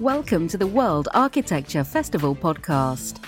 Welcome 0.00 0.48
to 0.48 0.56
the 0.56 0.66
World 0.66 1.08
Architecture 1.12 1.84
Festival 1.84 2.34
podcast. 2.34 3.22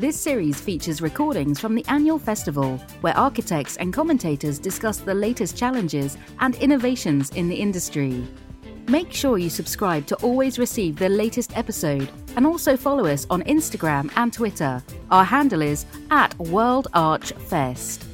This 0.00 0.20
series 0.20 0.60
features 0.60 1.00
recordings 1.00 1.60
from 1.60 1.76
the 1.76 1.84
annual 1.86 2.18
festival, 2.18 2.78
where 3.00 3.16
architects 3.16 3.76
and 3.76 3.92
commentators 3.92 4.58
discuss 4.58 4.96
the 4.96 5.14
latest 5.14 5.56
challenges 5.56 6.18
and 6.40 6.56
innovations 6.56 7.30
in 7.30 7.48
the 7.48 7.54
industry. 7.54 8.26
Make 8.88 9.12
sure 9.12 9.38
you 9.38 9.48
subscribe 9.48 10.04
to 10.06 10.16
always 10.16 10.58
receive 10.58 10.96
the 10.96 11.08
latest 11.08 11.56
episode 11.56 12.10
and 12.34 12.44
also 12.44 12.76
follow 12.76 13.06
us 13.06 13.24
on 13.30 13.44
Instagram 13.44 14.10
and 14.16 14.32
Twitter. 14.32 14.82
Our 15.12 15.24
handle 15.24 15.62
is 15.62 15.86
at 16.10 16.36
World 16.40 16.88
Arch 16.92 17.30
Fest. 17.34 18.04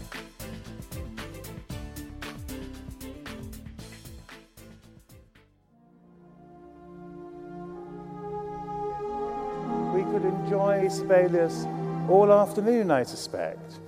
Sibelius 11.12 11.66
all 12.08 12.32
afternoon, 12.32 12.90
I 12.90 13.02
suspect. 13.02 13.80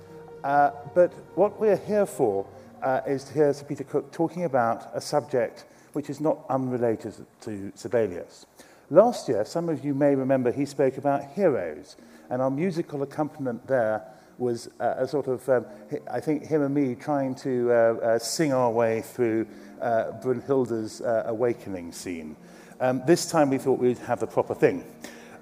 Uh, 0.43 0.69
but 0.93 1.11
what 1.33 1.59
we're 1.59 1.75
here 1.75 2.05
for 2.05 2.45
uh, 2.83 3.01
is 3.07 3.23
to 3.23 3.33
hear 3.33 3.51
Sir 3.51 3.65
Peter 3.65 3.83
Cook 3.83 4.11
talking 4.11 4.43
about 4.43 4.91
a 4.93 5.01
subject 5.01 5.65
which 5.93 6.11
is 6.11 6.21
not 6.21 6.45
unrelated 6.49 7.15
to 7.41 7.71
Sibelius. 7.73 8.45
Last 8.91 9.27
year, 9.27 9.43
some 9.43 9.69
of 9.69 9.83
you 9.83 9.95
may 9.95 10.13
remember 10.13 10.51
he 10.51 10.67
spoke 10.67 10.99
about 10.99 11.31
heroes, 11.31 11.95
and 12.29 12.43
our 12.43 12.51
musical 12.51 13.01
accompaniment 13.01 13.65
there 13.65 14.03
was 14.37 14.69
uh, 14.79 14.93
a 14.97 15.07
sort 15.07 15.25
of, 15.25 15.49
um, 15.49 15.65
I 16.11 16.19
think, 16.19 16.45
him 16.45 16.61
and 16.61 16.75
me 16.75 16.93
trying 16.93 17.33
to 17.37 17.71
uh, 17.71 17.73
uh, 17.73 18.19
sing 18.19 18.53
our 18.53 18.69
way 18.69 19.01
through 19.01 19.47
uh, 19.81 20.11
Brunhilde's 20.21 21.01
uh, 21.01 21.23
awakening 21.25 21.91
scene. 21.91 22.35
Um, 22.79 23.01
this 23.07 23.25
time 23.25 23.49
we 23.49 23.57
thought 23.57 23.79
we'd 23.79 23.97
have 23.97 24.19
the 24.19 24.27
proper 24.27 24.53
thing. 24.53 24.83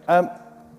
Um, 0.08 0.30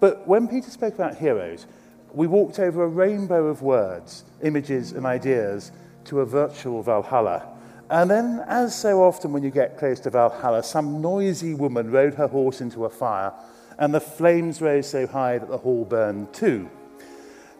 but 0.04 0.28
when 0.28 0.46
Peter 0.48 0.68
spoke 0.68 0.92
about 0.92 1.16
heroes, 1.16 1.64
we 2.12 2.26
walked 2.26 2.58
over 2.58 2.84
a 2.84 2.88
rainbow 2.88 3.46
of 3.46 3.62
words, 3.62 4.24
images, 4.42 4.92
and 4.92 5.06
ideas 5.06 5.72
to 6.04 6.20
a 6.20 6.26
virtual 6.26 6.82
Valhalla. 6.82 7.48
And 7.88 8.10
then, 8.10 8.44
as 8.46 8.78
so 8.78 9.02
often 9.02 9.32
when 9.32 9.42
you 9.42 9.50
get 9.50 9.78
close 9.78 10.00
to 10.00 10.10
Valhalla, 10.10 10.62
some 10.62 11.00
noisy 11.00 11.54
woman 11.54 11.90
rode 11.90 12.12
her 12.16 12.26
horse 12.26 12.60
into 12.60 12.84
a 12.84 12.90
fire, 12.90 13.32
and 13.78 13.94
the 13.94 14.00
flames 14.00 14.60
rose 14.60 14.86
so 14.86 15.06
high 15.06 15.38
that 15.38 15.48
the 15.48 15.56
hall 15.56 15.86
burned 15.86 16.34
too. 16.34 16.68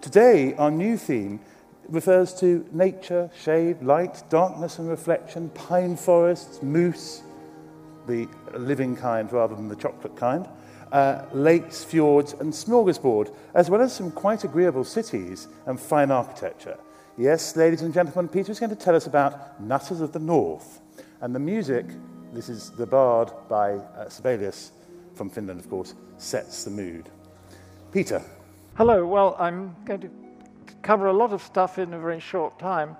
Today, 0.02 0.52
our 0.56 0.70
new 0.70 0.98
theme 0.98 1.40
refers 1.88 2.34
to 2.40 2.68
nature, 2.72 3.30
shade, 3.42 3.82
light, 3.82 4.22
darkness, 4.28 4.78
and 4.78 4.90
reflection, 4.90 5.48
pine 5.48 5.96
forests, 5.96 6.62
moose, 6.62 7.22
the 8.06 8.28
living 8.52 8.94
kind 8.96 9.32
rather 9.32 9.54
than 9.54 9.68
the 9.68 9.76
chocolate 9.76 10.14
kind, 10.14 10.46
uh, 10.94 11.24
lakes, 11.32 11.82
fjords, 11.82 12.34
and 12.34 12.52
smorgasbord, 12.52 13.34
as 13.54 13.68
well 13.68 13.82
as 13.82 13.92
some 13.92 14.12
quite 14.12 14.44
agreeable 14.44 14.84
cities 14.84 15.48
and 15.66 15.78
fine 15.78 16.12
architecture. 16.12 16.78
Yes, 17.18 17.56
ladies 17.56 17.82
and 17.82 17.92
gentlemen, 17.92 18.28
Peter 18.28 18.52
is 18.52 18.60
going 18.60 18.70
to 18.70 18.76
tell 18.76 18.94
us 18.94 19.08
about 19.08 19.60
Nutters 19.60 20.00
of 20.00 20.12
the 20.12 20.20
North. 20.20 20.80
And 21.20 21.34
the 21.34 21.40
music, 21.40 21.86
this 22.32 22.48
is 22.48 22.70
The 22.70 22.86
Bard 22.86 23.32
by 23.48 23.72
uh, 23.72 24.08
Sibelius 24.08 24.70
from 25.16 25.30
Finland, 25.30 25.58
of 25.58 25.68
course, 25.68 25.94
sets 26.18 26.62
the 26.62 26.70
mood. 26.70 27.08
Peter. 27.90 28.22
Hello. 28.76 29.04
Well, 29.04 29.34
I'm 29.40 29.74
going 29.84 30.00
to 30.00 30.10
cover 30.82 31.08
a 31.08 31.12
lot 31.12 31.32
of 31.32 31.42
stuff 31.42 31.78
in 31.78 31.92
a 31.92 31.98
very 31.98 32.20
short 32.20 32.56
time. 32.60 32.96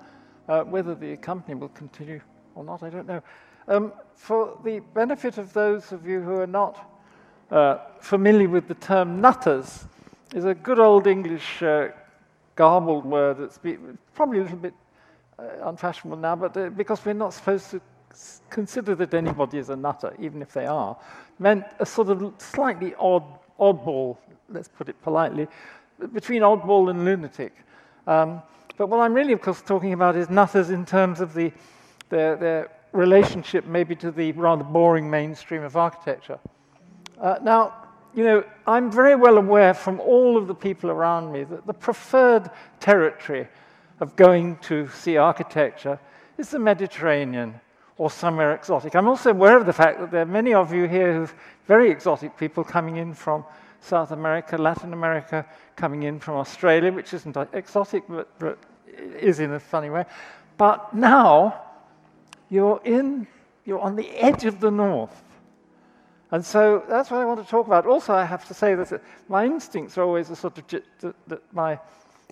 Uh, 0.49 0.63
whether 0.63 0.95
the 0.95 1.15
company 1.17 1.55
will 1.55 1.69
continue 1.69 2.19
or 2.55 2.65
not, 2.65 2.83
I 2.83 2.89
don't 2.89 3.07
know. 3.07 3.23
Um, 3.69 3.93
for 4.15 4.59
the 4.65 4.81
benefit 4.93 5.37
of 5.37 5.53
those 5.53 5.93
of 5.93 6.05
you 6.05 6.19
who 6.19 6.35
are 6.35 6.47
not 6.47 6.91
uh, 7.51 7.77
familiar 7.99 8.49
with 8.49 8.67
the 8.67 8.75
term 8.75 9.21
nutters, 9.21 9.85
is 10.33 10.45
a 10.45 10.53
good 10.53 10.79
old 10.79 11.07
English 11.07 11.61
uh, 11.61 11.89
garbled 12.55 13.05
word 13.05 13.37
that's 13.37 13.59
probably 14.13 14.39
a 14.39 14.43
little 14.43 14.57
bit 14.57 14.73
uh, 15.37 15.43
unfashionable 15.69 16.17
now, 16.17 16.35
but 16.35 16.55
uh, 16.57 16.69
because 16.69 17.03
we're 17.05 17.13
not 17.13 17.33
supposed 17.33 17.71
to 17.71 17.81
consider 18.49 18.95
that 18.95 19.13
anybody 19.13 19.57
is 19.57 19.69
a 19.69 19.75
nutter, 19.75 20.13
even 20.19 20.41
if 20.41 20.53
they 20.53 20.65
are, 20.65 20.97
meant 21.39 21.65
a 21.79 21.85
sort 21.85 22.09
of 22.09 22.33
slightly 22.37 22.95
odd, 22.95 23.23
oddball, 23.59 24.17
let's 24.49 24.69
put 24.69 24.89
it 24.89 25.01
politely, 25.01 25.47
between 26.13 26.41
oddball 26.41 26.89
and 26.89 27.05
lunatic. 27.05 27.53
Um, 28.07 28.41
but 28.77 28.87
what 28.87 28.99
I'm 28.99 29.13
really, 29.13 29.33
of 29.33 29.41
course, 29.41 29.61
talking 29.61 29.93
about 29.93 30.15
is 30.15 30.29
nutters 30.29 30.69
in 30.69 30.85
terms 30.85 31.21
of 31.21 31.33
the, 31.33 31.51
their, 32.09 32.35
their 32.35 32.71
relationship 32.91 33.65
maybe 33.65 33.95
to 33.95 34.11
the 34.11 34.31
rather 34.33 34.63
boring 34.63 35.09
mainstream 35.09 35.63
of 35.63 35.75
architecture. 35.75 36.39
Uh, 37.19 37.37
now, 37.41 37.73
you 38.13 38.23
know, 38.23 38.43
I'm 38.65 38.91
very 38.91 39.15
well 39.15 39.37
aware 39.37 39.73
from 39.73 39.99
all 39.99 40.37
of 40.37 40.47
the 40.47 40.55
people 40.55 40.89
around 40.89 41.31
me 41.31 41.43
that 41.43 41.65
the 41.65 41.73
preferred 41.73 42.49
territory 42.79 43.47
of 43.99 44.15
going 44.15 44.57
to 44.57 44.87
see 44.89 45.17
architecture 45.17 45.99
is 46.37 46.49
the 46.49 46.59
Mediterranean 46.59 47.59
or 47.97 48.09
somewhere 48.09 48.53
exotic. 48.53 48.95
I'm 48.95 49.07
also 49.07 49.31
aware 49.31 49.57
of 49.57 49.65
the 49.65 49.73
fact 49.73 49.99
that 49.99 50.11
there 50.11 50.21
are 50.21 50.25
many 50.25 50.53
of 50.53 50.73
you 50.73 50.87
here 50.87 51.13
who've 51.13 51.33
very 51.65 51.89
exotic 51.89 52.37
people 52.37 52.63
coming 52.63 52.97
in 52.97 53.13
from 53.13 53.45
South 53.79 54.11
America, 54.11 54.57
Latin 54.57 54.93
America, 54.93 55.45
coming 55.75 56.03
in 56.03 56.19
from 56.19 56.35
Australia, 56.35 56.91
which 56.91 57.13
isn't 57.13 57.37
exotic, 57.53 58.03
but, 58.09 58.27
but 58.39 58.57
is 59.19 59.39
in 59.39 59.53
a 59.53 59.59
funny 59.59 59.89
way. 59.89 60.05
But 60.57 60.93
now 60.93 61.61
you're 62.49 62.81
in, 62.83 63.27
you're 63.65 63.79
on 63.79 63.95
the 63.95 64.09
edge 64.11 64.45
of 64.45 64.59
the 64.59 64.71
north. 64.71 65.23
And 66.31 66.43
so 66.43 66.83
that's 66.89 67.11
what 67.11 67.21
I 67.21 67.25
want 67.25 67.43
to 67.43 67.49
talk 67.49 67.67
about. 67.67 67.85
Also, 67.85 68.13
I 68.13 68.25
have 68.25 68.47
to 68.47 68.53
say 68.53 68.75
that 68.75 69.01
my 69.29 69.45
instincts 69.45 69.97
are 69.97 70.03
always 70.03 70.29
a 70.29 70.35
sort 70.35 70.57
of 70.57 70.67
that 71.27 71.53
my, 71.53 71.79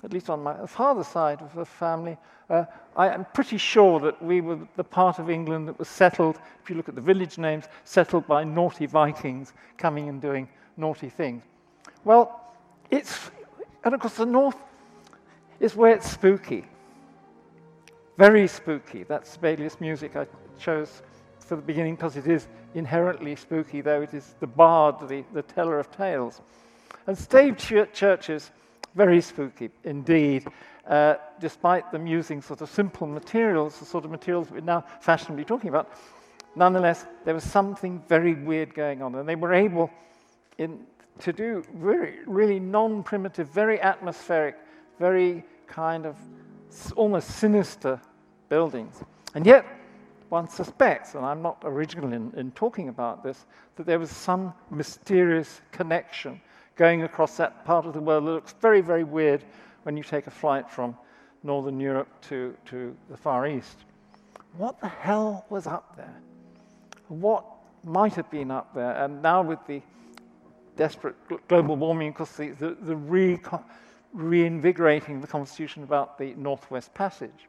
at 0.04 0.12
least 0.12 0.30
on 0.30 0.42
my 0.42 0.66
father's 0.66 1.08
side 1.08 1.42
of 1.42 1.54
the 1.54 1.66
family, 1.66 2.18
uh, 2.50 2.66
I 2.96 3.10
am 3.10 3.26
pretty 3.34 3.58
sure 3.58 4.00
that 4.00 4.22
we 4.22 4.42
were 4.42 4.60
the 4.76 4.84
part 4.84 5.20
of 5.20 5.30
England 5.30 5.68
that 5.68 5.80
was 5.80 5.88
settled, 5.88 6.40
if 6.62 6.70
you 6.70 6.76
look 6.76 6.90
at 6.90 6.96
the 6.96 7.02
village 7.02 7.38
names, 7.38 7.66
settled 7.84 8.28
by 8.28 8.44
naughty 8.44 8.86
Vikings 8.86 9.54
coming 9.78 10.10
and 10.10 10.22
doing 10.22 10.48
naughty 10.76 11.10
things. 11.10 11.44
Well, 12.04 12.54
it's, 12.90 13.32
and 13.84 13.94
of 13.94 14.00
course, 14.00 14.16
the 14.16 14.26
north 14.26 14.58
is 15.60 15.76
where 15.76 15.94
it's 15.94 16.10
spooky. 16.10 16.66
Very 18.18 18.48
spooky. 18.48 19.04
That's 19.04 19.32
Sibelius 19.32 19.80
music 19.80 20.16
I 20.16 20.28
chose 20.60 21.02
for 21.44 21.56
the 21.56 21.62
beginning 21.62 21.96
because 21.96 22.16
it 22.16 22.28
is 22.28 22.48
inherently 22.74 23.36
spooky, 23.36 23.82
though 23.82 24.02
it 24.02 24.14
is 24.14 24.36
the 24.40 24.48
bard, 24.48 25.08
the, 25.08 25.24
the 25.34 25.42
teller 25.42 25.80
of 25.80 25.92
tales. 25.92 26.42
And 27.08 27.18
stave 27.18 27.58
ch- 27.58 27.92
churches, 27.94 28.52
very 28.96 29.22
spooky 29.22 29.70
indeed, 29.84 30.48
uh, 30.88 31.16
despite 31.40 31.92
them 31.92 32.08
using 32.08 32.42
sort 32.42 32.62
of 32.62 32.70
simple 32.70 33.08
materials, 33.08 33.80
the 33.80 33.86
sort 33.86 34.06
of 34.06 34.12
materials 34.12 34.50
we're 34.52 34.62
now 34.62 34.84
fashionably 35.02 35.46
talking 35.46 35.70
about. 35.70 35.90
Nonetheless, 36.56 37.06
there 37.26 37.34
was 37.34 37.44
something 37.44 38.04
very 38.08 38.36
weird 38.36 38.74
going 38.74 39.02
on, 39.02 39.16
and 39.16 39.28
they 39.28 39.36
were 39.36 39.54
able 39.54 39.90
in, 40.58 40.80
to 41.20 41.34
do 41.34 41.64
really, 41.74 42.18
really 42.26 42.60
non 42.60 43.04
primitive, 43.04 43.50
very 43.50 43.82
atmospheric, 43.82 44.56
very 45.00 45.44
kind 45.68 46.06
of 46.06 46.16
almost 46.96 47.30
sinister 47.32 48.00
buildings. 48.50 49.02
And 49.34 49.46
yet, 49.46 49.66
one 50.34 50.50
suspects, 50.50 51.14
and 51.14 51.24
I'm 51.24 51.44
not 51.44 51.62
original 51.64 52.12
in, 52.12 52.34
in 52.36 52.50
talking 52.54 52.90
about 52.90 53.24
this, 53.24 53.46
that 53.76 53.86
there 53.86 54.00
was 54.00 54.10
some 54.10 54.52
mysterious 54.72 55.62
connection 55.72 56.42
going 56.76 57.04
across 57.04 57.38
that 57.38 57.64
part 57.66 57.86
of 57.86 57.94
the 57.94 58.00
world 58.00 58.26
that 58.26 58.32
looks 58.32 58.56
very, 58.60 58.82
very 58.82 59.04
weird 59.04 59.44
when 59.84 59.96
you 59.96 60.02
take 60.02 60.26
a 60.26 60.32
flight 60.32 60.68
from 60.68 60.98
Northern 61.44 61.80
Europe 61.80 62.08
to, 62.30 62.58
to 62.66 62.98
the 63.12 63.16
Far 63.16 63.46
East. 63.46 63.86
What 64.58 64.82
the 64.82 64.88
hell 64.88 65.46
was 65.52 65.68
up 65.68 65.96
there? 65.96 66.20
What 67.10 67.46
might 67.84 68.16
have 68.16 68.32
been 68.32 68.50
up 68.50 68.74
there? 68.74 68.94
And 69.04 69.22
now, 69.22 69.44
with 69.44 69.60
the 69.68 69.84
desperate 70.76 71.16
global 71.48 71.76
warming, 71.76 72.08
of 72.08 72.16
course, 72.16 72.32
the, 72.38 72.50
the, 72.50 72.76
the 72.82 72.96
re- 72.96 73.40
reinvigorating 74.14 75.22
the 75.22 75.28
conversation 75.28 75.84
about 75.84 76.18
the 76.18 76.34
Northwest 76.38 76.92
Passage. 76.96 77.48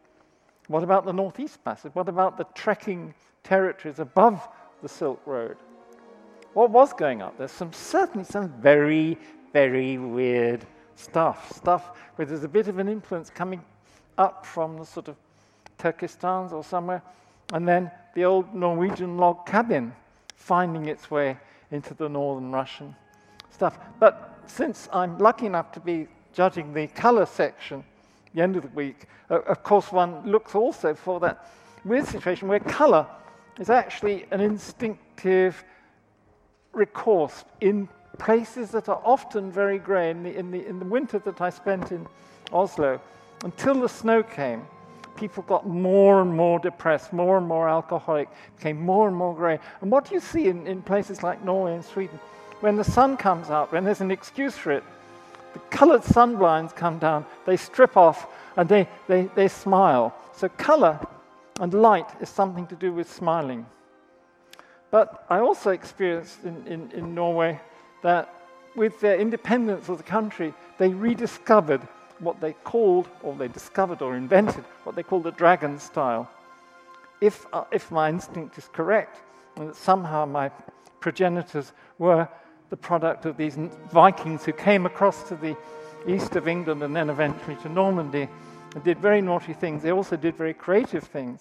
What 0.69 0.82
about 0.82 1.05
the 1.05 1.12
Northeast 1.12 1.62
Passage? 1.64 1.94
What 1.94 2.08
about 2.08 2.38
the 2.38 2.44
trekking 2.55 3.14
territories 3.43 3.99
above 3.99 4.49
the 4.82 4.88
Silk 4.88 5.20
Road? 5.26 5.56
What 6.55 6.70
was 6.70 6.93
going 6.93 7.20
up? 7.20 7.37
There's 7.37 7.50
some 7.50 7.72
certainly 7.72 8.25
some 8.25 8.49
very, 8.61 9.19
very 9.52 9.99
weird 9.99 10.64
stuff. 10.94 11.52
Stuff 11.52 11.90
where 12.16 12.25
there's 12.25 12.44
a 12.44 12.49
bit 12.49 12.69
of 12.69 12.78
an 12.78 12.88
influence 12.88 13.28
coming 13.28 13.62
up 14.16 14.46
from 14.46 14.78
the 14.78 14.87
sort 14.87 15.08
of 15.08 15.16
Turkestans 15.78 16.52
or 16.52 16.64
somewhere, 16.64 17.02
and 17.52 17.69
then 17.69 17.90
the 18.14 18.25
old 18.25 18.55
Norwegian 18.55 19.19
log 19.19 19.44
cabin 19.44 19.93
finding 20.37 20.87
its 20.87 21.10
way 21.10 21.37
into 21.72 21.94
the 21.94 22.08
northern 22.08 22.52
Russian 22.52 22.94
stuff. 23.50 23.78
But 23.99 24.38
since 24.46 24.88
I'm 24.93 25.19
lucky 25.19 25.46
enough 25.46 25.72
to 25.72 25.81
be 25.81 26.06
judging 26.32 26.72
the 26.72 26.87
color 26.87 27.26
section 27.26 27.84
the 28.34 28.42
end 28.42 28.56
of 28.56 28.62
the 28.62 28.69
week, 28.69 29.06
uh, 29.31 29.40
of 29.42 29.62
course, 29.62 29.92
one 29.92 30.25
looks 30.31 30.54
also 30.54 30.94
for 30.94 31.20
that 31.20 31.50
weird 31.84 32.06
situation 32.06 32.48
where 32.48 32.60
color 32.60 33.06
is 33.58 33.70
actually 33.70 34.26
an 34.31 34.40
instinctive 34.40 35.64
recourse 36.72 37.44
in 37.60 37.88
places 38.19 38.70
that 38.70 38.88
are 38.88 39.00
often 39.04 39.50
very 39.50 39.78
grey. 39.78 40.10
In 40.10 40.22
the, 40.22 40.36
in, 40.36 40.50
the, 40.50 40.66
in 40.66 40.78
the 40.78 40.84
winter 40.84 41.19
that 41.20 41.40
I 41.40 41.50
spent 41.50 41.92
in 41.92 42.06
Oslo, 42.52 43.00
until 43.44 43.81
the 43.81 43.88
snow 43.88 44.22
came, 44.22 44.66
people 45.16 45.42
got 45.44 45.66
more 45.66 46.20
and 46.20 46.34
more 46.34 46.58
depressed, 46.58 47.12
more 47.12 47.38
and 47.38 47.46
more 47.46 47.69
alcoholic, 47.69 48.28
became 48.56 48.81
more 48.81 49.06
and 49.06 49.16
more 49.16 49.34
grey. 49.34 49.58
And 49.81 49.90
what 49.90 50.08
do 50.08 50.14
you 50.14 50.20
see 50.20 50.48
in, 50.48 50.66
in 50.66 50.82
places 50.82 51.22
like 51.22 51.44
Norway 51.44 51.75
and 51.75 51.84
Sweden? 51.84 52.19
When 52.60 52.76
the 52.76 52.84
sun 52.84 53.16
comes 53.16 53.50
out, 53.50 53.72
when 53.72 53.84
there's 53.84 54.00
an 54.00 54.10
excuse 54.10 54.56
for 54.56 54.72
it, 54.72 54.84
the 55.55 55.61
coloured 55.71 56.03
sunblinds 56.03 56.75
come 56.75 56.99
down, 56.99 57.25
they 57.47 57.56
strip 57.56 57.97
off, 57.97 58.27
and 58.56 58.69
they, 58.69 58.89
they, 59.09 59.31
they 59.35 59.49
smile. 59.49 60.15
So, 60.33 60.49
colour 60.51 61.01
and 61.61 61.73
light 61.73 62.06
is 62.21 62.29
something 62.29 62.67
to 62.67 62.75
do 62.75 62.93
with 62.93 63.11
smiling. 63.11 63.67
But 64.91 65.25
I 65.31 65.39
also 65.39 65.71
experienced 65.71 66.45
in, 66.45 66.67
in, 66.67 66.91
in 66.93 67.15
Norway 67.15 67.61
that 68.03 68.33
with 68.77 69.01
their 69.01 69.19
independence 69.19 69.89
of 69.89 69.97
the 69.97 70.05
country, 70.05 70.53
they 70.79 70.89
rediscovered 70.89 71.81
what 72.19 72.41
they 72.41 72.53
called, 72.53 73.09
or 73.23 73.35
they 73.35 73.49
discovered 73.49 74.03
or 74.03 74.17
invented, 74.17 74.65
what 74.85 74.95
they 74.97 75.03
called 75.03 75.25
the 75.25 75.33
dragon 75.33 75.79
style. 75.79 76.29
If, 77.21 77.47
uh, 77.53 77.65
if 77.73 77.91
my 77.91 78.09
instinct 78.09 78.59
is 78.59 78.69
correct, 78.73 79.21
and 79.56 79.69
that 79.69 79.77
somehow 79.77 80.27
my 80.27 80.51
progenitors 81.01 81.73
were 81.99 82.29
the 82.75 82.79
product 82.79 83.25
of 83.25 83.37
these 83.37 83.56
Vikings 83.93 84.44
who 84.44 84.53
came 84.53 84.85
across 84.85 85.29
to 85.29 85.37
the 85.37 85.56
east 86.09 86.35
of 86.35 86.49
England 86.49 86.82
and 86.82 86.97
then 86.97 87.09
eventually 87.09 87.55
to 87.62 87.69
Normandy 87.69 88.29
and 88.75 88.82
did 88.82 88.99
very 88.99 89.23
naughty 89.23 89.53
things. 89.53 89.81
They 89.81 89.93
also 89.93 90.17
did 90.17 90.35
very 90.35 90.55
creative 90.55 91.05
things. 91.05 91.38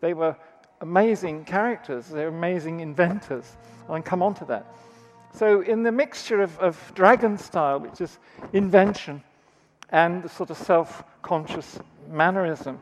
They 0.00 0.14
were 0.14 0.36
amazing 0.80 1.46
characters, 1.46 2.06
they 2.06 2.22
were 2.22 2.28
amazing 2.28 2.78
inventors. 2.78 3.56
I'll 3.88 4.00
come 4.02 4.22
on 4.22 4.34
to 4.34 4.44
that. 4.44 4.72
So, 5.34 5.62
in 5.62 5.82
the 5.82 5.90
mixture 5.90 6.42
of, 6.42 6.56
of 6.60 6.92
dragon 6.94 7.38
style, 7.38 7.80
which 7.80 8.00
is 8.00 8.20
invention, 8.52 9.24
and 9.90 10.22
the 10.22 10.28
sort 10.28 10.50
of 10.50 10.56
self 10.58 11.02
conscious 11.22 11.80
mannerism, 12.08 12.78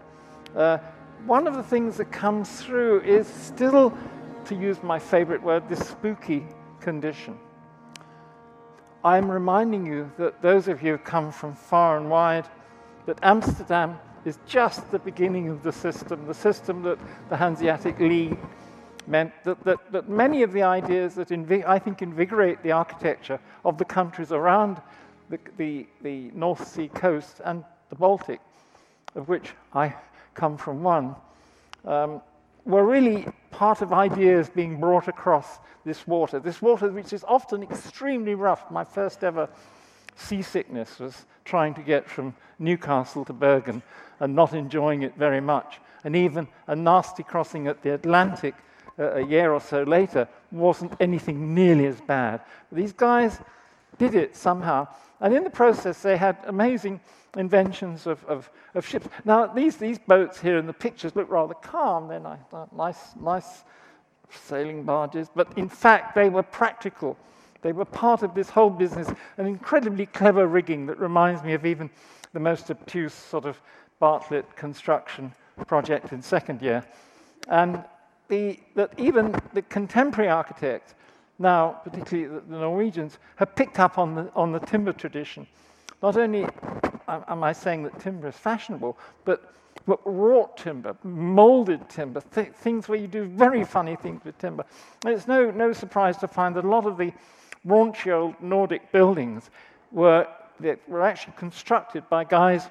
uh, 0.54 0.76
one 1.24 1.46
of 1.46 1.54
the 1.54 1.62
things 1.62 1.96
that 1.96 2.12
comes 2.12 2.60
through 2.60 3.00
is 3.04 3.26
still, 3.26 3.96
to 4.44 4.54
use 4.54 4.82
my 4.82 4.98
favorite 4.98 5.42
word, 5.42 5.66
this 5.70 5.88
spooky 5.88 6.44
condition. 6.80 7.38
I'm 9.06 9.30
reminding 9.30 9.86
you 9.86 10.10
that 10.18 10.42
those 10.42 10.66
of 10.66 10.82
you 10.82 10.92
who 10.92 10.98
come 10.98 11.30
from 11.30 11.54
far 11.54 11.96
and 11.96 12.10
wide, 12.10 12.48
that 13.06 13.20
Amsterdam 13.22 14.00
is 14.24 14.40
just 14.48 14.90
the 14.90 14.98
beginning 14.98 15.48
of 15.48 15.62
the 15.62 15.70
system, 15.70 16.26
the 16.26 16.34
system 16.34 16.82
that 16.82 16.98
the 17.28 17.36
Hanseatic 17.36 18.00
League 18.00 18.36
meant 19.06 19.32
that, 19.44 19.62
that, 19.62 19.78
that 19.92 20.08
many 20.08 20.42
of 20.42 20.52
the 20.52 20.64
ideas 20.64 21.14
that 21.14 21.30
I 21.30 21.78
think 21.78 22.02
invigorate 22.02 22.64
the 22.64 22.72
architecture 22.72 23.38
of 23.64 23.78
the 23.78 23.84
countries 23.84 24.32
around 24.32 24.82
the, 25.30 25.38
the, 25.56 25.86
the 26.02 26.32
North 26.34 26.66
Sea 26.66 26.88
coast 26.88 27.40
and 27.44 27.62
the 27.90 27.94
Baltic, 27.94 28.40
of 29.14 29.28
which 29.28 29.52
I 29.72 29.94
come 30.34 30.56
from 30.56 30.82
one, 30.82 31.14
um, 31.84 32.20
were 32.64 32.84
really 32.84 33.28
part 33.56 33.80
of 33.80 33.90
ideas 33.90 34.50
being 34.50 34.78
brought 34.78 35.08
across 35.08 35.58
this 35.86 36.06
water. 36.06 36.38
This 36.38 36.60
water, 36.60 36.90
which 36.90 37.14
is 37.14 37.24
often 37.26 37.62
extremely 37.62 38.34
rough. 38.34 38.70
My 38.70 38.84
first 38.84 39.24
ever 39.24 39.48
seasickness 40.14 40.98
was 40.98 41.24
trying 41.46 41.72
to 41.74 41.80
get 41.80 42.08
from 42.08 42.34
Newcastle 42.58 43.24
to 43.24 43.32
Bergen 43.32 43.82
and 44.20 44.34
not 44.34 44.52
enjoying 44.52 45.02
it 45.02 45.16
very 45.16 45.40
much. 45.40 45.80
And 46.04 46.14
even 46.14 46.48
a 46.66 46.76
nasty 46.76 47.22
crossing 47.22 47.66
at 47.66 47.82
the 47.82 47.94
Atlantic 47.94 48.54
uh, 48.98 49.14
a 49.14 49.26
year 49.26 49.52
or 49.52 49.60
so 49.60 49.82
later 49.84 50.28
wasn't 50.52 50.92
anything 51.00 51.54
nearly 51.54 51.86
as 51.86 52.00
bad. 52.02 52.42
These 52.70 52.92
guys 52.92 53.38
did 53.98 54.14
it 54.14 54.36
somehow. 54.36 54.88
And 55.20 55.34
in 55.34 55.44
the 55.44 55.50
process, 55.50 56.02
they 56.02 56.16
had 56.16 56.36
amazing 56.46 57.00
inventions 57.36 58.06
of, 58.06 58.24
of, 58.24 58.50
of, 58.74 58.86
ships. 58.86 59.08
Now, 59.24 59.46
these, 59.46 59.76
these 59.76 59.98
boats 59.98 60.40
here 60.40 60.58
in 60.58 60.66
the 60.66 60.72
pictures 60.72 61.14
look 61.16 61.30
rather 61.30 61.54
calm. 61.54 62.08
They're 62.08 62.20
nice, 62.20 62.40
nice, 62.74 63.16
nice 63.20 63.64
sailing 64.30 64.82
barges, 64.84 65.28
but 65.34 65.56
in 65.56 65.68
fact, 65.68 66.14
they 66.14 66.28
were 66.28 66.42
practical. 66.42 67.16
They 67.62 67.72
were 67.72 67.84
part 67.84 68.22
of 68.22 68.34
this 68.34 68.50
whole 68.50 68.70
business, 68.70 69.08
an 69.38 69.46
incredibly 69.46 70.06
clever 70.06 70.46
rigging 70.46 70.86
that 70.86 70.98
reminds 70.98 71.42
me 71.42 71.54
of 71.54 71.66
even 71.66 71.90
the 72.32 72.40
most 72.40 72.70
obtuse 72.70 73.14
sort 73.14 73.44
of 73.44 73.60
Bartlett 73.98 74.56
construction 74.56 75.32
project 75.66 76.12
in 76.12 76.20
second 76.22 76.60
year. 76.60 76.84
And 77.48 77.82
the, 78.28 78.58
that 78.74 78.92
even 78.98 79.34
the 79.52 79.62
contemporary 79.62 80.28
architects, 80.28 80.94
now 81.38 81.80
particularly 81.84 82.40
the, 82.48 82.56
Norwegians, 82.56 83.18
have 83.36 83.54
picked 83.54 83.78
up 83.78 83.98
on 83.98 84.14
the, 84.14 84.30
on 84.34 84.52
the 84.52 84.60
timber 84.60 84.92
tradition. 84.92 85.46
Not 86.02 86.16
only 86.16 86.46
am 87.08 87.42
I 87.42 87.52
saying 87.52 87.82
that 87.84 87.98
timber 88.00 88.28
is 88.28 88.36
fashionable, 88.36 88.98
but, 89.24 89.52
but 89.86 90.00
wrought 90.04 90.56
timber, 90.56 90.96
molded 91.02 91.88
timber, 91.88 92.22
th- 92.34 92.52
things 92.52 92.88
where 92.88 92.98
you 92.98 93.06
do 93.06 93.24
very 93.24 93.64
funny 93.64 93.96
things 93.96 94.24
with 94.24 94.38
timber. 94.38 94.64
And 95.04 95.14
it's 95.14 95.26
no, 95.26 95.50
no 95.50 95.72
surprise 95.72 96.16
to 96.18 96.28
find 96.28 96.54
that 96.56 96.64
a 96.64 96.68
lot 96.68 96.86
of 96.86 96.96
the 96.98 97.12
raunchy 97.66 98.12
old 98.12 98.40
Nordic 98.40 98.92
buildings 98.92 99.50
were, 99.92 100.26
were 100.88 101.02
actually 101.02 101.34
constructed 101.36 102.08
by 102.08 102.24
guys 102.24 102.68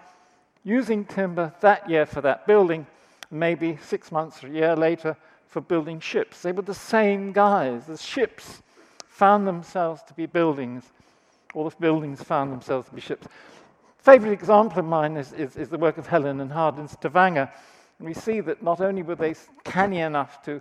using 0.63 1.05
timber 1.05 1.53
that 1.61 1.89
year 1.89 2.05
for 2.05 2.21
that 2.21 2.47
building, 2.47 2.85
maybe 3.31 3.77
six 3.83 4.11
months 4.11 4.43
or 4.43 4.47
a 4.47 4.51
year 4.51 4.75
later 4.75 5.15
for 5.55 5.61
building 5.61 6.01
ships. 6.01 6.41
They 6.41 6.51
were 6.51 6.63
the 6.63 6.73
same 6.73 7.31
guys. 7.31 7.85
The 7.85 7.95
ships 7.95 8.61
found 9.07 9.47
themselves 9.47 10.03
to 10.09 10.13
be 10.13 10.25
buildings, 10.25 10.83
or 11.53 11.69
the 11.69 11.75
buildings 11.79 12.21
found 12.21 12.51
themselves 12.51 12.89
to 12.89 12.93
be 12.93 12.99
ships. 12.99 13.25
Favorite 13.97 14.33
example 14.33 14.79
of 14.79 14.85
mine 14.85 15.15
is, 15.15 15.31
is, 15.31 15.55
is 15.55 15.69
the 15.69 15.77
work 15.77 15.97
of 15.97 16.07
Helen 16.07 16.41
and 16.41 16.51
Hard 16.51 16.77
in 16.77 16.89
Stavanger. 16.89 17.49
And 17.99 18.05
we 18.05 18.13
see 18.13 18.41
that 18.41 18.63
not 18.63 18.81
only 18.81 19.01
were 19.01 19.15
they 19.15 19.33
canny 19.63 19.99
enough 19.99 20.43
to 20.43 20.59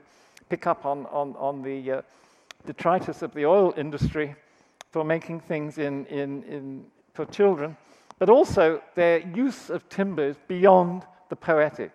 pick 0.48 0.68
up 0.68 0.86
on, 0.86 1.06
on, 1.06 1.34
on 1.40 1.60
the 1.60 1.90
uh, 1.90 2.02
detritus 2.64 3.22
of 3.22 3.34
the 3.34 3.46
oil 3.46 3.74
industry 3.76 4.36
for 4.92 5.02
making 5.02 5.40
things 5.40 5.78
in, 5.78 6.06
in, 6.06 6.44
in, 6.44 6.84
for 7.14 7.24
children, 7.26 7.76
but 8.20 8.30
also 8.30 8.80
their 8.94 9.18
use 9.18 9.70
of 9.70 9.88
timber 9.88 10.28
is 10.28 10.36
beyond 10.46 11.02
the 11.30 11.36
poetic. 11.36 11.90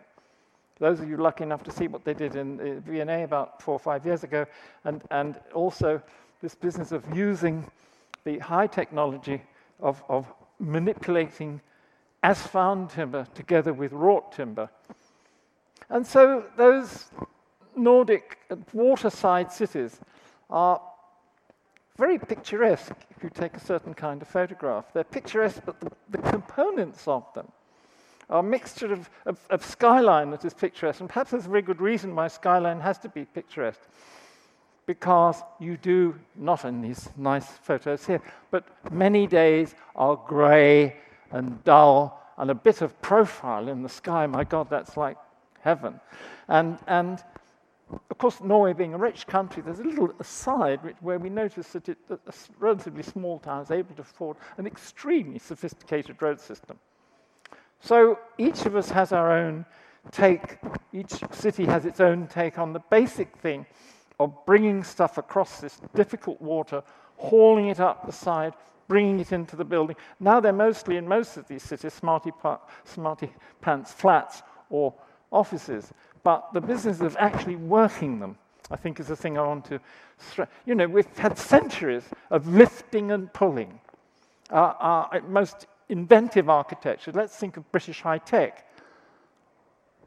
Those 0.80 1.02
of 1.02 1.10
you 1.10 1.18
lucky 1.18 1.44
enough 1.44 1.64
to 1.64 1.72
see 1.72 1.88
what 1.88 2.06
they 2.06 2.14
did 2.14 2.36
in 2.36 2.60
uh, 2.60 2.80
V&A 2.90 3.24
about 3.24 3.62
four 3.62 3.74
or 3.74 3.80
five 3.80 4.06
years 4.06 4.24
ago, 4.24 4.46
and, 4.86 5.02
and 5.12 5.36
also 5.54 6.02
this 6.42 6.56
business 6.56 6.92
of 6.92 7.04
using 7.16 7.70
the 8.24 8.40
high 8.40 8.68
technology 8.68 9.42
of, 9.82 10.02
of 10.08 10.32
manipulating 10.60 11.60
as 12.24 12.42
found 12.42 12.90
timber 12.90 13.28
together 13.34 13.74
with 13.74 13.92
wrought 13.92 14.32
timber. 14.32 14.70
And 15.90 16.06
so 16.06 16.46
those 16.56 17.06
Nordic 17.76 18.38
waterside 18.74 19.52
cities 19.52 20.00
are 20.50 20.82
very 21.98 22.18
picturesque 22.18 22.96
if 23.10 23.24
you 23.24 23.30
take 23.30 23.56
a 23.56 23.60
certain 23.60 23.94
kind 23.94 24.22
of 24.22 24.28
photograph. 24.28 24.94
They're 24.94 25.04
picturesque, 25.04 25.62
but 25.66 25.80
the, 25.82 25.92
the 26.10 26.18
components 26.20 27.08
of 27.08 27.26
them 27.34 27.52
a 28.30 28.44
mixture 28.44 28.94
of, 28.94 29.10
of, 29.26 29.40
of, 29.50 29.66
skyline 29.66 30.32
that 30.32 30.46
is 30.46 30.54
picturesque. 30.54 31.00
And 31.00 31.10
perhaps 31.10 31.32
there's 31.32 31.46
a 31.46 31.50
very 31.50 31.62
good 31.62 31.82
reason 31.82 32.16
why 32.16 32.28
skyline 32.28 32.80
has 32.80 32.98
to 33.00 33.10
be 33.10 33.26
picturesque. 33.26 33.82
Because 34.86 35.42
you 35.60 35.78
do, 35.78 36.16
not 36.36 36.66
in 36.66 36.82
these 36.82 37.10
nice 37.18 37.46
photos 37.46 38.06
here, 38.06 38.22
but 38.52 38.66
many 38.92 39.28
days 39.28 39.76
are 39.96 40.16
grey 40.16 40.96
and 41.32 41.64
dull 41.64 42.20
and 42.38 42.50
a 42.50 42.56
bit 42.56 42.82
of 42.82 43.00
profile 43.02 43.68
in 43.68 43.84
the 43.84 43.90
sky. 43.90 44.26
My 44.26 44.44
God, 44.44 44.70
that's 44.70 44.98
like 44.98 45.18
heaven. 45.62 46.00
And, 46.48 46.78
and 46.88 47.24
of 48.10 48.18
course, 48.18 48.42
Norway 48.42 48.74
being 48.74 48.94
a 48.94 48.98
rich 48.98 49.28
country, 49.28 49.62
there's 49.62 49.80
a 49.80 49.84
little 49.84 50.12
aside 50.20 50.80
where 51.02 51.20
we 51.20 51.30
notice 51.30 51.70
that, 51.70 51.90
it, 51.90 51.98
that 52.08 52.20
a 52.28 52.34
relatively 52.60 53.04
small 53.04 53.40
town 53.40 53.64
is 53.64 53.72
able 53.72 53.96
to 53.96 54.02
afford 54.02 54.38
an 54.58 54.68
extremely 54.68 55.40
sophisticated 55.40 56.22
road 56.22 56.40
system. 56.40 56.78
So 57.82 58.20
each 58.38 58.66
of 58.66 58.76
us 58.76 58.90
has 58.90 59.12
our 59.12 59.32
own 59.32 59.66
take, 60.12 60.58
each 60.94 61.14
city 61.32 61.66
has 61.66 61.86
its 61.86 62.00
own 62.00 62.28
take 62.28 62.58
on 62.58 62.74
the 62.74 62.82
basic 62.90 63.36
thing 63.38 63.66
of 64.20 64.34
bringing 64.46 64.84
stuff 64.84 65.18
across 65.18 65.62
this 65.62 65.80
difficult 65.96 66.42
water, 66.42 66.84
hauling 67.18 67.68
it 67.68 67.80
up 67.80 68.06
the 68.06 68.12
side, 68.12 68.54
bringing 68.88 69.20
it 69.20 69.32
into 69.32 69.56
the 69.56 69.64
building. 69.64 69.96
Now 70.20 70.40
they're 70.40 70.52
mostly 70.52 70.98
in 70.98 71.08
most 71.08 71.38
of 71.38 71.48
these 71.48 71.64
cities 71.64 71.94
smarty, 71.94 72.32
pa- 72.32 72.60
smarty 72.84 73.32
pants 73.62 73.94
flats 73.94 74.42
or 74.70 74.94
offices. 75.32 75.94
But 76.24 76.50
the 76.54 76.62
business 76.62 77.00
of 77.00 77.16
actually 77.18 77.56
working 77.56 78.20
them, 78.20 78.38
I 78.70 78.76
think, 78.76 79.00
is 79.00 79.08
the 79.08 79.16
thing 79.16 79.38
I 79.38 79.48
want 79.48 79.66
to 79.66 79.80
stress. 80.18 80.50
You 80.66 80.76
know, 80.76 80.88
we've 80.88 81.18
had 81.18 81.38
centuries 81.38 82.04
of 82.30 82.48
lifting 82.48 83.12
and 83.12 83.32
pulling. 83.32 83.80
Our 84.50 85.22
most 85.28 85.68
inventive 85.90 86.50
architecture, 86.50 87.12
let's 87.14 87.36
think 87.36 87.58
of 87.58 87.70
British 87.72 88.02
high 88.02 88.20
tech, 88.20 88.66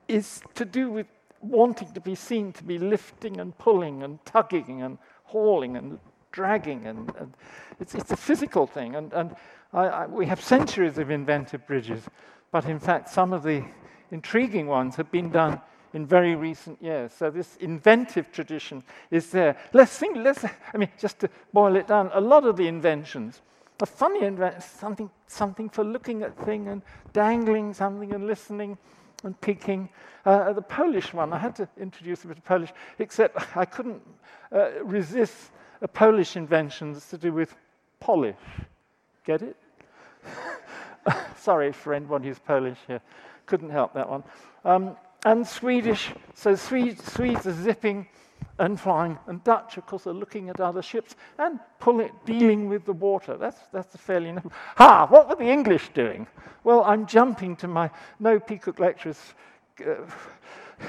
is 0.09 0.41
to 0.55 0.65
do 0.65 0.91
with 0.91 1.07
wanting 1.41 1.93
to 1.93 2.01
be 2.01 2.15
seen 2.15 2.53
to 2.53 2.65
be 2.65 2.79
lifting 2.79 3.41
and 3.41 3.57
pulling 3.59 4.03
and 4.03 4.25
tugging 4.25 4.83
and 4.83 4.97
hauling 5.25 5.77
and 5.77 5.99
dragging, 6.31 6.87
and, 6.87 7.13
and 7.19 7.35
it's, 7.81 7.95
it's 7.95 8.11
a 8.11 8.17
physical 8.17 8.67
thing. 8.67 8.95
And, 8.95 9.13
and 9.13 9.37
I, 9.73 9.87
I, 9.87 10.07
we 10.07 10.27
have 10.27 10.41
centuries 10.41 10.99
of 10.99 11.11
inventive 11.11 11.67
bridges, 11.67 12.05
but 12.51 12.65
in 12.67 12.79
fact, 12.79 13.09
some 13.09 13.33
of 13.33 13.43
the 13.43 13.65
intriguing 14.11 14.67
ones 14.67 14.97
have 14.97 15.11
been 15.11 15.31
done 15.31 15.61
in 15.95 16.07
very 16.07 16.35
recent 16.35 16.81
years. 16.83 17.13
So 17.13 17.31
this 17.31 17.57
inventive 17.57 18.33
tradition 18.33 18.83
is 19.11 19.31
there. 19.31 19.57
Let's 19.73 19.97
think, 19.99 20.17
let's, 20.17 20.45
I 20.45 20.77
mean, 20.77 20.91
just 20.99 21.19
to 21.21 21.29
boil 21.53 21.77
it 21.77 21.87
down, 21.87 22.11
a 22.15 22.21
lot 22.21 22.45
of 22.45 22.57
the 22.57 22.69
inventions 22.69 23.43
are 23.83 23.87
funny 23.87 24.25
inventions, 24.25 24.65
something, 24.65 25.11
something 25.27 25.69
for 25.69 25.83
looking 25.83 26.23
at 26.23 26.37
thing 26.45 26.69
and 26.69 26.83
dangling 27.13 27.75
something 27.75 28.15
and 28.15 28.27
listening 28.27 28.79
and 29.25 29.39
picking. 29.41 29.89
Uh, 30.25 30.53
the 30.53 30.63
Polish 30.63 31.13
one, 31.13 31.33
I 31.33 31.39
had 31.39 31.57
to 31.57 31.69
introduce 31.81 32.23
a 32.23 32.29
bit 32.29 32.39
of 32.39 32.45
Polish, 32.45 32.73
except 33.01 33.57
I 33.57 33.65
couldn't 33.65 34.01
uh, 34.53 34.85
resist 34.85 35.51
a 35.81 35.89
Polish 35.89 36.37
invention 36.37 36.93
that's 36.93 37.11
to 37.11 37.19
do 37.19 37.33
with 37.33 37.57
polish. 37.99 38.37
Get 39.25 39.43
it? 39.43 39.57
Sorry 41.37 41.73
for 41.73 41.93
anyone 41.93 42.23
who's 42.23 42.39
Polish 42.39 42.79
here. 42.87 43.01
Couldn't 43.47 43.71
help 43.71 43.95
that 43.95 44.09
one. 44.09 44.23
Um, 44.65 44.97
and 45.25 45.47
Swedish, 45.47 46.11
so 46.35 46.55
Swedes, 46.55 47.05
Swedes 47.13 47.47
are 47.47 47.53
zipping 47.53 48.07
and 48.63 48.79
flying, 48.79 49.19
and 49.27 49.43
Dutch, 49.43 49.77
of 49.77 49.87
course, 49.87 50.07
are 50.07 50.13
looking 50.13 50.49
at 50.49 50.61
other 50.61 50.83
ships 50.83 51.17
and 51.37 51.59
dealing 52.25 52.69
with 52.69 52.85
the 52.85 52.93
water. 52.93 53.37
That's, 53.37 53.59
that's 53.73 53.93
a 53.97 53.99
fairly. 53.99 54.31
No- 54.31 54.53
ha! 54.77 55.07
What 55.09 55.29
were 55.29 55.35
the 55.35 55.51
English 55.51 55.89
doing? 55.95 56.29
Well, 56.63 56.85
I'm 56.85 57.07
jumping 57.07 57.57
to 57.57 57.67
my 57.67 57.91
no 58.21 58.39
Peacock 58.39 58.79
lectures. 58.79 59.19
Uh, 59.85 59.95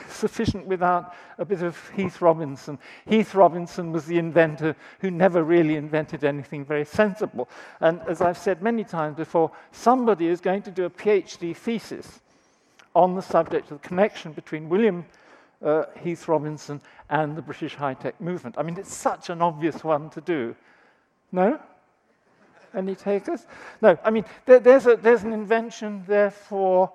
sufficient 0.07 0.65
without 0.65 1.13
a 1.37 1.45
bit 1.45 1.61
of 1.61 1.77
Heath 1.95 2.19
Robinson. 2.21 2.79
Heath 3.07 3.35
Robinson 3.35 3.91
was 3.91 4.05
the 4.05 4.17
inventor 4.17 4.75
who 4.99 5.11
never 5.11 5.43
really 5.43 5.75
invented 5.75 6.23
anything 6.23 6.65
very 6.65 6.85
sensible. 6.85 7.47
And 7.79 8.01
as 8.07 8.19
I've 8.19 8.37
said 8.37 8.63
many 8.63 8.83
times 8.83 9.17
before, 9.17 9.51
somebody 9.71 10.27
is 10.27 10.41
going 10.41 10.63
to 10.63 10.71
do 10.71 10.85
a 10.85 10.89
PhD 10.89 11.55
thesis 11.55 12.21
on 12.95 13.15
the 13.15 13.21
subject 13.21 13.69
of 13.69 13.81
the 13.81 13.87
connection 13.87 14.31
between 14.31 14.67
William 14.67 15.05
uh, 15.63 15.86
Heath 16.03 16.27
Robinson 16.27 16.82
and 17.10 17.36
the 17.36 17.41
British 17.41 17.75
high 17.75 17.93
tech 17.93 18.20
movement. 18.20 18.55
I 18.58 18.63
mean, 18.63 18.77
it's 18.77 18.93
such 18.93 19.29
an 19.29 19.41
obvious 19.41 19.84
one 19.84 20.10
to 20.12 20.22
do. 20.22 20.55
No? 21.32 21.60
Any 22.75 22.96
takers? 22.96 23.46
No, 23.82 23.98
I 24.03 24.10
mean, 24.10 24.25
there, 24.46 24.60
there's, 24.60 24.88
a, 24.88 24.96
there's 24.96 25.24
an 25.24 25.34
invention 25.34 26.03
there 26.08 26.32
for. 26.32 26.91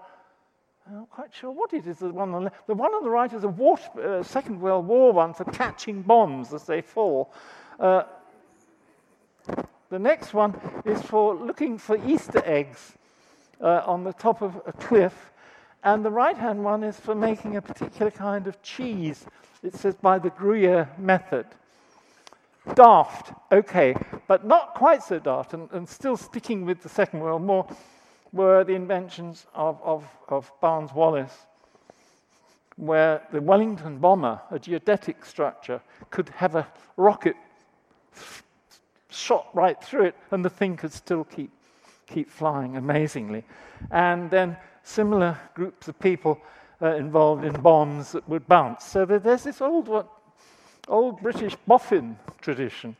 I'm 0.86 0.96
not 0.96 1.10
quite 1.10 1.34
sure 1.34 1.50
what 1.50 1.72
it 1.74 1.86
is. 1.86 1.98
The 1.98 2.08
one 2.08 2.34
on 2.34 2.44
the, 2.44 2.52
the 2.66 2.74
one 2.74 2.92
on 2.92 3.04
the 3.04 3.10
right 3.10 3.32
is 3.32 3.44
a 3.44 3.48
water, 3.48 4.18
uh, 4.20 4.22
Second 4.22 4.60
World 4.60 4.86
War 4.86 5.12
one 5.12 5.34
for 5.34 5.44
catching 5.44 6.02
bombs 6.02 6.54
as 6.54 6.64
they 6.64 6.80
fall. 6.80 7.30
Uh, 7.78 8.04
the 9.90 9.98
next 9.98 10.34
one 10.34 10.58
is 10.84 11.00
for 11.02 11.34
looking 11.34 11.78
for 11.78 11.96
Easter 12.08 12.42
eggs 12.44 12.94
uh, 13.60 13.82
on 13.86 14.02
the 14.02 14.12
top 14.14 14.42
of 14.42 14.60
a 14.66 14.72
cliff 14.72 15.30
and 15.84 16.04
the 16.04 16.10
right 16.10 16.36
hand 16.36 16.64
one 16.64 16.82
is 16.82 16.98
for 16.98 17.14
making 17.14 17.56
a 17.56 17.62
particular 17.62 18.10
kind 18.10 18.46
of 18.46 18.60
cheese. 18.62 19.24
It 19.62 19.74
says 19.74 19.94
by 19.94 20.18
the 20.18 20.30
Gruyere 20.30 20.88
method. 20.98 21.46
Daft, 22.74 23.32
okay, 23.50 23.94
but 24.26 24.46
not 24.46 24.74
quite 24.74 25.02
so 25.02 25.18
daft, 25.18 25.54
and, 25.54 25.70
and 25.72 25.88
still 25.88 26.16
sticking 26.16 26.64
with 26.64 26.82
the 26.82 26.88
Second 26.88 27.20
World 27.20 27.42
War, 27.42 27.66
were 28.32 28.62
the 28.62 28.74
inventions 28.74 29.46
of, 29.54 29.80
of, 29.82 30.04
of 30.28 30.52
Barnes 30.60 30.92
Wallis, 30.92 31.32
where 32.76 33.22
the 33.32 33.40
Wellington 33.40 33.98
bomber, 33.98 34.40
a 34.50 34.58
geodetic 34.58 35.24
structure, 35.24 35.80
could 36.10 36.28
have 36.30 36.54
a 36.54 36.66
rocket 36.96 37.36
shot 39.10 39.48
right 39.54 39.82
through 39.82 40.04
it, 40.04 40.14
and 40.30 40.44
the 40.44 40.50
thing 40.50 40.76
could 40.76 40.92
still 40.92 41.24
keep, 41.24 41.50
keep 42.06 42.30
flying 42.30 42.76
amazingly. 42.76 43.44
And 43.90 44.30
then 44.30 44.56
similar 44.88 45.38
groups 45.54 45.88
of 45.88 45.98
people 46.00 46.40
uh, 46.80 46.94
involved 46.94 47.44
in 47.44 47.52
bombs 47.60 48.12
that 48.12 48.28
would 48.28 48.46
bounce. 48.46 48.84
So 48.84 49.04
there's 49.04 49.44
this 49.44 49.60
old, 49.60 49.88
what, 49.88 50.08
old 50.88 51.20
British 51.20 51.54
boffin 51.66 52.16
tradition, 52.40 52.96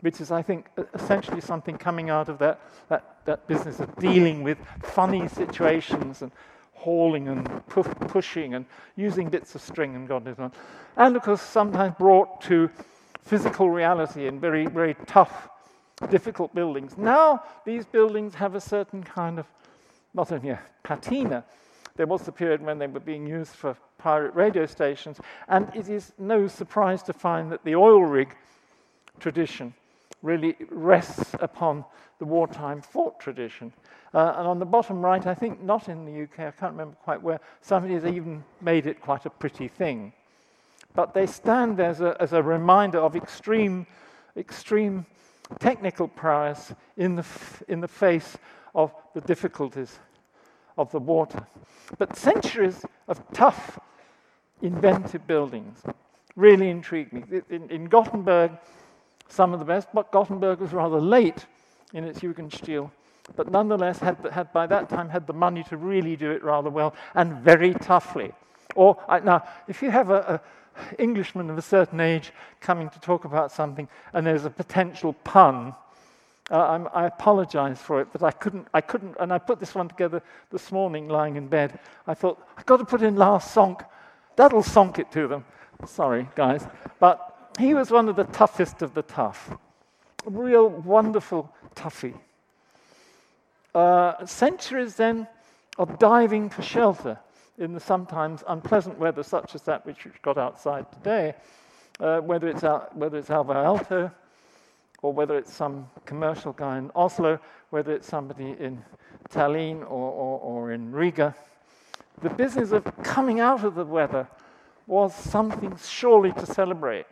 which 0.00 0.20
is, 0.20 0.30
I 0.30 0.42
think, 0.42 0.66
essentially 0.94 1.40
something 1.40 1.76
coming 1.76 2.08
out 2.08 2.28
of 2.28 2.38
that, 2.38 2.60
that, 2.88 3.16
that 3.26 3.46
business 3.46 3.80
of 3.80 3.94
dealing 3.96 4.42
with 4.42 4.58
funny 4.82 5.28
situations 5.28 6.22
and 6.22 6.32
hauling 6.72 7.28
and 7.28 7.66
pu- 7.66 7.82
pushing 7.82 8.54
and 8.54 8.64
using 8.96 9.28
bits 9.28 9.54
of 9.54 9.60
string 9.60 9.94
and 9.94 10.08
God 10.08 10.24
knows 10.24 10.38
what. 10.38 10.54
And 10.96 11.16
of 11.16 11.22
course, 11.22 11.42
sometimes 11.42 11.94
brought 11.98 12.40
to 12.42 12.70
physical 13.20 13.68
reality 13.68 14.26
in 14.26 14.40
very, 14.40 14.66
very 14.66 14.94
tough, 15.06 15.48
difficult 16.10 16.54
buildings. 16.54 16.96
Now, 16.96 17.42
these 17.64 17.84
buildings 17.84 18.34
have 18.36 18.54
a 18.54 18.60
certain 18.60 19.02
kind 19.02 19.38
of 19.38 19.46
not 20.16 20.32
only 20.32 20.48
a 20.48 20.60
patina, 20.82 21.44
there 21.96 22.06
was 22.06 22.22
the 22.22 22.32
period 22.32 22.62
when 22.62 22.78
they 22.78 22.86
were 22.86 23.00
being 23.00 23.26
used 23.26 23.52
for 23.52 23.76
pirate 23.98 24.34
radio 24.34 24.66
stations, 24.66 25.20
and 25.48 25.70
it 25.74 25.88
is 25.88 26.12
no 26.18 26.48
surprise 26.48 27.02
to 27.04 27.12
find 27.12 27.52
that 27.52 27.62
the 27.64 27.74
oil 27.74 28.02
rig 28.02 28.34
tradition 29.20 29.74
really 30.22 30.56
rests 30.70 31.34
upon 31.40 31.84
the 32.18 32.24
wartime 32.24 32.80
fort 32.80 33.20
tradition. 33.20 33.72
Uh, 34.14 34.34
and 34.38 34.48
on 34.48 34.58
the 34.58 34.64
bottom 34.64 35.04
right, 35.04 35.26
I 35.26 35.34
think 35.34 35.62
not 35.62 35.88
in 35.88 36.06
the 36.06 36.22
UK, 36.22 36.40
I 36.40 36.50
can't 36.50 36.72
remember 36.72 36.96
quite 37.04 37.22
where, 37.22 37.40
somebody 37.60 37.94
has 37.94 38.06
even 38.06 38.42
made 38.62 38.86
it 38.86 39.00
quite 39.00 39.26
a 39.26 39.30
pretty 39.30 39.68
thing. 39.68 40.12
But 40.94 41.12
they 41.12 41.26
stand 41.26 41.78
as 41.78 42.00
a, 42.00 42.16
as 42.18 42.32
a 42.32 42.42
reminder 42.42 42.98
of 42.98 43.16
extreme, 43.16 43.86
extreme 44.36 45.04
technical 45.58 46.08
prowess 46.08 46.72
in 46.96 47.16
the, 47.16 47.26
in 47.68 47.80
the 47.80 47.88
face 47.88 48.38
of 48.74 48.94
the 49.14 49.20
difficulties 49.20 49.98
of 50.76 50.90
the 50.90 50.98
water. 50.98 51.46
But 51.98 52.16
centuries 52.16 52.84
of 53.08 53.22
tough, 53.32 53.78
inventive 54.62 55.26
buildings 55.26 55.82
really 56.34 56.68
intrigued 56.68 57.12
me. 57.12 57.24
In, 57.50 57.70
in 57.70 57.84
Gothenburg, 57.86 58.52
some 59.28 59.52
of 59.52 59.58
the 59.58 59.64
best, 59.64 59.88
but 59.92 60.12
Gothenburg 60.12 60.60
was 60.60 60.72
rather 60.72 61.00
late 61.00 61.46
in 61.92 62.04
its 62.04 62.20
Jugendstil, 62.20 62.90
but 63.34 63.50
nonetheless 63.50 63.98
had, 63.98 64.18
had 64.32 64.52
by 64.52 64.66
that 64.66 64.88
time 64.88 65.08
had 65.08 65.26
the 65.26 65.32
money 65.32 65.64
to 65.64 65.76
really 65.76 66.16
do 66.16 66.30
it 66.30 66.44
rather 66.44 66.70
well 66.70 66.94
and 67.14 67.38
very 67.38 67.74
toughly. 67.74 68.32
Or 68.74 68.98
now, 69.24 69.44
if 69.68 69.82
you 69.82 69.90
have 69.90 70.10
a, 70.10 70.14
a 70.14 70.40
Englishman 70.98 71.50
of 71.50 71.58
a 71.58 71.62
certain 71.62 72.00
age 72.00 72.32
coming 72.60 72.90
to 72.90 73.00
talk 73.00 73.24
about 73.24 73.50
something 73.50 73.88
and 74.12 74.26
there's 74.26 74.44
a 74.44 74.50
potential 74.50 75.14
pun, 75.24 75.74
uh, 76.50 76.84
i 76.94 77.06
apologize 77.06 77.80
for 77.80 78.00
it, 78.00 78.08
but 78.12 78.22
I 78.22 78.30
couldn't, 78.30 78.68
I 78.72 78.80
couldn't, 78.80 79.16
and 79.18 79.32
I 79.32 79.38
put 79.38 79.58
this 79.58 79.74
one 79.74 79.88
together 79.88 80.22
this 80.50 80.70
morning 80.70 81.08
lying 81.08 81.36
in 81.36 81.48
bed. 81.48 81.78
I 82.06 82.14
thought, 82.14 82.40
I've 82.56 82.66
got 82.66 82.76
to 82.76 82.84
put 82.84 83.02
in 83.02 83.16
Lars 83.16 83.42
Sonck. 83.42 83.84
That'll 84.36 84.62
sonk 84.62 84.98
it 84.98 85.10
to 85.12 85.26
them. 85.26 85.44
Sorry, 85.86 86.28
guys. 86.34 86.66
But 87.00 87.50
he 87.58 87.74
was 87.74 87.90
one 87.90 88.08
of 88.08 88.16
the 88.16 88.24
toughest 88.24 88.82
of 88.82 88.94
the 88.94 89.02
tough. 89.02 89.50
A 90.26 90.30
real 90.30 90.68
wonderful 90.68 91.52
toughie. 91.74 92.18
Uh, 93.74 94.24
centuries 94.24 94.94
then 94.94 95.26
of 95.78 95.98
diving 95.98 96.48
for 96.48 96.62
shelter 96.62 97.18
in 97.58 97.72
the 97.72 97.80
sometimes 97.80 98.44
unpleasant 98.48 98.98
weather 98.98 99.22
such 99.22 99.54
as 99.54 99.62
that 99.62 99.84
which 99.84 100.04
we've 100.04 100.22
got 100.22 100.38
outside 100.38 100.90
today, 100.92 101.34
uh, 102.00 102.20
whether, 102.20 102.48
it's 102.48 102.62
whether 102.92 103.18
it's 103.18 103.30
Alvar 103.30 103.54
Aalto, 103.54 104.12
or 105.02 105.12
whether 105.12 105.36
it's 105.36 105.52
some 105.52 105.88
commercial 106.04 106.52
guy 106.52 106.78
in 106.78 106.90
Oslo, 106.94 107.38
whether 107.70 107.92
it's 107.92 108.06
somebody 108.06 108.56
in 108.58 108.82
Tallinn 109.30 109.82
or, 109.82 110.10
or, 110.12 110.40
or 110.40 110.72
in 110.72 110.92
Riga. 110.92 111.34
The 112.22 112.30
business 112.30 112.72
of 112.72 112.84
coming 113.02 113.40
out 113.40 113.64
of 113.64 113.74
the 113.74 113.84
weather 113.84 114.26
was 114.86 115.14
something 115.14 115.76
surely 115.84 116.32
to 116.32 116.46
celebrate. 116.46 117.06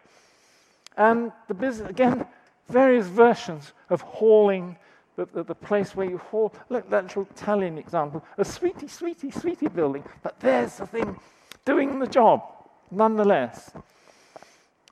And 0.96 1.32
the 1.48 1.54
business, 1.54 1.90
again, 1.90 2.26
various 2.68 3.06
versions 3.06 3.72
of 3.90 4.00
hauling 4.00 4.76
the, 5.16 5.26
the, 5.26 5.44
the, 5.44 5.54
place 5.54 5.94
where 5.94 6.08
you 6.08 6.18
haul. 6.18 6.52
Look, 6.68 6.90
that 6.90 7.04
little 7.04 7.26
Tallinn 7.36 7.78
example, 7.78 8.24
a 8.36 8.44
sweetie, 8.44 8.88
sweetie, 8.88 9.30
sweetie 9.30 9.68
building, 9.68 10.04
but 10.22 10.40
there's 10.40 10.76
the 10.76 10.86
thing 10.86 11.18
doing 11.64 11.98
the 11.98 12.06
job 12.06 12.42
nonetheless. 12.90 13.72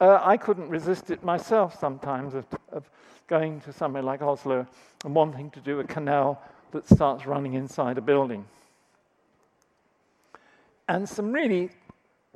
Uh, 0.03 0.19
I 0.21 0.37
couldn't 0.37 0.69
resist 0.69 1.13
it 1.13 1.23
myself 1.23 1.79
sometimes 1.79 2.35
of, 2.35 2.45
of 2.73 2.91
going 3.29 3.61
to 3.61 3.73
somewhere 3.73 4.03
like 4.03 4.21
Oslo 4.21 4.67
and 5.05 5.15
wanting 5.15 5.49
to 5.53 5.61
do 5.61 5.79
a 5.79 5.85
canal 5.85 6.43
that 6.73 6.89
starts 6.89 7.25
running 7.25 7.55
inside 7.55 7.99
a 7.99 8.01
building. 8.01 8.45
And 10.89 11.09
some 11.09 11.31
really 11.31 11.71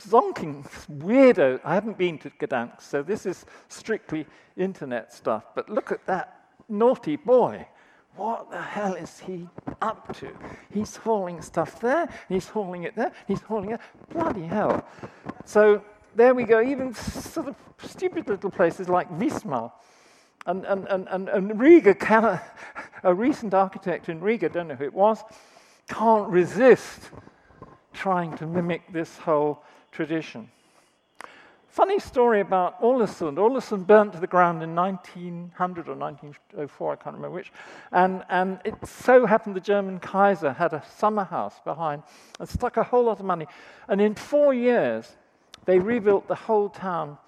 zonking, 0.00 0.64
weirdo. 1.00 1.58
I 1.64 1.74
haven't 1.74 1.98
been 1.98 2.18
to 2.18 2.30
Gdansk, 2.30 2.82
so 2.82 3.02
this 3.02 3.26
is 3.26 3.44
strictly 3.66 4.26
internet 4.56 5.12
stuff. 5.12 5.46
But 5.56 5.68
look 5.68 5.90
at 5.90 6.06
that 6.06 6.46
naughty 6.68 7.16
boy. 7.16 7.66
What 8.14 8.48
the 8.52 8.62
hell 8.62 8.94
is 8.94 9.18
he 9.18 9.48
up 9.82 10.16
to? 10.18 10.28
He's 10.72 10.94
hauling 10.94 11.42
stuff 11.42 11.80
there, 11.80 12.08
he's 12.28 12.46
hauling 12.46 12.84
it 12.84 12.94
there, 12.94 13.10
he's 13.26 13.40
hauling 13.40 13.72
it. 13.72 13.80
Bloody 14.12 14.46
hell. 14.46 14.86
So 15.44 15.82
there 16.16 16.34
we 16.34 16.44
go, 16.44 16.62
even 16.62 16.94
sort 16.94 17.48
of 17.48 17.56
stupid 17.82 18.26
little 18.28 18.50
places 18.50 18.88
like 18.88 19.08
Wismar 19.10 19.70
And, 20.46 20.64
and, 20.64 20.86
and, 20.88 21.06
and, 21.08 21.28
and 21.28 21.60
Riga, 21.60 21.94
a 23.02 23.14
recent 23.14 23.52
architect 23.52 24.08
in 24.08 24.20
Riga, 24.20 24.48
don't 24.48 24.68
know 24.68 24.74
who 24.74 24.84
it 24.84 24.94
was, 24.94 25.22
can't 25.88 26.28
resist 26.28 27.10
trying 27.92 28.36
to 28.38 28.46
mimic 28.46 28.92
this 28.92 29.18
whole 29.18 29.62
tradition. 29.92 30.50
Funny 31.68 31.98
story 31.98 32.40
about 32.40 32.80
Ålesund. 32.80 33.36
Ålesund 33.36 33.86
burnt 33.86 34.14
to 34.14 34.18
the 34.18 34.26
ground 34.26 34.62
in 34.62 34.74
1900 34.74 35.88
or 35.88 35.94
1904, 35.94 36.92
I 36.92 36.96
can't 36.96 37.16
remember 37.16 37.34
which. 37.34 37.52
And, 37.92 38.24
and 38.30 38.60
it 38.64 38.74
so 38.86 39.26
happened 39.26 39.56
the 39.56 39.60
German 39.60 39.98
Kaiser 40.00 40.54
had 40.54 40.72
a 40.72 40.82
summer 40.96 41.24
house 41.24 41.60
behind 41.64 42.02
and 42.40 42.48
stuck 42.48 42.78
a 42.78 42.82
whole 42.82 43.04
lot 43.04 43.20
of 43.20 43.26
money. 43.26 43.46
And 43.88 44.00
in 44.00 44.14
four 44.14 44.54
years, 44.54 45.16
they 45.66 45.78
rebuilt 45.78 46.26
the 46.28 46.34
whole 46.34 46.68
town 46.68 47.18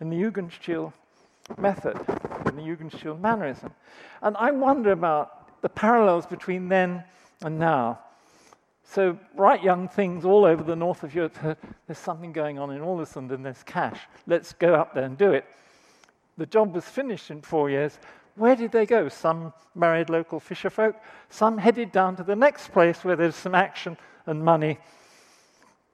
in 0.00 0.10
the 0.10 0.16
Jugendstil 0.16 0.92
method, 1.56 1.96
in 2.46 2.56
the 2.56 2.62
Jugendstil 2.62 3.18
mannerism. 3.20 3.72
And 4.20 4.36
I 4.36 4.50
wonder 4.50 4.92
about 4.92 5.62
the 5.62 5.68
parallels 5.68 6.26
between 6.26 6.68
then 6.68 7.04
and 7.42 7.58
now. 7.58 8.00
So, 8.86 9.18
bright 9.34 9.62
young 9.62 9.88
things 9.88 10.24
all 10.24 10.44
over 10.44 10.62
the 10.62 10.76
north 10.76 11.04
of 11.04 11.14
Europe, 11.14 11.38
there's 11.86 11.98
something 11.98 12.32
going 12.32 12.58
on 12.58 12.70
in 12.70 12.82
Ålesund 12.82 13.30
and 13.30 13.44
there's 13.44 13.62
cash. 13.62 13.98
Let's 14.26 14.52
go 14.52 14.74
up 14.74 14.92
there 14.92 15.04
and 15.04 15.16
do 15.16 15.32
it. 15.32 15.46
The 16.36 16.46
job 16.46 16.74
was 16.74 16.84
finished 16.84 17.30
in 17.30 17.40
four 17.40 17.70
years. 17.70 17.98
Where 18.34 18.56
did 18.56 18.72
they 18.72 18.84
go? 18.84 19.08
Some 19.08 19.52
married 19.74 20.10
local 20.10 20.40
fisherfolk, 20.40 20.96
some 21.30 21.56
headed 21.56 21.92
down 21.92 22.16
to 22.16 22.24
the 22.24 22.36
next 22.36 22.72
place 22.72 23.04
where 23.04 23.16
there's 23.16 23.36
some 23.36 23.54
action 23.54 23.96
and 24.26 24.44
money 24.44 24.78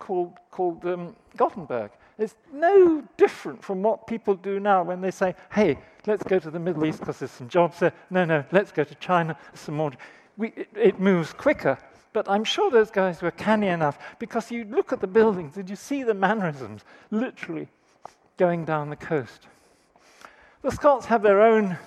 called, 0.00 0.32
called 0.50 0.84
um, 0.84 1.14
Gothenburg. 1.36 1.92
It's 2.18 2.34
no 2.52 3.04
different 3.16 3.62
from 3.62 3.82
what 3.82 4.08
people 4.08 4.34
do 4.34 4.58
now 4.58 4.82
when 4.82 5.00
they 5.00 5.12
say, 5.12 5.36
hey, 5.52 5.78
let's 6.06 6.24
go 6.24 6.40
to 6.40 6.50
the 6.50 6.58
Middle 6.58 6.84
East 6.84 6.98
because 6.98 7.20
there's 7.20 7.30
some 7.30 7.48
jobs 7.48 7.78
there. 7.78 7.92
No, 8.10 8.24
no, 8.24 8.44
let's 8.50 8.72
go 8.72 8.82
to 8.82 8.94
China, 8.96 9.38
some 9.54 9.76
more. 9.76 9.92
We, 10.36 10.48
it, 10.48 10.68
it 10.76 11.00
moves 11.00 11.32
quicker. 11.32 11.78
But 12.12 12.28
I'm 12.28 12.42
sure 12.42 12.70
those 12.70 12.90
guys 12.90 13.22
were 13.22 13.30
canny 13.30 13.68
enough 13.68 13.98
because 14.18 14.50
you 14.50 14.64
look 14.64 14.92
at 14.92 15.00
the 15.00 15.06
buildings 15.06 15.56
and 15.56 15.70
you 15.70 15.76
see 15.76 16.02
the 16.02 16.14
mannerisms 16.14 16.82
literally 17.10 17.68
going 18.36 18.64
down 18.64 18.90
the 18.90 18.96
coast. 18.96 19.46
The 20.62 20.72
Scots 20.72 21.06
have 21.06 21.22
their 21.22 21.40
own 21.40 21.78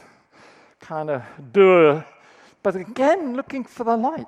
kind 0.79 1.10
of 1.10 1.24
doer, 1.51 2.05
but 2.63 2.75
again, 2.75 3.36
looking 3.36 3.65
for 3.65 3.84
the 3.84 3.98
light. 3.98 4.27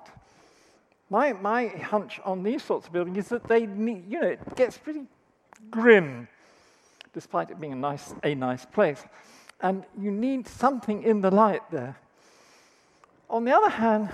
My, 1.09 1.33
my 1.33 1.67
hunch 1.67 2.19
on 2.25 2.43
these 2.43 2.63
sorts 2.63 2.87
of 2.87 2.93
buildings 2.93 3.17
is 3.17 3.29
that 3.29 3.47
they 3.47 3.65
need, 3.65 4.05
you 4.09 4.21
know, 4.21 4.27
it 4.27 4.55
gets 4.55 4.77
pretty 4.77 5.03
grim, 5.69 6.27
despite 7.13 7.51
it 7.51 7.59
being 7.59 7.73
a 7.73 7.75
nice, 7.75 8.13
a 8.23 8.33
nice 8.33 8.65
place. 8.65 9.03
And 9.61 9.83
you 9.99 10.11
need 10.11 10.47
something 10.47 11.03
in 11.03 11.21
the 11.21 11.31
light 11.31 11.61
there. 11.71 11.97
On 13.29 13.45
the 13.45 13.51
other 13.51 13.69
hand, 13.69 14.09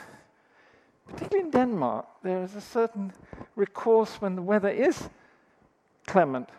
particularly 1.08 1.46
in 1.46 1.52
Denmark, 1.52 2.06
there 2.24 2.44
is 2.44 2.56
a 2.56 2.62
certain 2.62 3.14
recourse 3.56 4.22
when 4.22 4.36
the 4.36 4.42
weather 4.42 4.70
is 4.70 5.10
clement 6.08 6.50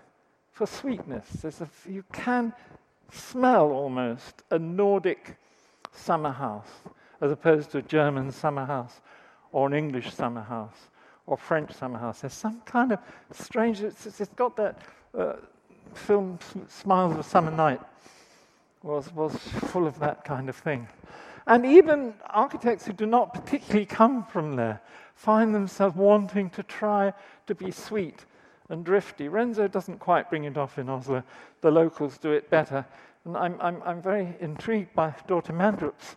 for 0.53 0.67
sweetness. 0.67 1.45
A, 1.45 1.69
you 1.89 2.05
can 2.13 2.53
smell 3.11 3.71
almost 3.71 4.43
a 4.51 4.59
Nordic 4.59 5.37
summer 5.93 6.33
house 6.33 6.71
as 7.21 7.31
opposed 7.31 7.71
to 7.71 7.79
a 7.79 7.83
German 7.83 8.33
summer 8.33 8.65
house 8.65 9.01
or 9.53 9.67
an 9.67 9.75
English 9.75 10.13
summer 10.13 10.43
house 10.43 10.89
or 11.27 11.37
French 11.37 11.73
summer 11.73 11.99
house. 11.99 12.23
There's 12.23 12.33
some 12.33 12.61
kind 12.63 12.93
of 12.93 12.99
strange, 13.33 13.81
it's, 13.81 14.07
it's 14.07 14.35
got 14.35 14.57
that 14.57 14.79
uh, 15.17 15.35
film 15.95 16.39
Smiles 16.69 17.13
of 17.13 17.21
a 17.21 17.23
Summer 17.23 17.51
Night 17.51 17.81
was, 18.83 19.13
was 19.15 19.37
full 19.37 19.87
of 19.87 19.99
that 20.01 20.25
kind 20.25 20.49
of 20.49 20.57
thing. 20.57 20.89
And 21.47 21.67
even 21.67 22.15
architects 22.31 22.87
who 22.87 22.93
do 22.93 23.07
not 23.07 23.35
particularly 23.35 23.87
come 23.87 24.25
from 24.25 24.57
there 24.57 24.81
find 25.15 25.55
themselves 25.55 25.95
wanting 25.97 26.51
to 26.51 26.63
try 26.63 27.13
to 27.47 27.55
be 27.55 27.71
sweet 27.71 28.25
and 28.69 28.85
drifty. 28.85 29.29
Renzo 29.29 29.69
doesn't 29.69 29.99
quite 29.99 30.31
bring 30.31 30.45
it 30.45 30.57
off 30.57 30.79
in 30.79 30.89
Oslo. 30.89 31.23
The 31.61 31.71
locals 31.71 32.19
do 32.19 32.33
it 32.33 32.49
better. 32.49 32.85
And 33.25 33.37
I'm, 33.37 33.61
I'm, 33.61 33.83
I'm 33.85 34.03
very 34.03 34.35
intrigued 34.41 34.95
by 34.95 35.15
Dorte 35.29 35.53
Mandrup's 35.53 36.17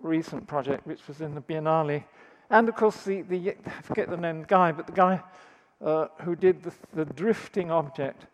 recent 0.00 0.46
project, 0.46 0.86
which 0.86 1.06
was 1.08 1.20
in 1.20 1.34
the 1.34 1.40
Biennale. 1.40 2.04
And 2.50 2.68
of 2.68 2.76
course, 2.76 3.02
the, 3.02 3.22
the 3.22 3.56
I 3.66 3.82
forget 3.82 4.08
the 4.08 4.16
name 4.16 4.36
of 4.36 4.42
the 4.42 4.48
guy, 4.48 4.72
but 4.72 4.86
the 4.86 4.92
guy 4.92 5.20
uh, 5.84 6.08
who 6.22 6.36
did 6.36 6.62
the, 6.62 6.72
the 6.94 7.04
drifting 7.04 7.70
object 7.70 8.26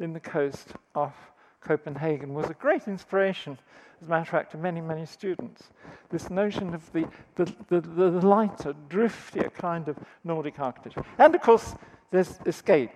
in 0.00 0.12
the 0.12 0.20
coast 0.20 0.72
off 0.94 1.14
Copenhagen 1.60 2.34
was 2.34 2.48
a 2.48 2.54
great 2.54 2.86
inspiration 2.86 3.58
as 4.00 4.06
a 4.06 4.10
matter 4.10 4.22
of 4.22 4.28
fact, 4.28 4.52
to 4.52 4.58
many, 4.58 4.80
many 4.80 5.04
students. 5.04 5.70
This 6.10 6.30
notion 6.30 6.74
of 6.74 6.90
the, 6.92 7.08
the, 7.34 7.52
the, 7.68 7.80
the 7.80 8.26
lighter, 8.26 8.74
driftier 8.88 9.50
kind 9.50 9.88
of 9.88 9.96
Nordic 10.24 10.60
architecture. 10.60 11.04
And 11.18 11.34
of 11.34 11.42
course, 11.42 11.74
there's 12.10 12.38
escape. 12.46 12.90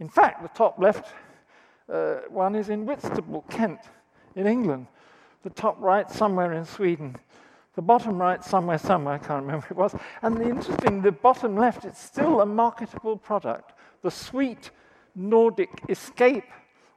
In 0.00 0.08
fact, 0.08 0.42
the 0.42 0.48
top 0.48 0.78
left 0.78 1.12
uh, 1.92 2.20
one 2.28 2.54
is 2.54 2.70
in 2.70 2.86
Whitstable, 2.86 3.44
Kent, 3.50 3.80
in 4.34 4.46
England. 4.46 4.86
The 5.42 5.50
top 5.50 5.76
right, 5.78 6.10
somewhere 6.10 6.52
in 6.54 6.64
Sweden. 6.64 7.16
The 7.80 7.86
bottom 7.86 8.18
right, 8.18 8.44
somewhere, 8.44 8.76
somewhere, 8.76 9.14
I 9.14 9.18
can't 9.18 9.42
remember 9.42 9.66
it 9.70 9.74
was. 9.74 9.94
And 10.20 10.36
the 10.36 10.50
interesting, 10.50 11.00
the 11.00 11.12
bottom 11.12 11.56
left, 11.56 11.86
it's 11.86 11.98
still 11.98 12.42
a 12.42 12.44
marketable 12.44 13.16
product. 13.16 13.72
The 14.02 14.10
sweet 14.10 14.70
Nordic 15.14 15.70
escape, 15.88 16.44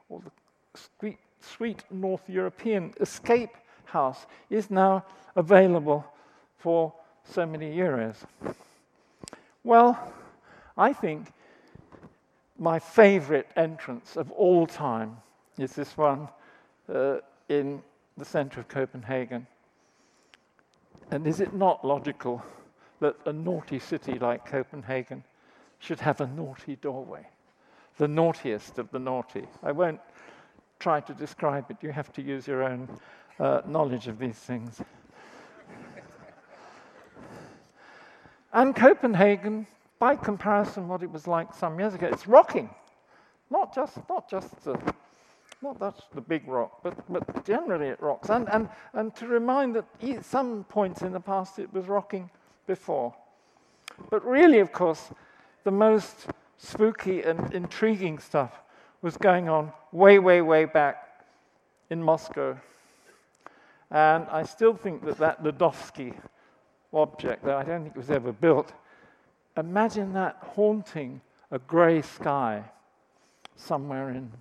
or 0.10 0.20
the 0.20 0.32
sweet 1.00 1.20
sweet 1.40 1.86
North 1.90 2.28
European 2.28 2.94
escape 3.00 3.52
house 3.86 4.26
is 4.50 4.70
now 4.70 5.06
available 5.38 6.04
for 6.58 6.94
so 7.24 7.46
many 7.46 7.74
euros. 7.74 8.18
Well, 9.64 9.98
I 10.78 10.92
think 10.92 11.32
my 12.60 12.78
favorite 12.78 13.48
entrance 13.56 14.18
of 14.18 14.30
all 14.32 14.68
time 14.68 15.16
is 15.58 15.72
this 15.72 15.96
one 15.96 16.28
uh, 16.94 17.20
in 17.48 17.82
the 18.18 18.26
center 18.26 18.60
of 18.60 18.68
Copenhagen. 18.68 19.48
And 21.14 21.28
is 21.28 21.40
it 21.40 21.54
not 21.54 21.86
logical 21.86 22.44
that 23.00 23.16
a 23.28 23.32
naughty 23.32 23.78
city 23.78 24.18
like 24.18 24.48
Copenhagen 24.48 25.24
should 25.78 26.00
have 26.00 26.20
a 26.22 26.26
naughty 26.26 26.76
doorway? 26.78 27.28
The 27.98 28.08
naughtiest 28.08 28.80
of 28.80 28.90
the 28.90 28.98
naughty. 28.98 29.46
I 29.62 29.74
won't 29.74 30.00
try 30.80 31.02
to 31.02 31.14
describe 31.14 31.70
it. 31.70 31.78
You 31.82 31.92
have 31.92 32.12
to 32.14 32.24
use 32.24 32.48
your 32.48 32.64
own 32.64 32.90
uh, 33.40 33.62
knowledge 33.68 34.08
of 34.08 34.18
these 34.18 34.38
things. 34.38 34.82
and 38.52 38.76
Copenhagen, 38.76 39.68
by 40.00 40.16
comparison, 40.16 40.88
what 40.88 41.04
it 41.04 41.12
was 41.12 41.28
like 41.28 41.54
some 41.54 41.80
years 41.80 41.94
ago, 41.94 42.08
it's 42.08 42.28
rocking. 42.28 42.72
Not 43.52 43.76
just, 43.76 44.00
not 44.10 44.28
just 44.28 44.64
the, 44.64 44.80
not 45.64 45.80
that's 45.80 46.02
the 46.14 46.22
big 46.22 46.46
rock, 46.48 46.84
but, 46.84 46.96
but 47.12 47.46
generally 47.46 47.88
it 47.88 48.02
rocks. 48.02 48.30
And, 48.30 48.50
and, 48.50 48.68
and 48.92 49.16
to 49.16 49.28
remind 49.28 49.76
that 49.76 49.86
some 50.24 50.66
points 50.66 51.02
in 51.02 51.14
the 51.14 51.20
past 51.20 51.58
it 51.58 51.74
was 51.74 51.88
rocking 51.88 52.30
before. 52.68 53.16
But 54.10 54.26
really, 54.26 54.60
of 54.60 54.74
course, 54.74 55.12
the 55.64 55.72
most 55.72 56.28
spooky 56.58 57.22
and 57.22 57.54
intriguing 57.54 58.20
stuff 58.20 58.52
was 59.02 59.16
going 59.16 59.48
on 59.48 59.72
way, 59.94 60.20
way, 60.20 60.42
way 60.42 60.66
back 60.66 61.26
in 61.90 62.04
Moscow. 62.04 62.58
And 63.90 64.28
I 64.30 64.44
still 64.44 64.74
think 64.74 65.06
that 65.06 65.18
that 65.20 65.44
Ladovsky 65.44 66.14
object, 66.94 67.46
that 67.46 67.56
I 67.56 67.64
don't 67.64 67.84
think 67.84 67.96
it 67.96 67.98
was 67.98 68.12
ever 68.12 68.34
built, 68.34 68.74
imagine 69.56 70.14
that 70.14 70.38
haunting 70.42 71.22
a 71.52 71.60
grey 71.60 72.02
sky 72.02 72.64
somewhere 73.56 74.10
in 74.10 74.32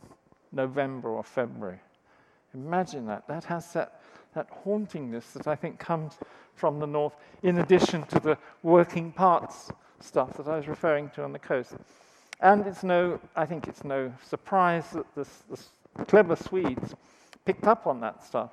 November 0.52 1.08
or 1.08 1.24
February. 1.24 1.80
Imagine 2.54 3.06
that. 3.06 3.26
That 3.28 3.44
has 3.44 3.72
that, 3.72 4.00
that 4.34 4.48
hauntingness 4.64 5.32
that 5.32 5.46
I 5.46 5.56
think 5.56 5.78
comes 5.78 6.18
from 6.54 6.78
the 6.78 6.86
north, 6.86 7.16
in 7.42 7.58
addition 7.58 8.02
to 8.04 8.20
the 8.20 8.38
working 8.62 9.10
parts 9.10 9.70
stuff 10.00 10.36
that 10.36 10.46
I 10.48 10.56
was 10.56 10.68
referring 10.68 11.10
to 11.10 11.24
on 11.24 11.32
the 11.32 11.38
coast. 11.38 11.74
And 12.40 12.66
it's 12.66 12.82
no, 12.82 13.20
I 13.36 13.46
think 13.46 13.68
it's 13.68 13.84
no 13.84 14.12
surprise 14.22 14.84
that 14.90 15.06
the 15.14 16.04
clever 16.06 16.36
Swedes 16.36 16.94
picked 17.44 17.66
up 17.66 17.86
on 17.86 18.00
that 18.00 18.24
stuff. 18.24 18.50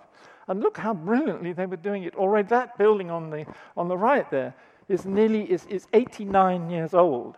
And 0.48 0.62
look 0.62 0.78
how 0.78 0.94
brilliantly 0.94 1.54
they 1.54 1.66
were 1.66 1.78
doing 1.78 2.04
it. 2.04 2.16
Already 2.16 2.48
that 2.50 2.78
building 2.78 3.12
on 3.12 3.30
the, 3.30 3.46
on 3.78 3.88
the 3.88 3.98
right 3.98 4.30
there 4.32 4.54
is 4.88 5.06
nearly 5.06 5.50
is, 5.50 5.66
is 5.68 5.88
89 5.94 6.70
years 6.70 6.94
old. 6.94 7.38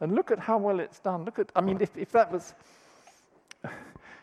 And 0.00 0.14
look 0.14 0.30
at 0.30 0.38
how 0.38 0.58
well 0.58 0.80
it's 0.80 0.98
done. 0.98 1.24
Look 1.24 1.38
at, 1.38 1.50
I 1.56 1.62
mean, 1.62 1.78
if, 1.80 1.96
if 1.96 2.12
that 2.12 2.30
was, 2.30 2.54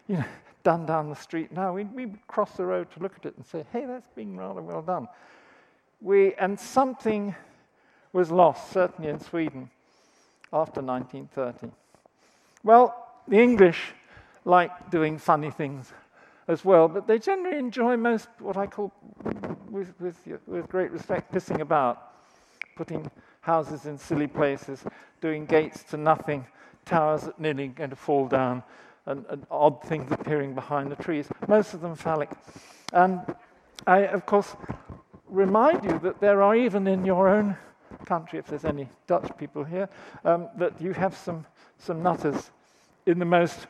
you 0.08 0.18
know, 0.18 0.26
done 0.64 0.86
down 0.86 1.10
the 1.10 1.16
street 1.16 1.52
now, 1.52 1.74
we 1.74 1.84
would 1.84 2.28
cross 2.28 2.52
the 2.54 2.66
road 2.66 2.90
to 2.92 3.00
look 3.02 3.16
at 3.18 3.26
it 3.26 3.36
and 3.36 3.46
say, 3.46 3.66
hey, 3.74 3.86
that's 3.86 4.10
been 4.16 4.38
rather 4.38 4.62
well 4.62 4.82
done. 4.82 5.08
We, 6.02 6.34
and 6.36 6.60
something 6.60 7.36
was 8.14 8.32
lost, 8.32 8.72
certainly 8.72 9.10
in 9.10 9.20
Sweden, 9.20 9.70
after 10.54 10.82
1930? 10.82 11.74
Well, 12.64 12.96
the 13.28 13.40
English 13.40 13.94
like 14.46 14.92
doing 14.92 15.18
funny 15.18 15.50
things 15.50 15.92
as 16.48 16.64
well, 16.64 16.88
but 16.88 17.08
they 17.08 17.20
generally 17.20 17.58
enjoy 17.58 17.98
most 17.98 18.28
what 18.40 18.58
I 18.58 18.68
call, 18.68 18.94
with, 19.70 19.94
with, 20.00 20.18
with 20.46 20.68
great 20.70 20.92
respect, 20.92 21.34
pissing 21.34 21.62
about, 21.62 22.12
putting 22.76 23.10
houses 23.42 23.86
in 23.86 23.98
silly 23.98 24.28
places, 24.28 24.84
doing 25.22 25.46
gates 25.46 25.84
to 25.86 25.98
nothing, 25.98 26.46
towers 26.86 27.24
that 27.24 27.40
nearly 27.40 27.68
going 27.68 27.90
to 27.90 27.96
fall 27.96 28.28
down, 28.28 28.64
and, 29.06 29.26
and 29.30 29.46
odd 29.52 29.84
things 29.84 30.12
appearing 30.12 30.54
behind 30.56 30.92
the 30.92 30.96
trees, 30.96 31.28
most 31.48 31.74
of 31.74 31.82
them 31.82 31.96
phallic. 31.96 32.30
And 32.92 33.22
I, 33.86 34.00
of 34.00 34.26
course, 34.26 34.56
remind 35.28 35.84
you 35.84 36.00
that 36.00 36.20
there 36.20 36.42
are 36.42 36.56
even 36.56 36.88
in 36.88 37.06
your 37.06 37.28
own 37.28 37.58
country, 38.06 38.40
if 38.40 38.48
there's 38.48 38.66
any 38.66 38.88
Dutch 39.08 39.30
people 39.38 39.64
here, 39.64 39.90
um, 40.24 40.50
that 40.58 40.80
you 40.82 40.94
have 40.94 41.16
some, 41.16 41.46
some 41.78 42.04
nutters 42.04 42.52
in 43.06 43.20
the 43.20 43.26
most 43.26 43.68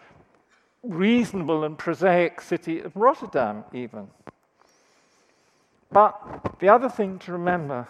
reasonable 0.83 1.63
and 1.63 1.77
prosaic 1.77 2.41
city 2.41 2.81
of 2.81 2.95
Rotterdam, 2.95 3.63
even. 3.73 4.07
But 5.91 6.57
the 6.59 6.69
other 6.69 6.89
thing 6.89 7.19
to 7.19 7.31
remember 7.31 7.87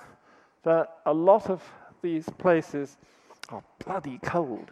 that 0.63 0.97
a 1.05 1.13
lot 1.13 1.49
of 1.49 1.63
these 2.01 2.25
places 2.37 2.97
are 3.49 3.63
bloody 3.85 4.19
cold, 4.23 4.71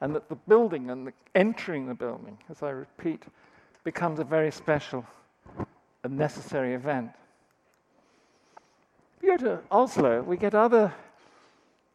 and 0.00 0.14
that 0.14 0.28
the 0.28 0.36
building 0.36 0.90
and 0.90 1.06
the 1.06 1.12
entering 1.34 1.86
the 1.86 1.94
building, 1.94 2.38
as 2.48 2.62
I 2.62 2.70
repeat, 2.70 3.24
becomes 3.84 4.18
a 4.18 4.24
very 4.24 4.50
special 4.50 5.04
and 6.02 6.16
necessary 6.16 6.74
event. 6.74 7.10
We 9.20 9.28
go 9.28 9.36
to 9.38 9.60
Oslo, 9.70 10.22
we 10.22 10.36
get 10.36 10.54
other, 10.54 10.92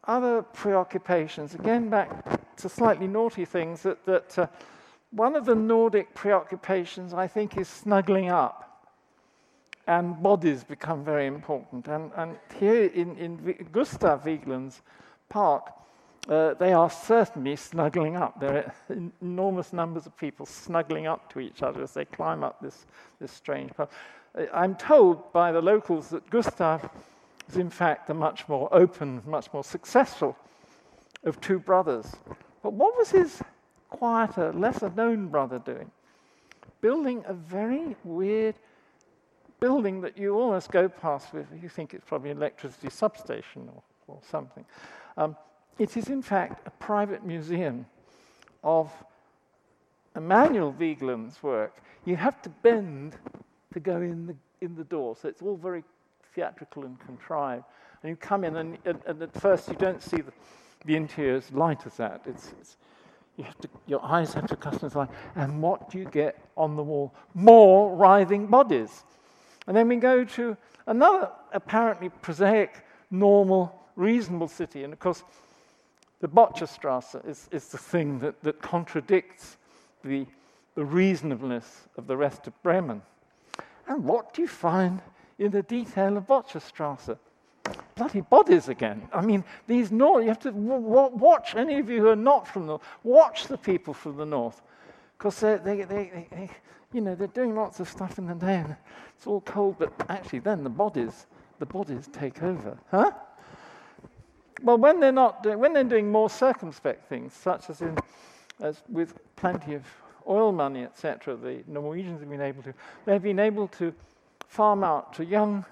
other 0.04 0.42
preoccupations, 0.42 1.54
again 1.54 1.88
back 1.90 2.56
to 2.56 2.68
slightly 2.68 3.06
naughty 3.06 3.44
things 3.44 3.82
that, 3.82 4.04
that 4.06 4.38
uh, 4.38 4.46
one 5.10 5.34
of 5.34 5.44
the 5.44 5.54
Nordic 5.54 6.14
preoccupations, 6.14 7.14
I 7.14 7.26
think, 7.26 7.56
is 7.56 7.68
snuggling 7.68 8.28
up. 8.28 8.62
And 9.88 10.20
bodies 10.20 10.64
become 10.64 11.04
very 11.04 11.26
important. 11.26 11.86
And, 11.86 12.10
and 12.16 12.36
here 12.58 12.86
in, 12.86 13.16
in 13.16 13.68
Gustav 13.70 14.24
Vigeland's 14.24 14.82
park, 15.28 15.70
uh, 16.28 16.54
they 16.54 16.72
are 16.72 16.90
certainly 16.90 17.56
snuggling 17.56 18.16
up. 18.16 18.40
There 18.40 18.56
are 18.90 18.96
enormous 19.20 19.72
numbers 19.72 20.06
of 20.06 20.16
people 20.16 20.46
snuggling 20.46 21.06
up 21.06 21.32
to 21.32 21.40
each 21.40 21.62
other 21.62 21.82
as 21.82 21.94
they 21.94 22.04
climb 22.04 22.42
up 22.42 22.60
this, 22.60 22.86
this 23.20 23.30
strange 23.30 23.72
path. 23.76 23.90
I'm 24.52 24.74
told 24.74 25.32
by 25.32 25.52
the 25.52 25.62
locals 25.62 26.08
that 26.10 26.28
Gustav 26.28 26.90
is, 27.48 27.56
in 27.56 27.70
fact, 27.70 28.10
a 28.10 28.14
much 28.14 28.48
more 28.48 28.68
open, 28.72 29.22
much 29.26 29.52
more 29.52 29.64
successful 29.64 30.36
of 31.24 31.40
two 31.40 31.58
brothers. 31.58 32.16
But 32.62 32.72
what 32.72 32.96
was 32.96 33.10
his 33.10 33.40
quieter, 33.88 34.52
lesser 34.52 34.90
known 34.90 35.28
brother 35.28 35.58
doing? 35.58 35.90
Building 36.80 37.24
a 37.26 37.34
very 37.34 37.96
weird 38.04 38.56
building 39.60 40.02
that 40.02 40.18
you 40.18 40.34
almost 40.34 40.70
go 40.70 40.88
past 40.88 41.32
with, 41.32 41.46
you 41.62 41.68
think 41.68 41.94
it's 41.94 42.04
probably 42.04 42.30
an 42.30 42.36
electricity 42.36 42.90
substation 42.90 43.70
or, 43.74 43.82
or 44.06 44.18
something. 44.30 44.64
Um, 45.16 45.36
it 45.78 45.96
is, 45.96 46.08
in 46.08 46.22
fact, 46.22 46.66
a 46.66 46.70
private 46.70 47.24
museum 47.24 47.86
of 48.64 48.90
Emanuel 50.14 50.72
Vigeland's 50.72 51.42
work. 51.42 51.82
You 52.04 52.16
have 52.16 52.40
to 52.42 52.48
bend 52.48 53.16
to 53.72 53.80
go 53.80 53.96
in 53.96 54.26
the, 54.26 54.36
in 54.60 54.74
the 54.74 54.84
door, 54.84 55.16
so 55.16 55.28
it's 55.28 55.42
all 55.42 55.56
very 55.56 55.84
theatrical 56.34 56.84
and 56.84 56.98
contrived. 57.00 57.64
And 58.02 58.10
you 58.10 58.16
come 58.16 58.44
in, 58.44 58.56
and, 58.56 58.78
and, 58.84 59.00
and 59.06 59.22
at 59.22 59.32
first 59.40 59.68
you 59.68 59.74
don't 59.74 60.02
see 60.02 60.18
the, 60.18 60.32
the 60.84 60.96
interior 60.96 61.36
as 61.36 61.50
light 61.52 61.86
as 61.86 61.96
that. 61.96 62.22
It's, 62.26 62.54
it's, 62.60 62.76
you 63.36 63.44
have 63.44 63.58
to, 63.58 63.68
your 63.86 64.02
eyes 64.02 64.32
have 64.34 64.46
to 64.46 64.98
light. 64.98 65.10
And 65.34 65.60
what 65.60 65.90
do 65.90 65.98
you 65.98 66.06
get 66.06 66.38
on 66.56 66.76
the 66.76 66.82
wall? 66.82 67.12
More 67.34 67.94
writhing 67.94 68.46
bodies. 68.46 69.04
And 69.66 69.76
then 69.76 69.88
we 69.88 69.96
go 69.96 70.24
to 70.24 70.56
another 70.86 71.30
apparently 71.52 72.08
prosaic, 72.08 72.84
normal, 73.10 73.74
reasonable 73.96 74.48
city. 74.48 74.84
And 74.84 74.92
of 74.92 74.98
course, 75.00 75.22
the 76.20 76.28
Böttcherstrasse 76.28 77.26
is, 77.28 77.48
is 77.50 77.68
the 77.68 77.78
thing 77.78 78.18
that, 78.20 78.42
that 78.42 78.60
contradicts 78.62 79.56
the, 80.04 80.26
the 80.74 80.84
reasonableness 80.84 81.88
of 81.96 82.06
the 82.06 82.16
rest 82.16 82.46
of 82.46 82.62
Bremen. 82.62 83.02
And 83.88 84.04
what 84.04 84.34
do 84.34 84.42
you 84.42 84.48
find 84.48 85.00
in 85.38 85.50
the 85.50 85.62
detail 85.62 86.16
of 86.16 86.26
Böttcherstrasse? 86.26 87.18
bloody 87.96 88.20
bodies 88.20 88.68
again. 88.68 89.08
I 89.12 89.22
mean, 89.22 89.44
these 89.66 89.90
north, 89.90 90.22
you 90.22 90.28
have 90.28 90.38
to 90.40 90.50
watch, 90.52 91.54
any 91.54 91.78
of 91.78 91.90
you 91.90 92.00
who 92.00 92.08
are 92.08 92.16
not 92.16 92.46
from 92.46 92.62
the 92.62 92.68
north, 92.68 92.82
watch 93.02 93.46
the 93.46 93.58
people 93.58 93.94
from 93.94 94.16
the 94.16 94.26
north. 94.26 94.62
Because 95.16 95.40
they, 95.40 95.56
they, 95.56 95.82
they, 95.82 96.28
they, 96.30 96.50
you 96.92 97.00
know, 97.00 97.14
they're 97.14 97.26
doing 97.28 97.54
lots 97.54 97.80
of 97.80 97.88
stuff 97.88 98.18
in 98.18 98.26
the 98.26 98.34
day 98.34 98.56
and 98.56 98.76
it's 99.16 99.26
all 99.26 99.40
cold, 99.40 99.76
but 99.78 99.92
actually 100.08 100.40
then 100.40 100.62
the 100.62 100.70
bodies, 100.70 101.26
the 101.58 101.66
bodies 101.66 102.08
take 102.12 102.42
over. 102.42 102.76
Huh? 102.90 103.12
Well, 104.62 104.78
when 104.78 105.00
they're 105.00 105.12
not 105.12 105.42
doing, 105.42 105.58
when 105.58 105.72
they're 105.72 105.84
doing 105.84 106.10
more 106.10 106.30
circumspect 106.30 107.08
things, 107.08 107.32
such 107.32 107.70
as 107.70 107.82
in, 107.82 107.96
as 108.60 108.82
with 108.88 109.18
plenty 109.36 109.74
of 109.74 109.84
oil 110.26 110.52
money, 110.52 110.84
etc., 110.84 111.36
the 111.36 111.62
Norwegians 111.66 112.20
have 112.20 112.30
been 112.30 112.40
able 112.40 112.62
to, 112.62 112.74
they've 113.04 113.22
been 113.22 113.38
able 113.38 113.68
to 113.68 113.92
farm 114.48 114.82
out 114.82 115.12
to 115.14 115.24
young 115.24 115.64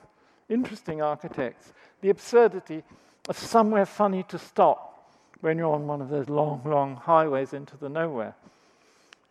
interesting 0.49 1.01
architects 1.01 1.73
the 2.01 2.11
absurdity 2.11 2.83
of 3.29 3.39
somewhere 3.39 3.87
funny 3.87 4.23
to 4.25 4.39
stop 4.39 5.11
when 5.41 5.57
you're 5.57 5.73
on 5.73 5.87
one 5.87 6.03
of 6.03 6.11
those 6.11 6.29
long, 6.29 6.61
long 6.65 6.97
highways 6.97 7.55
into 7.55 7.77
the 7.79 7.89
nowhere. 7.89 8.35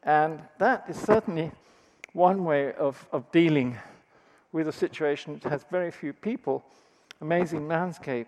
And 0.03 0.41
that 0.57 0.85
is 0.87 0.97
certainly 0.97 1.51
one 2.13 2.43
way 2.43 2.73
of, 2.73 3.07
of 3.11 3.31
dealing 3.31 3.77
with 4.51 4.67
a 4.67 4.71
situation 4.71 5.39
that 5.39 5.49
has 5.49 5.65
very 5.69 5.91
few 5.91 6.13
people, 6.13 6.63
amazing 7.21 7.67
landscape, 7.67 8.27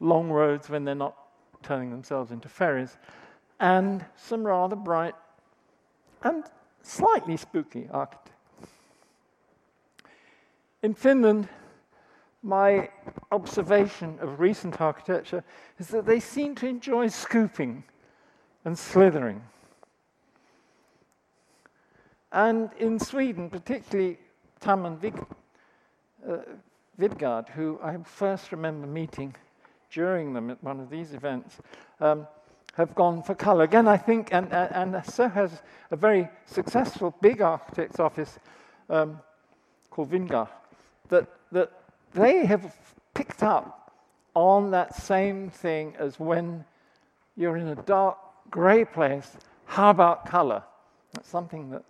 long 0.00 0.30
roads 0.30 0.68
when 0.68 0.84
they're 0.84 0.94
not 0.94 1.16
turning 1.62 1.90
themselves 1.90 2.30
into 2.30 2.48
ferries, 2.48 2.98
and 3.60 4.04
some 4.16 4.46
rather 4.46 4.76
bright 4.76 5.14
and 6.22 6.44
slightly 6.82 7.36
spooky 7.36 7.88
architecture. 7.90 8.32
In 10.82 10.94
Finland, 10.94 11.48
my 12.42 12.88
observation 13.32 14.18
of 14.20 14.38
recent 14.38 14.80
architecture 14.80 15.42
is 15.78 15.88
that 15.88 16.06
they 16.06 16.20
seem 16.20 16.54
to 16.54 16.68
enjoy 16.68 17.08
scooping 17.08 17.82
and 18.64 18.78
slithering. 18.78 19.42
And 22.30 22.70
in 22.78 22.98
Sweden, 22.98 23.50
particularly 23.50 24.18
Taman 24.60 24.98
Vig, 24.98 25.24
uh, 26.28 26.36
who 27.54 27.80
I 27.82 27.96
first 28.04 28.52
remember 28.52 28.86
meeting 28.86 29.34
during 29.90 30.32
them 30.32 30.50
at 30.50 30.62
one 30.62 30.80
of 30.80 30.90
these 30.90 31.14
events, 31.14 31.58
um, 32.00 32.26
have 32.74 32.94
gone 32.94 33.22
for 33.22 33.34
color. 33.34 33.64
Again, 33.64 33.88
I 33.88 33.96
think, 33.96 34.32
and, 34.32 34.52
and, 34.52 34.94
and, 34.94 35.06
so 35.06 35.28
has 35.28 35.62
a 35.90 35.96
very 35.96 36.28
successful 36.44 37.14
big 37.22 37.40
architect's 37.40 37.98
office 37.98 38.38
um, 38.90 39.18
called 39.90 40.10
Wingårdh, 40.10 40.48
that, 41.08 41.26
that 41.52 41.72
they 42.12 42.44
have 42.44 42.74
picked 43.14 43.42
up 43.42 43.92
on 44.34 44.70
that 44.72 44.94
same 44.94 45.48
thing 45.48 45.94
as 45.98 46.20
when 46.20 46.64
you're 47.36 47.56
in 47.56 47.68
a 47.68 47.76
dark 47.76 48.18
grey 48.50 48.84
place. 48.84 49.36
How 49.64 49.90
about 49.90 50.26
color? 50.26 50.62
That's 51.14 51.28
something 51.28 51.70
that, 51.70 51.82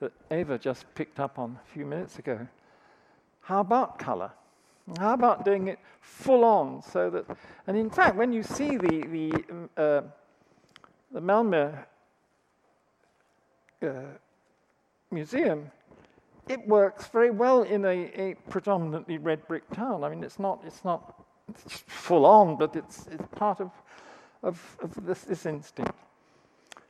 that 0.00 0.12
Eva 0.32 0.58
just 0.58 0.86
picked 0.94 1.20
up 1.20 1.38
on 1.38 1.58
a 1.62 1.72
few 1.72 1.84
minutes 1.84 2.18
ago. 2.18 2.48
How 3.42 3.60
about 3.60 3.98
color? 3.98 4.30
How 4.98 5.14
about 5.14 5.44
doing 5.44 5.68
it 5.68 5.78
full 6.00 6.44
on 6.44 6.82
so 6.82 7.10
that, 7.10 7.26
and 7.66 7.76
in 7.76 7.90
fact, 7.90 8.16
when 8.16 8.32
you 8.32 8.42
see 8.42 8.76
the, 8.76 9.06
the, 9.06 9.32
um, 9.50 9.70
uh, 9.76 10.00
the 11.12 11.20
Malmö 11.20 11.78
uh, 13.82 13.88
museum, 15.10 15.70
it 16.48 16.66
works 16.66 17.06
very 17.06 17.30
well 17.30 17.62
in 17.62 17.84
a, 17.84 18.10
a, 18.20 18.34
predominantly 18.48 19.18
red 19.18 19.46
brick 19.46 19.68
town. 19.72 20.02
I 20.02 20.10
mean, 20.10 20.24
it's 20.24 20.38
not, 20.38 20.60
it's 20.66 20.84
not 20.84 21.24
full 21.54 22.26
on, 22.26 22.56
but 22.56 22.74
it's, 22.74 23.06
it's 23.06 23.26
part 23.36 23.60
of, 23.60 23.70
of, 24.42 24.76
of 24.82 25.06
this, 25.06 25.22
this, 25.22 25.46
instinct. 25.46 25.94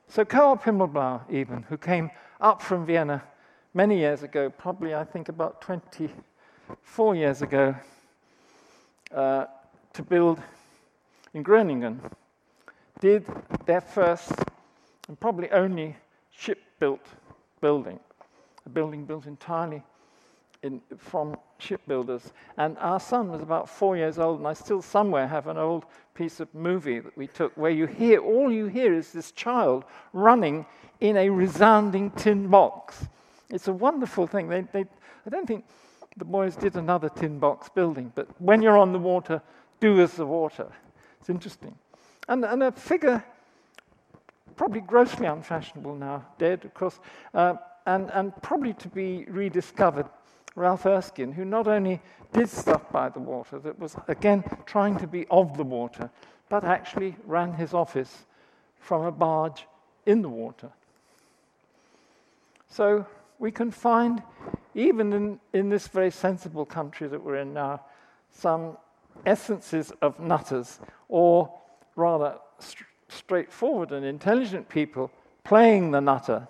So 0.07 0.25
Coop 0.25 0.63
Himmelblau, 0.63 1.21
even, 1.31 1.63
who 1.63 1.77
came 1.77 2.09
up 2.39 2.61
from 2.61 2.85
Vienna 2.85 3.23
many 3.73 3.99
years 3.99 4.23
ago, 4.23 4.49
probably 4.49 4.95
I 4.95 5.03
think 5.03 5.29
about 5.29 5.61
24 6.71 7.15
years 7.15 7.41
ago, 7.41 7.75
uh, 9.13 9.45
to 9.93 10.03
build 10.03 10.39
in 11.33 11.43
Groningen, 11.43 11.99
did 13.01 13.25
their 13.65 13.81
first 13.81 14.31
and 15.07 15.19
probably 15.19 15.49
only 15.51 15.95
ship-built 16.31 17.05
building 17.59 17.99
a 18.65 18.69
building 18.69 19.05
built 19.05 19.25
entirely 19.25 19.83
in, 20.63 20.79
from 20.97 21.35
shipbuilders. 21.57 22.31
And 22.57 22.77
our 22.77 22.99
son 22.99 23.29
was 23.31 23.41
about 23.41 23.67
four 23.67 23.97
years 23.97 24.19
old, 24.19 24.39
and 24.39 24.47
I 24.47 24.53
still 24.53 24.81
somewhere 24.81 25.27
have 25.27 25.47
an 25.47 25.57
old 25.57 25.85
piece 26.13 26.39
of 26.39 26.53
movie 26.53 26.99
that 26.99 27.17
we 27.17 27.27
took 27.27 27.51
where 27.57 27.71
you 27.71 27.87
hear, 27.87 28.19
all 28.19 28.51
you 28.51 28.67
hear 28.67 28.93
is 28.93 29.11
this 29.11 29.31
child 29.31 29.83
running 30.13 30.65
in 30.99 31.17
a 31.17 31.29
resounding 31.29 32.11
tin 32.11 32.47
box. 32.47 33.07
It's 33.49 33.67
a 33.67 33.73
wonderful 33.73 34.27
thing. 34.27 34.47
They, 34.47 34.61
they, 34.61 34.85
I 35.25 35.29
don't 35.29 35.47
think 35.47 35.65
the 36.17 36.25
boys 36.25 36.55
did 36.55 36.75
another 36.75 37.09
tin 37.09 37.39
box 37.39 37.69
building, 37.69 38.11
but 38.15 38.27
when 38.39 38.61
you're 38.61 38.77
on 38.77 38.91
the 38.91 38.99
water, 38.99 39.41
do 39.79 39.99
as 40.01 40.13
the 40.13 40.25
water. 40.25 40.67
It's 41.19 41.29
interesting. 41.29 41.75
And, 42.27 42.45
and 42.45 42.63
a 42.63 42.71
figure, 42.71 43.23
probably 44.55 44.81
grossly 44.81 45.25
unfashionable 45.25 45.95
now, 45.95 46.25
dead, 46.37 46.65
of 46.65 46.73
course, 46.73 46.99
uh, 47.33 47.55
and, 47.85 48.11
and 48.11 48.39
probably 48.41 48.73
to 48.73 48.87
be 48.87 49.25
rediscovered, 49.27 50.05
Ralph 50.55 50.85
Erskine, 50.85 51.31
who 51.31 51.45
not 51.45 51.67
only 51.67 52.01
did 52.33 52.49
stuff 52.49 52.91
by 52.91 53.09
the 53.09 53.19
water, 53.19 53.57
that 53.59 53.79
was, 53.79 53.95
again, 54.07 54.43
trying 54.65 54.97
to 54.97 55.07
be 55.07 55.25
of 55.31 55.57
the 55.57 55.63
water, 55.63 56.09
but 56.49 56.63
actually 56.63 57.15
ran 57.25 57.53
his 57.53 57.73
office 57.73 58.25
from 58.79 59.03
a 59.05 59.11
barge 59.11 59.65
in 60.05 60.21
the 60.21 60.29
water. 60.29 60.69
So 62.69 63.05
we 63.39 63.51
can 63.51 63.71
find, 63.71 64.21
even 64.75 65.13
in, 65.13 65.39
in 65.53 65.69
this 65.69 65.87
very 65.87 66.11
sensible 66.11 66.65
country 66.65 67.07
that 67.07 67.23
we're 67.23 67.37
in 67.37 67.53
now, 67.53 67.81
some 68.31 68.77
essences 69.25 69.91
of 70.01 70.19
nutters, 70.19 70.79
or 71.09 71.51
rather 71.95 72.35
st- 72.59 72.87
straightforward 73.09 73.91
and 73.91 74.05
intelligent 74.05 74.69
people 74.69 75.11
playing 75.43 75.91
the 75.91 75.99
nutter. 75.99 76.47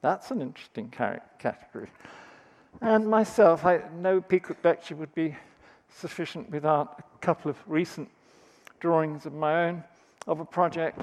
That's 0.00 0.30
an 0.30 0.40
interesting 0.40 0.90
car- 0.90 1.22
category. 1.38 1.88
And 2.80 3.06
myself, 3.06 3.64
I 3.64 3.82
know 3.96 4.20
Peacock 4.20 4.58
lecture 4.64 4.96
would 4.96 5.14
be 5.14 5.36
sufficient 5.88 6.50
without 6.50 7.04
a 7.14 7.18
couple 7.18 7.50
of 7.50 7.56
recent 7.66 8.08
drawings 8.80 9.26
of 9.26 9.32
my 9.32 9.68
own 9.68 9.84
of 10.26 10.40
a 10.40 10.44
project 10.44 11.00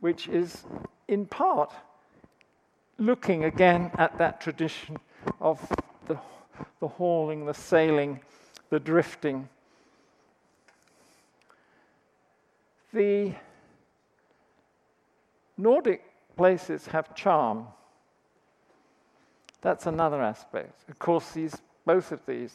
which 0.00 0.28
is 0.28 0.64
in 1.08 1.26
part 1.26 1.72
looking 2.98 3.44
again 3.44 3.90
at 3.98 4.16
that 4.18 4.40
tradition 4.40 4.98
of 5.40 5.60
the, 6.06 6.18
the 6.80 6.88
hauling, 6.88 7.46
the 7.46 7.54
sailing, 7.54 8.20
the 8.70 8.80
drifting. 8.80 9.48
The 12.92 13.34
Nordic 15.56 16.02
places 16.36 16.86
have 16.86 17.14
charm. 17.14 17.66
That's 19.60 19.86
another 19.86 20.22
aspect. 20.22 20.88
Of 20.88 20.98
course, 20.98 21.32
these, 21.32 21.56
both 21.84 22.12
of 22.12 22.24
these, 22.26 22.54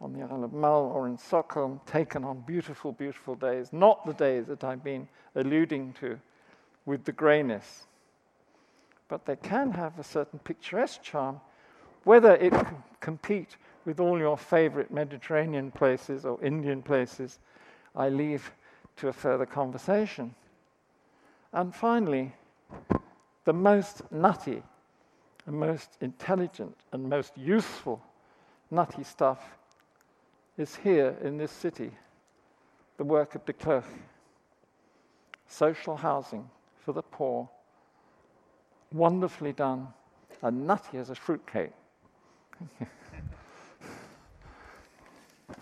on 0.00 0.12
the 0.12 0.22
Isle 0.22 0.44
of 0.44 0.52
Mull 0.52 0.92
or 0.94 1.06
in 1.06 1.16
Stockholm, 1.16 1.80
taken 1.86 2.24
on 2.24 2.40
beautiful, 2.40 2.92
beautiful 2.92 3.34
days, 3.34 3.72
not 3.72 4.04
the 4.04 4.12
days 4.12 4.46
that 4.46 4.64
I've 4.64 4.84
been 4.84 5.08
alluding 5.34 5.94
to 6.00 6.18
with 6.84 7.04
the 7.04 7.12
greyness 7.12 7.86
but 9.08 9.24
they 9.26 9.36
can 9.36 9.72
have 9.72 9.98
a 9.98 10.04
certain 10.04 10.38
picturesque 10.40 11.02
charm. 11.02 11.40
Whether 12.06 12.36
it 12.36 12.52
can 12.52 12.84
compete 13.00 13.56
with 13.84 13.98
all 13.98 14.16
your 14.16 14.38
favorite 14.38 14.92
Mediterranean 14.92 15.72
places 15.72 16.24
or 16.24 16.40
Indian 16.40 16.80
places, 16.80 17.40
I 17.96 18.10
leave 18.10 18.52
to 18.98 19.08
a 19.08 19.12
further 19.12 19.44
conversation. 19.44 20.32
And 21.52 21.74
finally, 21.74 22.32
the 23.44 23.52
most 23.52 24.02
nutty, 24.12 24.62
the 25.46 25.50
most 25.50 25.96
intelligent, 26.00 26.76
and 26.92 27.10
most 27.10 27.36
useful 27.36 28.00
nutty 28.70 29.02
stuff 29.02 29.58
is 30.56 30.76
here 30.76 31.16
in 31.24 31.36
this 31.36 31.50
city 31.50 31.90
the 32.98 33.04
work 33.04 33.34
of 33.34 33.44
de 33.46 33.52
Klerk 33.52 33.84
social 35.48 35.96
housing 35.96 36.48
for 36.84 36.92
the 36.92 37.02
poor 37.02 37.48
wonderfully 38.92 39.52
done, 39.52 39.88
and 40.42 40.68
nutty 40.68 40.98
as 40.98 41.10
a 41.10 41.14
fruitcake. 41.16 41.72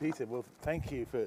Peter, 0.00 0.26
well, 0.26 0.44
thank 0.62 0.90
you 0.92 1.06
for. 1.06 1.26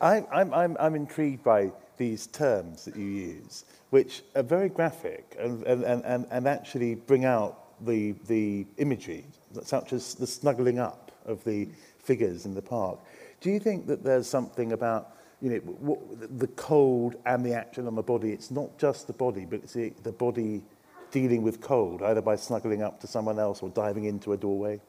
I, 0.00 0.24
I'm, 0.32 0.52
I'm, 0.52 0.76
I'm 0.80 0.94
intrigued 0.96 1.44
by 1.44 1.70
these 1.96 2.26
terms 2.26 2.84
that 2.86 2.96
you 2.96 3.04
use, 3.06 3.64
which 3.90 4.22
are 4.34 4.42
very 4.42 4.68
graphic 4.68 5.36
and, 5.38 5.62
and, 5.62 5.84
and, 5.84 6.26
and 6.30 6.48
actually 6.48 6.96
bring 6.96 7.24
out 7.24 7.58
the, 7.86 8.12
the 8.26 8.66
imagery, 8.78 9.24
such 9.62 9.92
as 9.92 10.14
the 10.14 10.26
snuggling 10.26 10.80
up 10.80 11.12
of 11.24 11.44
the 11.44 11.68
figures 11.98 12.46
in 12.46 12.54
the 12.54 12.62
park. 12.62 12.98
Do 13.40 13.50
you 13.50 13.60
think 13.60 13.86
that 13.86 14.02
there's 14.02 14.28
something 14.28 14.72
about 14.72 15.16
you 15.42 15.50
know, 15.50 15.56
what, 15.58 16.38
the 16.38 16.46
cold 16.48 17.16
and 17.26 17.44
the 17.44 17.52
action 17.52 17.86
on 17.86 17.96
the 17.96 18.02
body? 18.02 18.30
It's 18.30 18.50
not 18.50 18.78
just 18.78 19.08
the 19.08 19.12
body, 19.12 19.44
but 19.44 19.60
it's 19.64 19.72
the, 19.72 19.92
the 20.04 20.12
body 20.12 20.62
dealing 21.10 21.42
with 21.42 21.60
cold, 21.60 22.00
either 22.02 22.22
by 22.22 22.36
snuggling 22.36 22.82
up 22.82 23.00
to 23.00 23.06
someone 23.06 23.38
else 23.38 23.62
or 23.62 23.68
diving 23.70 24.04
into 24.04 24.32
a 24.32 24.36
doorway? 24.36 24.80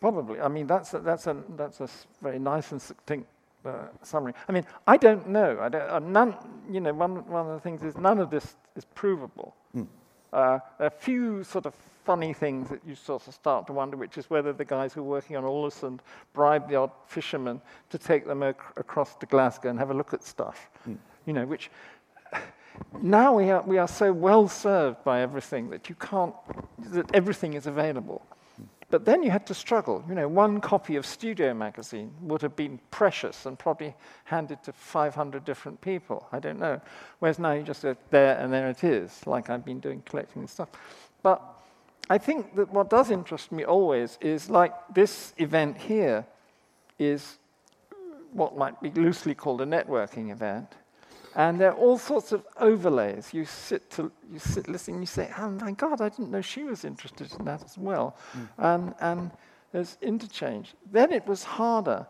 Probably. 0.00 0.40
I 0.40 0.48
mean, 0.48 0.66
that's 0.66 0.92
a, 0.94 0.98
that's 0.98 1.26
a, 1.28 1.36
that's 1.56 1.80
a 1.80 1.88
very 2.20 2.38
nice 2.38 2.72
and 2.72 2.82
succinct 2.82 3.28
uh, 3.64 3.86
summary. 4.02 4.34
I 4.48 4.52
mean, 4.52 4.64
I 4.86 4.96
don't 4.96 5.28
know. 5.28 5.58
I 5.60 5.68
don't, 5.68 5.88
uh, 5.88 5.98
none, 6.00 6.36
you 6.70 6.80
know, 6.80 6.92
one, 6.92 7.26
one 7.28 7.46
of 7.46 7.54
the 7.54 7.60
things 7.60 7.82
is 7.82 7.96
none 7.96 8.18
of 8.18 8.30
this 8.30 8.56
is 8.76 8.84
provable. 8.94 9.54
Mm. 9.74 9.86
Uh, 10.32 10.58
a 10.80 10.90
few 10.90 11.44
sort 11.44 11.66
of 11.66 11.74
funny 12.04 12.32
things 12.32 12.68
that 12.68 12.80
you 12.86 12.94
sort 12.94 13.26
of 13.26 13.34
start 13.34 13.66
to 13.66 13.72
wonder, 13.72 13.96
which 13.96 14.18
is 14.18 14.28
whether 14.30 14.52
the 14.52 14.64
guys 14.64 14.92
who 14.92 15.00
are 15.00 15.04
working 15.04 15.36
on 15.36 15.44
Ålesund 15.44 16.00
bribe 16.32 16.68
the 16.68 16.76
odd 16.76 16.90
fisherman 17.06 17.60
to 17.90 17.98
take 17.98 18.26
them 18.26 18.42
ac- 18.42 18.58
across 18.76 19.14
to 19.16 19.26
Glasgow 19.26 19.70
and 19.70 19.78
have 19.78 19.90
a 19.90 19.94
look 19.94 20.12
at 20.12 20.22
stuff. 20.22 20.70
Mm. 20.88 20.98
You 21.26 21.32
know, 21.32 21.46
which 21.46 21.70
now 23.00 23.34
we 23.34 23.50
are, 23.50 23.62
we 23.62 23.78
are 23.78 23.88
so 23.88 24.12
well 24.12 24.48
served 24.48 25.02
by 25.04 25.20
everything 25.20 25.70
that 25.70 25.88
you 25.88 25.94
can't, 25.94 26.34
that 26.92 27.14
everything 27.14 27.54
is 27.54 27.66
available. 27.66 28.22
But 28.90 29.04
then 29.04 29.22
you 29.22 29.30
had 29.30 29.46
to 29.46 29.54
struggle. 29.54 30.04
You 30.08 30.14
know, 30.14 30.28
one 30.28 30.60
copy 30.60 30.96
of 30.96 31.06
Studio 31.06 31.52
magazine 31.54 32.12
would 32.20 32.42
have 32.42 32.54
been 32.54 32.78
precious 32.90 33.46
and 33.46 33.58
probably 33.58 33.94
handed 34.24 34.62
to 34.64 34.72
500 34.72 35.44
different 35.44 35.80
people. 35.80 36.28
I 36.30 36.38
don't 36.38 36.60
know. 36.60 36.80
Whereas 37.18 37.38
now 37.38 37.52
you 37.52 37.62
just 37.62 37.82
go 37.82 37.96
there 38.10 38.38
and 38.38 38.52
there 38.52 38.68
it 38.68 38.84
is, 38.84 39.26
like 39.26 39.50
I've 39.50 39.64
been 39.64 39.80
doing 39.80 40.02
collecting 40.06 40.42
and 40.42 40.50
stuff. 40.50 40.68
But 41.22 41.42
I 42.10 42.18
think 42.18 42.54
that 42.56 42.70
what 42.70 42.90
does 42.90 43.10
interest 43.10 43.50
me 43.50 43.64
always 43.64 44.18
is 44.20 44.50
like 44.50 44.72
this 44.94 45.32
event 45.38 45.78
here 45.78 46.26
is 46.98 47.38
what 48.32 48.56
might 48.56 48.80
be 48.82 48.90
loosely 48.90 49.34
called 49.34 49.60
a 49.60 49.66
networking 49.66 50.30
event. 50.30 50.68
And 51.36 51.60
there 51.60 51.70
are 51.72 51.76
all 51.76 51.98
sorts 51.98 52.30
of 52.32 52.44
overlays. 52.60 53.34
You 53.34 53.44
sit 53.44 53.90
to 53.92 54.12
you 54.32 54.38
sit 54.38 54.68
listening, 54.68 55.00
you 55.00 55.06
say, 55.06 55.30
"Oh 55.36 55.50
my 55.50 55.72
God, 55.72 56.00
I 56.00 56.08
didn't 56.08 56.30
know 56.30 56.40
she 56.40 56.62
was 56.62 56.84
interested 56.84 57.32
in 57.38 57.44
that 57.44 57.64
as 57.64 57.76
well." 57.76 58.16
Mm. 58.36 58.48
And 58.58 58.94
and 59.00 59.30
there's 59.72 59.96
interchange. 60.00 60.74
Then 60.92 61.12
it 61.12 61.26
was 61.26 61.42
harder, 61.42 62.06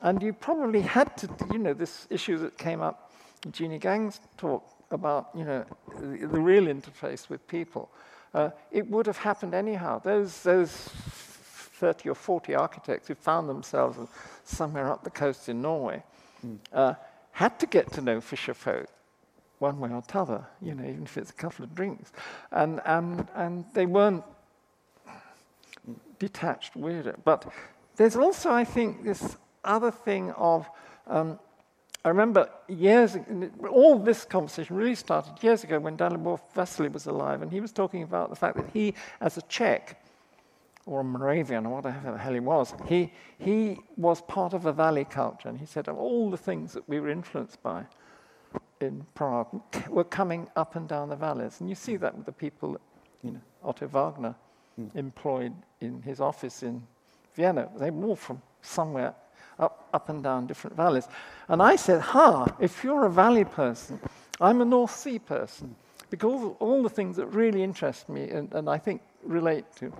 and 0.00 0.22
you 0.22 0.32
probably 0.32 0.80
had 0.80 1.16
to, 1.18 1.28
you 1.52 1.58
know, 1.58 1.74
this 1.74 2.06
issue 2.08 2.38
that 2.38 2.56
came 2.56 2.80
up 2.80 3.12
in 3.44 3.52
Jeanne 3.52 3.78
Gang's 3.78 4.20
talk 4.38 4.64
about, 4.90 5.28
you 5.34 5.44
know, 5.44 5.64
the, 6.00 6.26
the 6.26 6.40
real 6.40 6.64
interface 6.64 7.28
with 7.28 7.46
people. 7.46 7.90
Uh, 8.34 8.50
it 8.70 8.88
would 8.90 9.06
have 9.06 9.18
happened 9.18 9.54
anyhow. 9.54 9.98
Those 9.98 10.42
those 10.42 10.70
30 10.70 12.10
or 12.10 12.14
40 12.14 12.54
architects 12.54 13.08
who 13.08 13.14
found 13.14 13.48
themselves 13.48 13.98
somewhere 14.44 14.90
up 14.90 15.02
the 15.02 15.10
coast 15.10 15.48
in 15.48 15.60
Norway. 15.60 16.02
Mm. 16.46 16.58
Uh, 16.72 16.94
had 17.32 17.58
to 17.58 17.66
get 17.66 17.90
to 17.92 18.00
know 18.00 18.20
fisher 18.20 18.54
folk 18.54 18.88
one 19.58 19.78
way 19.78 19.90
or 19.90 20.02
t'other, 20.02 20.44
you 20.60 20.74
know, 20.74 20.82
even 20.82 21.04
if 21.04 21.16
it's 21.16 21.30
a 21.30 21.34
couple 21.34 21.64
of 21.64 21.74
drinks. 21.74 22.12
And, 22.50 22.80
and, 22.84 23.26
and 23.34 23.64
they 23.74 23.86
weren't 23.86 24.24
detached 26.18 26.74
weirdo. 26.74 27.16
But 27.24 27.50
there's 27.96 28.16
also, 28.16 28.50
I 28.50 28.64
think, 28.64 29.04
this 29.04 29.36
other 29.64 29.90
thing 29.90 30.32
of, 30.32 30.68
um, 31.06 31.38
I 32.04 32.08
remember 32.08 32.48
years, 32.68 33.16
all 33.70 33.98
this 33.98 34.24
conversation 34.24 34.74
really 34.74 34.96
started 34.96 35.42
years 35.42 35.62
ago 35.62 35.78
when 35.78 35.96
Dalibor 35.96 36.40
Veselý 36.54 36.92
was 36.92 37.06
alive, 37.06 37.42
and 37.42 37.52
he 37.52 37.60
was 37.60 37.72
talking 37.72 38.02
about 38.02 38.30
the 38.30 38.36
fact 38.36 38.56
that 38.56 38.68
he, 38.72 38.94
as 39.20 39.36
a 39.36 39.42
Czech, 39.42 40.02
or 40.84 41.00
a 41.00 41.04
Moravian, 41.04 41.64
or 41.64 41.76
whatever 41.76 42.12
the 42.12 42.18
hell 42.18 42.32
he 42.32 42.40
was, 42.40 42.74
he, 42.86 43.12
he 43.38 43.78
was 43.96 44.20
part 44.22 44.52
of 44.52 44.66
a 44.66 44.72
valley 44.72 45.04
culture. 45.04 45.48
And 45.48 45.58
he 45.58 45.66
said 45.66 45.88
of 45.88 45.96
all 45.96 46.28
the 46.28 46.36
things 46.36 46.72
that 46.72 46.88
we 46.88 46.98
were 46.98 47.08
influenced 47.08 47.62
by 47.62 47.84
in 48.80 49.06
Prague 49.14 49.62
were 49.88 50.04
coming 50.04 50.48
up 50.56 50.74
and 50.74 50.88
down 50.88 51.08
the 51.08 51.16
valleys. 51.16 51.60
And 51.60 51.68
you 51.68 51.76
see 51.76 51.96
that 51.98 52.16
with 52.16 52.26
the 52.26 52.32
people 52.32 52.72
that 52.72 52.80
you 53.22 53.30
know, 53.30 53.40
Otto 53.62 53.86
Wagner 53.86 54.34
mm. 54.80 54.94
employed 54.96 55.54
in 55.80 56.02
his 56.02 56.20
office 56.20 56.64
in 56.64 56.82
Vienna. 57.34 57.68
They 57.78 57.90
were 57.90 58.08
all 58.08 58.16
from 58.16 58.42
somewhere 58.60 59.14
up, 59.58 59.88
up 59.92 60.08
and 60.08 60.22
down 60.22 60.46
different 60.46 60.76
valleys. 60.76 61.08
And 61.48 61.62
I 61.62 61.76
said, 61.76 62.00
Ha, 62.00 62.56
if 62.60 62.84
you're 62.84 63.06
a 63.06 63.10
valley 63.10 63.44
person, 63.44 64.00
I'm 64.40 64.60
a 64.60 64.64
North 64.64 64.94
Sea 64.94 65.18
person. 65.18 65.74
Because 66.10 66.54
all, 66.58 66.82
the 66.82 66.90
things 66.90 67.16
that 67.16 67.26
really 67.26 67.62
interest 67.62 68.10
me 68.10 68.28
and, 68.28 68.52
and 68.52 68.68
I 68.68 68.76
think 68.76 69.00
relate 69.22 69.64
to 69.76 69.90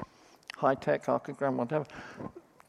high 0.57 0.75
tech, 0.75 1.07
archigram, 1.07 1.55
whatever, 1.55 1.87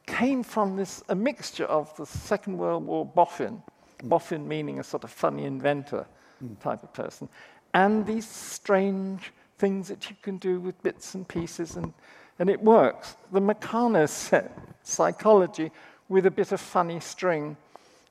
came 0.05 0.43
from 0.43 0.77
this 0.77 1.03
a 1.09 1.15
mixture 1.15 1.65
of 1.65 1.95
the 1.97 2.05
Second 2.05 2.57
World 2.57 2.85
War 2.85 3.05
boffin 3.05 3.61
mm. 4.01 4.09
Boffin 4.09 4.47
meaning 4.47 4.79
a 4.79 4.83
sort 4.83 5.03
of 5.03 5.11
funny 5.11 5.45
inventor 5.45 6.05
mm. 6.43 6.59
type 6.59 6.83
of 6.83 6.93
person, 6.93 7.29
and 7.73 8.05
these 8.05 8.27
strange 8.27 9.31
things 9.57 9.87
that 9.87 10.09
you 10.09 10.15
can 10.21 10.37
do 10.37 10.59
with 10.59 10.81
bits 10.83 11.15
and 11.15 11.27
pieces, 11.27 11.75
and, 11.75 11.93
and 12.39 12.49
it 12.49 12.61
works. 12.61 13.15
The 13.31 13.39
Meccano 13.39 14.07
set 14.09 14.57
psychology 14.83 15.71
with 16.13 16.27
a 16.27 16.31
bit 16.31 16.51
of 16.51 16.61
funny 16.61 16.99
string, 16.99 17.57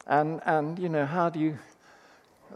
and, 0.08 0.40
and 0.44 0.76
you 0.76 0.88
know, 0.88 1.06
how 1.06 1.30
do 1.30 1.38
you 1.38 1.56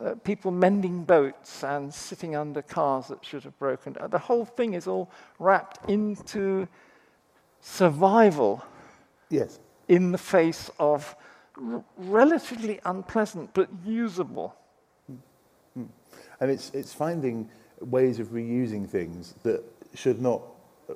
uh, 0.05 0.15
people 0.25 0.51
mending 0.51 1.05
boats 1.05 1.65
and 1.65 1.95
sitting 1.95 2.37
under 2.37 2.61
cars 2.61 3.09
that 3.09 3.25
should 3.25 3.45
have 3.45 3.59
broken. 3.59 3.97
The 4.11 4.19
whole 4.19 4.45
thing 4.45 4.75
is 4.75 4.87
all 4.87 5.11
wrapped 5.39 5.89
into 5.89 6.69
survival 7.63 8.63
Yes. 9.31 9.59
in 9.89 10.13
the 10.13 10.19
face 10.19 10.71
of 10.79 11.17
r- 11.57 11.83
relatively 11.97 12.79
unpleasant 12.85 13.55
but 13.55 13.71
usable. 13.87 14.55
And 15.75 16.51
it's, 16.51 16.71
it's 16.75 16.93
finding 16.93 17.49
ways 17.81 18.19
of 18.19 18.29
reusing 18.29 18.87
things 18.87 19.35
that 19.45 19.63
should 19.95 20.21
not, 20.21 20.43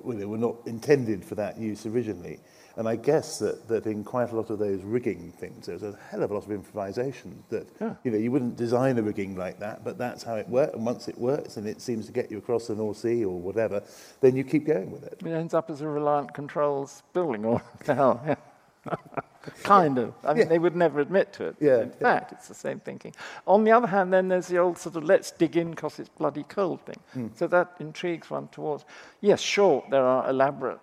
well, 0.03 0.15
they 0.15 0.25
were 0.25 0.37
not 0.37 0.57
intended 0.67 1.25
for 1.25 1.33
that 1.35 1.57
use 1.57 1.87
originally. 1.87 2.39
And 2.77 2.87
I 2.87 2.95
guess 2.95 3.39
that, 3.39 3.67
that 3.67 3.85
in 3.85 4.03
quite 4.03 4.31
a 4.31 4.35
lot 4.35 4.49
of 4.49 4.59
those 4.59 4.81
rigging 4.81 5.31
things, 5.33 5.65
there's 5.65 5.83
a 5.83 5.97
hell 6.09 6.23
of 6.23 6.31
a 6.31 6.33
lot 6.33 6.45
of 6.45 6.51
improvisation 6.51 7.43
that, 7.49 7.67
Yeah. 7.81 7.95
you 8.03 8.11
know, 8.11 8.17
you 8.17 8.31
wouldn't 8.31 8.55
design 8.55 8.97
a 8.97 9.01
rigging 9.01 9.35
like 9.35 9.59
that, 9.59 9.83
but 9.83 9.97
that's 9.97 10.23
how 10.23 10.35
it 10.35 10.47
works. 10.47 10.73
And 10.73 10.85
once 10.85 11.07
it 11.07 11.17
works 11.17 11.57
and 11.57 11.67
it 11.67 11.81
seems 11.81 12.05
to 12.05 12.11
get 12.11 12.31
you 12.31 12.37
across 12.37 12.67
the 12.67 12.75
North 12.75 12.97
Sea 12.97 13.25
or 13.25 13.39
whatever, 13.39 13.83
then 14.21 14.35
you 14.35 14.43
keep 14.43 14.65
going 14.65 14.89
with 14.91 15.03
it. 15.03 15.19
It 15.25 15.31
ends 15.31 15.53
up 15.53 15.69
as 15.69 15.81
a 15.81 15.87
Reliance 15.87 16.31
Controls 16.33 17.03
building, 17.13 17.43
or 17.45 17.61
the 17.85 17.95
hell, 17.95 18.21
yeah. 18.25 18.35
kind 19.63 19.97
of. 19.97 20.13
I 20.23 20.29
mean, 20.33 20.37
Yeah. 20.43 20.45
they 20.45 20.59
would 20.59 20.75
never 20.75 20.99
admit 21.01 21.33
to 21.33 21.45
it. 21.47 21.55
Yeah, 21.59 21.81
In 21.81 21.89
yeah. 21.89 21.97
fact, 21.99 22.31
it's 22.31 22.47
the 22.47 22.53
same 22.53 22.79
thinking. 22.79 23.13
On 23.47 23.63
the 23.63 23.71
other 23.71 23.87
hand, 23.87 24.11
then 24.13 24.27
there's 24.27 24.47
the 24.47 24.57
old 24.59 24.77
sort 24.77 24.95
of 24.95 25.03
let's 25.03 25.31
dig 25.31 25.57
in 25.57 25.71
because 25.71 25.99
it's 25.99 26.09
bloody 26.09 26.43
cold 26.43 26.81
thing. 26.85 26.99
Hmm. 27.13 27.27
So 27.35 27.47
that 27.47 27.73
intrigues 27.79 28.29
one 28.29 28.47
towards. 28.47 28.85
Yes, 29.19 29.39
sure, 29.41 29.83
there 29.91 30.03
are 30.03 30.29
elaborate 30.29 30.79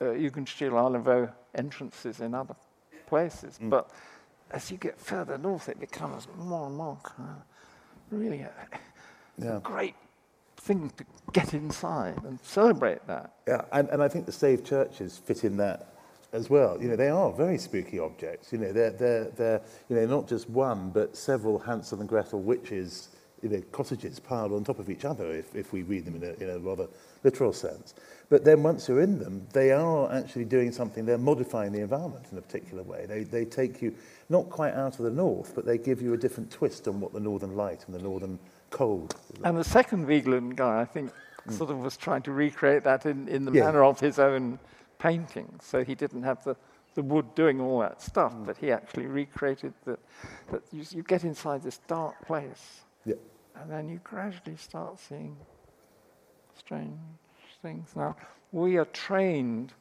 uh, 0.00 0.04
Jugendstil 0.04 1.32
entrances 1.54 2.20
in 2.20 2.34
other 2.34 2.54
places, 3.06 3.56
Hmm. 3.58 3.70
but 3.70 3.90
as 4.50 4.70
you 4.70 4.76
get 4.78 5.00
further 5.00 5.38
north, 5.38 5.68
it 5.68 5.78
becomes 5.80 6.26
more 6.36 6.66
and 6.66 6.76
more 6.76 6.98
kind 7.02 7.30
of 7.30 8.18
really 8.18 8.40
a, 8.42 8.50
Yeah. 9.36 9.60
great 9.62 9.94
thing 10.56 10.90
to 10.96 11.04
get 11.32 11.54
inside 11.54 12.22
and 12.24 12.38
celebrate 12.42 13.06
that. 13.06 13.32
Yeah, 13.46 13.62
and, 13.72 13.88
and 13.90 14.02
I 14.02 14.08
think 14.08 14.26
the 14.26 14.32
stave 14.32 14.64
churches 14.64 15.18
fit 15.18 15.44
in 15.44 15.56
that 15.58 15.94
as 16.32 16.50
well. 16.50 16.80
You 16.80 16.88
know, 16.88 16.96
they 16.96 17.08
are 17.08 17.30
very 17.32 17.58
spooky 17.58 17.98
objects. 17.98 18.52
You 18.52 18.58
know, 18.58 18.72
they're, 18.72 18.90
they're, 18.90 19.24
they're 19.36 19.60
you 19.88 19.96
know, 19.96 20.06
not 20.06 20.28
just 20.28 20.48
one, 20.50 20.90
but 20.90 21.16
several 21.16 21.58
Hansel 21.58 22.00
and 22.00 22.08
Gretel 22.08 22.40
witches, 22.40 23.08
you 23.42 23.48
know, 23.48 23.62
cottages 23.72 24.18
piled 24.18 24.52
on 24.52 24.64
top 24.64 24.78
of 24.78 24.90
each 24.90 25.04
other, 25.04 25.30
if, 25.32 25.54
if 25.54 25.72
we 25.72 25.82
read 25.82 26.04
them 26.04 26.16
in 26.16 26.24
a, 26.24 26.32
in 26.42 26.50
a 26.50 26.58
rather 26.58 26.88
literal 27.24 27.52
sense. 27.52 27.94
But 28.30 28.44
then 28.44 28.62
once 28.62 28.88
you're 28.88 29.00
in 29.00 29.18
them, 29.18 29.46
they 29.52 29.72
are 29.72 30.12
actually 30.12 30.44
doing 30.44 30.70
something, 30.70 31.06
they're 31.06 31.16
modifying 31.16 31.72
the 31.72 31.80
environment 31.80 32.26
in 32.30 32.36
a 32.36 32.42
particular 32.42 32.82
way. 32.82 33.06
They, 33.06 33.22
they 33.22 33.44
take 33.44 33.80
you 33.80 33.94
not 34.28 34.50
quite 34.50 34.74
out 34.74 34.98
of 34.98 35.04
the 35.04 35.10
north, 35.10 35.54
but 35.54 35.64
they 35.64 35.78
give 35.78 36.02
you 36.02 36.12
a 36.12 36.16
different 36.16 36.50
twist 36.50 36.88
on 36.88 37.00
what 37.00 37.14
the 37.14 37.20
northern 37.20 37.56
light 37.56 37.84
and 37.86 37.94
the 37.94 38.02
northern 38.02 38.38
cold 38.70 39.14
like. 39.38 39.48
And 39.48 39.56
the 39.56 39.64
second 39.64 40.06
Vigeland 40.06 40.56
guy, 40.56 40.80
I 40.80 40.84
think, 40.84 41.10
hmm. 41.44 41.52
sort 41.52 41.70
of 41.70 41.78
was 41.78 41.96
trying 41.96 42.22
to 42.22 42.32
recreate 42.32 42.84
that 42.84 43.06
in, 43.06 43.28
in 43.28 43.46
the 43.46 43.52
Yeah. 43.52 43.64
manner 43.64 43.84
of 43.84 43.98
his 43.98 44.18
own 44.18 44.58
painting. 44.98 45.58
So 45.62 45.82
he 45.82 45.94
didn't 45.94 46.24
have 46.24 46.44
the, 46.44 46.54
the 46.94 47.02
wood 47.02 47.34
doing 47.34 47.62
all 47.62 47.78
that 47.80 48.02
stuff, 48.02 48.32
hmm. 48.32 48.44
but 48.44 48.58
he 48.58 48.70
actually 48.70 49.06
recreated 49.06 49.72
that. 49.86 50.00
That 50.52 50.62
you, 50.70 50.84
you 50.90 51.02
get 51.02 51.24
inside 51.24 51.62
this 51.62 51.78
dark 51.86 52.26
place, 52.26 52.82
Yeah. 53.06 53.14
and 53.56 53.70
then 53.70 53.88
you 53.88 54.00
gradually 54.04 54.56
start 54.56 54.98
seeing 55.00 55.34
strange 56.58 56.98
things. 57.62 57.88
Now, 57.96 58.16
we 58.52 58.76
are 58.76 58.86
trained 58.86 59.72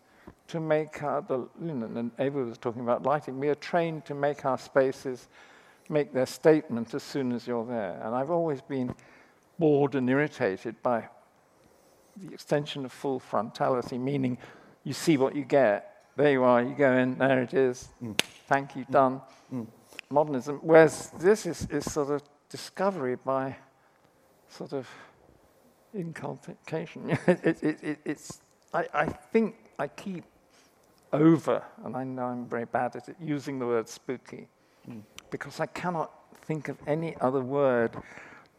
to 0.48 0.60
make 0.60 1.04
our, 1.04 1.22
the, 1.22 1.48
you 1.62 1.74
know, 1.74 1.86
and 2.00 2.12
Ava 2.20 2.44
was 2.44 2.58
talking 2.58 2.82
about 2.82 3.04
lighting, 3.04 3.40
we 3.40 3.50
are 3.50 3.56
trained 3.56 4.06
to 4.06 4.14
make 4.14 4.46
our 4.46 4.58
spaces 4.58 5.28
make 5.90 6.14
their 6.14 6.26
statement 6.26 6.94
as 6.94 7.04
soon 7.04 7.32
as 7.32 7.48
you're 7.48 7.66
there. 7.66 8.00
And 8.04 8.16
I've 8.16 8.32
always 8.32 8.62
been 8.62 8.94
bored 9.60 9.96
and 9.96 10.10
irritated 10.10 10.82
by 10.84 11.08
the 12.18 12.34
extension 12.34 12.86
of 12.86 12.92
full 12.92 13.20
frontality, 13.20 14.00
meaning 14.00 14.38
you 14.84 14.94
see 14.94 15.18
what 15.18 15.36
you 15.36 15.44
get. 15.44 16.04
There 16.16 16.32
you 16.32 16.44
are, 16.44 16.64
you 16.64 16.76
go 16.76 16.94
in, 16.94 17.18
there 17.18 17.44
it 17.44 17.54
is. 17.54 17.90
Mm. 18.04 18.20
Thank 18.48 18.76
you, 18.76 18.86
mm. 18.86 18.92
done. 18.92 19.22
Mm. 19.54 19.68
Modernism. 20.10 20.60
Whereas 20.62 21.12
this 21.20 21.46
is, 21.46 21.68
is 21.70 21.92
sort 21.92 22.10
of 22.10 22.24
discovery 22.50 23.16
by 23.16 23.56
sort 24.50 24.74
of 24.74 24.88
inculcation. 25.98 27.10
it, 27.28 27.40
it, 27.44 27.64
it, 27.64 27.84
it, 27.84 28.00
it's, 28.06 28.42
I, 28.74 28.88
I 28.94 29.06
think 29.06 29.56
I 29.80 29.88
keep 29.88 30.24
over, 31.14 31.64
and 31.84 31.96
I 31.96 32.04
know 32.04 32.24
I'm 32.24 32.46
very 32.46 32.66
bad 32.66 32.96
at 32.96 33.10
it, 33.10 33.16
using 33.20 33.60
the 33.60 33.66
word 33.66 33.88
spooky, 33.90 34.48
hmm. 34.86 35.00
because 35.30 35.60
I 35.60 35.66
cannot 35.66 36.12
think 36.46 36.70
of 36.70 36.78
any 36.88 37.16
other 37.22 37.42
word 37.42 37.92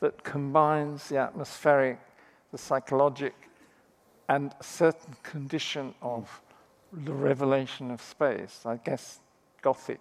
that 0.00 0.22
combines 0.24 1.08
the 1.08 1.18
atmospheric, 1.18 1.98
the 2.52 2.58
psychologic, 2.58 3.34
and 4.28 4.54
a 4.60 4.64
certain 4.64 5.16
condition 5.22 5.94
of 6.02 6.42
the 6.92 7.12
revelation 7.12 7.90
of 7.90 8.00
space. 8.00 8.62
I 8.64 8.76
guess 8.76 9.20
Gothic 9.62 10.00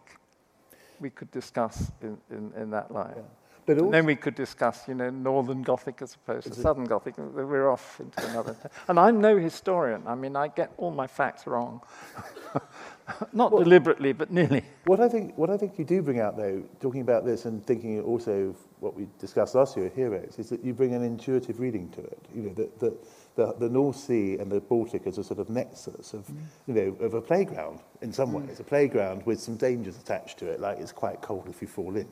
we 1.00 1.10
could 1.10 1.32
discuss 1.32 1.92
in, 2.02 2.18
in, 2.30 2.52
in 2.56 2.70
that 2.72 2.92
light. 2.92 3.16
But 3.68 3.80
also, 3.80 3.92
then 3.92 4.06
we 4.06 4.16
could 4.16 4.34
discuss, 4.34 4.88
you 4.88 4.94
know, 4.94 5.10
Northern 5.10 5.62
Gothic 5.62 6.02
as 6.02 6.16
opposed 6.16 6.48
to 6.48 6.56
Southern 6.56 6.86
Gothic. 6.86 7.16
We're 7.18 7.70
off 7.70 8.00
into 8.00 8.26
another. 8.30 8.56
and 8.88 8.98
I'm 8.98 9.20
no 9.20 9.38
historian. 9.38 10.04
I 10.08 10.16
mean, 10.16 10.38
I 10.38 10.48
get 10.48 10.72
all 10.78 10.90
my 10.90 11.06
facts 11.06 11.46
wrong. 11.46 11.82
Not 13.34 13.52
deliberately, 13.52 14.14
but 14.14 14.32
nearly. 14.32 14.64
What 14.86 15.02
I 15.02 15.10
think, 15.10 15.38
what 15.38 15.50
I 15.50 15.58
think 15.58 15.78
you 15.78 15.84
do 15.84 16.02
bring 16.02 16.22
out, 16.22 16.38
though, 16.38 16.64
talking 16.80 17.02
about 17.02 17.26
this 17.26 17.44
and 17.44 17.66
thinking 17.66 18.02
also 18.02 18.50
of 18.50 18.56
what 18.80 18.96
we 18.96 19.06
discussed 19.20 19.54
last 19.54 19.76
year, 19.76 19.92
Heroes, 19.94 20.40
is 20.40 20.48
that 20.48 20.64
you 20.64 20.74
bring 20.74 20.94
an 20.94 21.04
intuitive 21.04 21.60
reading 21.60 21.90
to 21.90 22.02
it. 22.02 22.26
You 22.34 22.44
know, 22.44 22.54
that, 22.54 22.80
that 22.80 23.06
the, 23.36 23.54
the 23.60 23.70
North 23.70 23.98
Sea 23.98 24.38
and 24.38 24.50
the 24.50 24.62
Baltic 24.62 25.06
as 25.08 25.18
a 25.18 25.26
sort 25.26 25.42
of 25.42 25.50
nexus 25.50 26.14
of, 26.14 26.26
mm. 26.28 26.38
you 26.68 26.74
know, 26.74 27.06
of 27.06 27.16
a 27.16 27.22
playground 27.22 27.82
in 28.02 28.14
some 28.14 28.32
mm. 28.32 28.48
ways, 28.48 28.62
a 28.62 28.64
playground 28.64 29.26
with 29.26 29.42
some 29.42 29.58
dangers 29.58 29.98
attached 29.98 30.38
to 30.40 30.48
it, 30.48 30.62
like 30.62 30.80
it's 30.80 30.94
quite 30.94 31.22
cold 31.22 31.50
if 31.50 31.62
you 31.62 31.68
fall 31.68 31.98
in. 31.98 32.08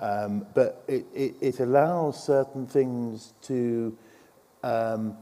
Um, 0.00 0.46
but 0.54 0.84
it, 0.86 1.06
it, 1.14 1.34
it 1.40 1.60
allows 1.60 2.22
certain 2.22 2.66
things 2.66 3.34
to, 3.42 3.96
um, 4.62 5.16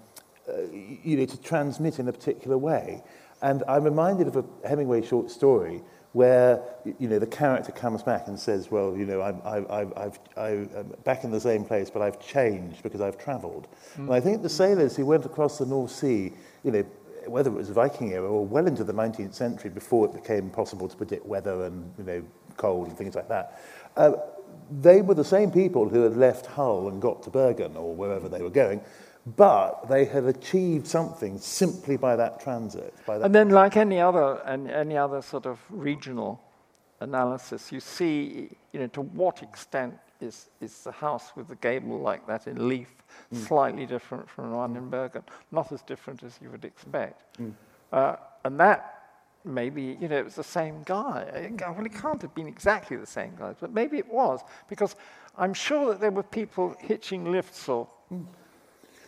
uh, 0.48 0.62
you 0.70 1.16
know, 1.16 1.24
to 1.24 1.40
transmit 1.40 1.98
in 1.98 2.08
a 2.08 2.12
particular 2.12 2.58
way. 2.58 3.02
And 3.40 3.62
I'm 3.68 3.84
reminded 3.84 4.26
of 4.26 4.36
a 4.36 4.68
Hemingway 4.68 5.02
short 5.02 5.30
story 5.30 5.82
where, 6.12 6.60
you 6.98 7.08
know, 7.08 7.18
the 7.18 7.26
character 7.26 7.70
comes 7.70 8.02
back 8.02 8.28
and 8.28 8.38
says, 8.38 8.70
well, 8.70 8.96
you 8.96 9.04
know, 9.04 9.20
I'm, 9.20 9.40
I've, 9.44 9.70
I've, 9.70 9.92
I've, 9.96 10.18
I'm 10.36 10.94
back 11.04 11.22
in 11.24 11.30
the 11.30 11.40
same 11.40 11.64
place, 11.64 11.90
but 11.90 12.02
I've 12.02 12.18
changed 12.18 12.82
because 12.82 13.00
I've 13.00 13.18
travelled. 13.18 13.68
And 13.96 14.12
I 14.12 14.20
think 14.20 14.42
the 14.42 14.48
sailors 14.48 14.96
who 14.96 15.06
went 15.06 15.26
across 15.26 15.58
the 15.58 15.66
North 15.66 15.90
Sea, 15.90 16.32
you 16.64 16.70
know, 16.72 16.84
whether 17.26 17.50
it 17.50 17.54
was 17.54 17.68
Viking 17.68 18.12
era 18.12 18.26
or 18.26 18.44
well 18.44 18.66
into 18.66 18.84
the 18.84 18.92
19th 18.92 19.34
century 19.34 19.70
before 19.70 20.06
it 20.06 20.14
became 20.14 20.48
possible 20.50 20.88
to 20.88 20.96
predict 20.96 21.26
weather 21.26 21.64
and, 21.64 21.92
you 21.98 22.04
know, 22.04 22.24
cold 22.56 22.88
and 22.88 22.96
things 22.96 23.14
like 23.14 23.28
that, 23.28 23.62
uh, 23.96 24.12
they 24.70 25.02
were 25.02 25.14
the 25.14 25.24
same 25.24 25.50
people 25.50 25.88
who 25.88 26.02
had 26.02 26.16
left 26.16 26.46
Hull 26.46 26.88
and 26.88 27.00
got 27.00 27.22
to 27.24 27.30
Bergen 27.30 27.76
or 27.76 27.94
wherever 27.94 28.28
they 28.28 28.42
were 28.42 28.50
going, 28.50 28.80
but 29.36 29.88
they 29.88 30.04
had 30.04 30.24
achieved 30.24 30.86
something 30.86 31.38
simply 31.38 31.96
by 31.96 32.16
that 32.16 32.40
transit. 32.40 32.94
By 33.06 33.18
that, 33.18 33.24
And 33.26 33.34
then, 33.34 33.50
like 33.50 33.76
any 33.76 34.00
other, 34.00 34.40
and 34.44 34.70
any 34.70 34.96
other 34.96 35.22
sort 35.22 35.46
of 35.46 35.58
regional 35.68 36.40
analysis, 37.00 37.70
you 37.70 37.80
see, 37.80 38.50
you 38.72 38.80
know, 38.80 38.86
to 38.88 39.02
what 39.02 39.42
extent 39.42 39.94
is, 40.20 40.48
is 40.60 40.82
the 40.82 40.92
house 40.92 41.32
with 41.36 41.48
the 41.48 41.56
gable 41.56 41.98
like 41.98 42.26
that 42.26 42.46
in 42.46 42.68
Leith 42.68 42.94
slightly 43.32 43.86
different 43.86 44.28
from 44.28 44.50
the 44.50 44.56
one 44.56 44.76
in 44.76 44.88
Bergen? 44.88 45.22
Not 45.52 45.72
as 45.72 45.82
different 45.82 46.22
as 46.22 46.38
you 46.42 46.50
would 46.50 46.64
expect. 46.64 47.22
Uh, 47.92 48.16
and 48.44 48.58
that 48.58 48.97
maybe, 49.48 49.96
you 50.00 50.08
know, 50.08 50.18
it 50.18 50.24
was 50.24 50.34
the 50.34 50.44
same 50.44 50.82
guy. 50.84 51.50
Well, 51.60 51.86
it 51.86 51.94
can't 51.94 52.20
have 52.22 52.34
been 52.34 52.46
exactly 52.46 52.96
the 52.96 53.06
same 53.06 53.34
guy, 53.38 53.54
but 53.58 53.72
maybe 53.72 53.98
it 53.98 54.12
was, 54.12 54.40
because 54.68 54.96
I'm 55.36 55.54
sure 55.54 55.90
that 55.90 56.00
there 56.00 56.10
were 56.10 56.22
people 56.22 56.76
hitching 56.80 57.30
lifts 57.32 57.68
or 57.68 57.88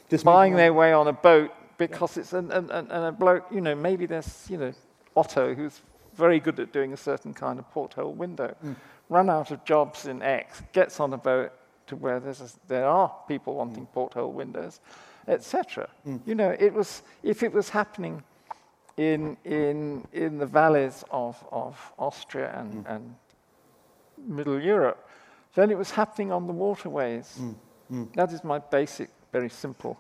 just 0.09 0.25
buying 0.25 0.57
their 0.57 0.73
way 0.73 0.93
on 0.93 1.09
a 1.09 1.13
boat 1.13 1.53
because 1.79 2.17
it's 2.17 2.33
and, 2.33 2.53
and, 2.53 2.71
and 2.71 2.91
and 2.91 3.05
a 3.07 3.13
bloke, 3.13 3.47
you 3.51 3.61
know, 3.61 3.75
maybe 3.75 4.07
there's, 4.07 4.47
you 4.51 4.59
know, 4.59 4.73
Otto 5.17 5.55
who's 5.55 5.81
very 6.15 6.39
good 6.39 6.61
at 6.61 6.73
doing 6.73 6.93
a 6.93 6.97
certain 6.97 7.33
kind 7.33 7.59
of 7.59 7.71
porthole 7.71 8.13
window, 8.13 8.55
mm. 8.65 8.77
run 9.09 9.31
out 9.31 9.51
of 9.51 9.65
jobs 9.65 10.07
in 10.07 10.23
X, 10.23 10.63
gets 10.73 11.01
on 11.01 11.13
a 11.13 11.17
boat 11.17 11.53
to 11.87 11.97
where 11.97 12.21
there's 12.21 12.41
a, 12.41 12.49
there 12.69 12.87
are 12.87 13.13
people 13.27 13.55
wanting 13.55 13.87
mm. 13.87 13.93
porthole 13.93 14.33
windows, 14.33 14.81
etc. 15.27 15.89
Mm. 16.07 16.21
You 16.27 16.35
know, 16.35 16.55
it 16.59 16.73
was 16.73 17.03
if 17.23 17.43
it 17.43 17.53
was 17.53 17.71
happening 17.71 18.23
in 19.01 19.37
in 19.45 20.07
in 20.13 20.39
the 20.39 20.47
valleys 20.47 21.05
of 21.11 21.43
of 21.51 21.93
Austria 21.99 22.53
and 22.59 22.87
and 22.87 23.15
Middle 24.27 24.61
Europe, 24.61 25.09
then 25.55 25.71
it 25.71 25.79
was 25.79 25.91
happening 25.91 26.31
on 26.33 26.47
the 26.47 26.53
waterways. 26.53 27.39
Mm. 27.91 28.15
That 28.15 28.33
is 28.33 28.45
my 28.45 28.59
basic, 28.59 29.09
very 29.33 29.49
simple. 29.49 29.99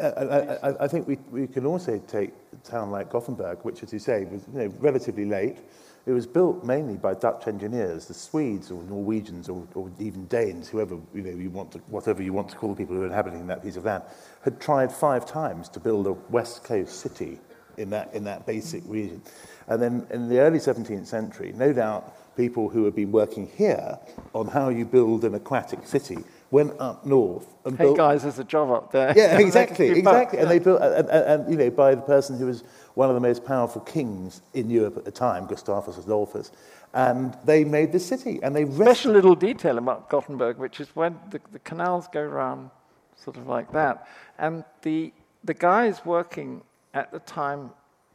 I, 0.00 0.06
I, 0.08 0.84
I, 0.84 0.88
think 0.88 1.08
we, 1.08 1.18
we 1.30 1.46
can 1.46 1.66
also 1.66 1.98
take 2.06 2.30
a 2.52 2.56
town 2.68 2.90
like 2.90 3.10
Gothenburg, 3.10 3.58
which, 3.62 3.82
as 3.82 3.92
you 3.92 3.98
say, 3.98 4.24
was 4.24 4.42
you 4.52 4.60
know, 4.60 4.74
relatively 4.78 5.24
late. 5.24 5.58
It 6.06 6.12
was 6.12 6.26
built 6.26 6.64
mainly 6.64 6.96
by 6.96 7.14
Dutch 7.14 7.48
engineers, 7.48 8.06
the 8.06 8.14
Swedes 8.14 8.70
or 8.70 8.82
Norwegians 8.84 9.48
or, 9.48 9.66
or 9.74 9.90
even 9.98 10.26
Danes, 10.26 10.68
whoever 10.68 10.96
you 11.14 11.22
know 11.22 11.30
you 11.30 11.50
want 11.50 11.72
to, 11.72 11.78
whatever 11.88 12.22
you 12.22 12.32
want 12.32 12.48
to 12.50 12.56
call 12.56 12.70
the 12.70 12.76
people 12.76 12.94
who 12.94 13.02
are 13.02 13.06
inhabiting 13.06 13.46
that 13.48 13.62
piece 13.62 13.76
of 13.76 13.84
land, 13.84 14.04
had 14.42 14.60
tried 14.60 14.92
five 14.92 15.26
times 15.26 15.68
to 15.70 15.80
build 15.80 16.06
a 16.06 16.12
west 16.30 16.62
coast 16.62 17.00
city 17.00 17.38
in 17.78 17.90
that 17.90 18.12
in 18.14 18.24
that 18.24 18.46
basic 18.46 18.82
region. 18.86 19.22
And 19.68 19.82
then 19.82 20.06
in 20.10 20.28
the 20.28 20.38
early 20.38 20.58
17th 20.58 21.06
century, 21.06 21.52
no 21.56 21.72
doubt 21.72 22.36
people 22.36 22.68
who 22.68 22.84
had 22.84 22.94
been 22.94 23.10
working 23.10 23.48
here 23.56 23.98
on 24.34 24.46
how 24.46 24.68
you 24.68 24.84
build 24.84 25.24
an 25.24 25.34
aquatic 25.34 25.86
city 25.86 26.18
went 26.50 26.72
up 26.78 27.04
north 27.04 27.46
and 27.64 27.76
hey 27.76 27.84
built. 27.84 27.96
guys, 27.96 28.22
there's 28.22 28.38
a 28.38 28.44
job 28.44 28.70
up 28.70 28.92
there. 28.92 29.12
Yeah, 29.16 29.38
exactly, 29.46 29.88
exactly. 29.88 30.38
And 30.38 30.50
they 30.50 30.58
built, 30.58 30.80
and, 30.80 31.08
and, 31.08 31.42
and, 31.42 31.50
you 31.50 31.56
know, 31.56 31.70
by 31.70 31.94
the 31.94 32.02
person 32.02 32.38
who 32.38 32.46
was 32.46 32.62
one 32.94 33.08
of 33.08 33.14
the 33.14 33.20
most 33.20 33.44
powerful 33.44 33.80
kings 33.82 34.42
in 34.54 34.70
Europe 34.70 34.96
at 34.96 35.04
the 35.04 35.10
time, 35.10 35.46
Gustavus 35.46 35.98
Adolphus, 35.98 36.52
and 36.94 37.36
they 37.44 37.64
made 37.64 37.92
the 37.92 37.98
city. 37.98 38.38
And 38.42 38.54
they 38.54 38.64
special 38.70 39.12
little 39.12 39.34
detail 39.34 39.78
about 39.78 40.08
Gothenburg, 40.08 40.58
which 40.58 40.80
is 40.80 40.88
when 40.94 41.18
the, 41.30 41.40
the 41.52 41.58
canals 41.58 42.06
go 42.12 42.20
around, 42.20 42.70
sort 43.16 43.36
of 43.36 43.48
like 43.48 43.72
that, 43.72 44.06
and 44.38 44.64
the 44.82 45.12
the 45.44 45.54
guys 45.54 46.04
working 46.04 46.62
at 46.96 47.12
the 47.12 47.20
time 47.20 47.70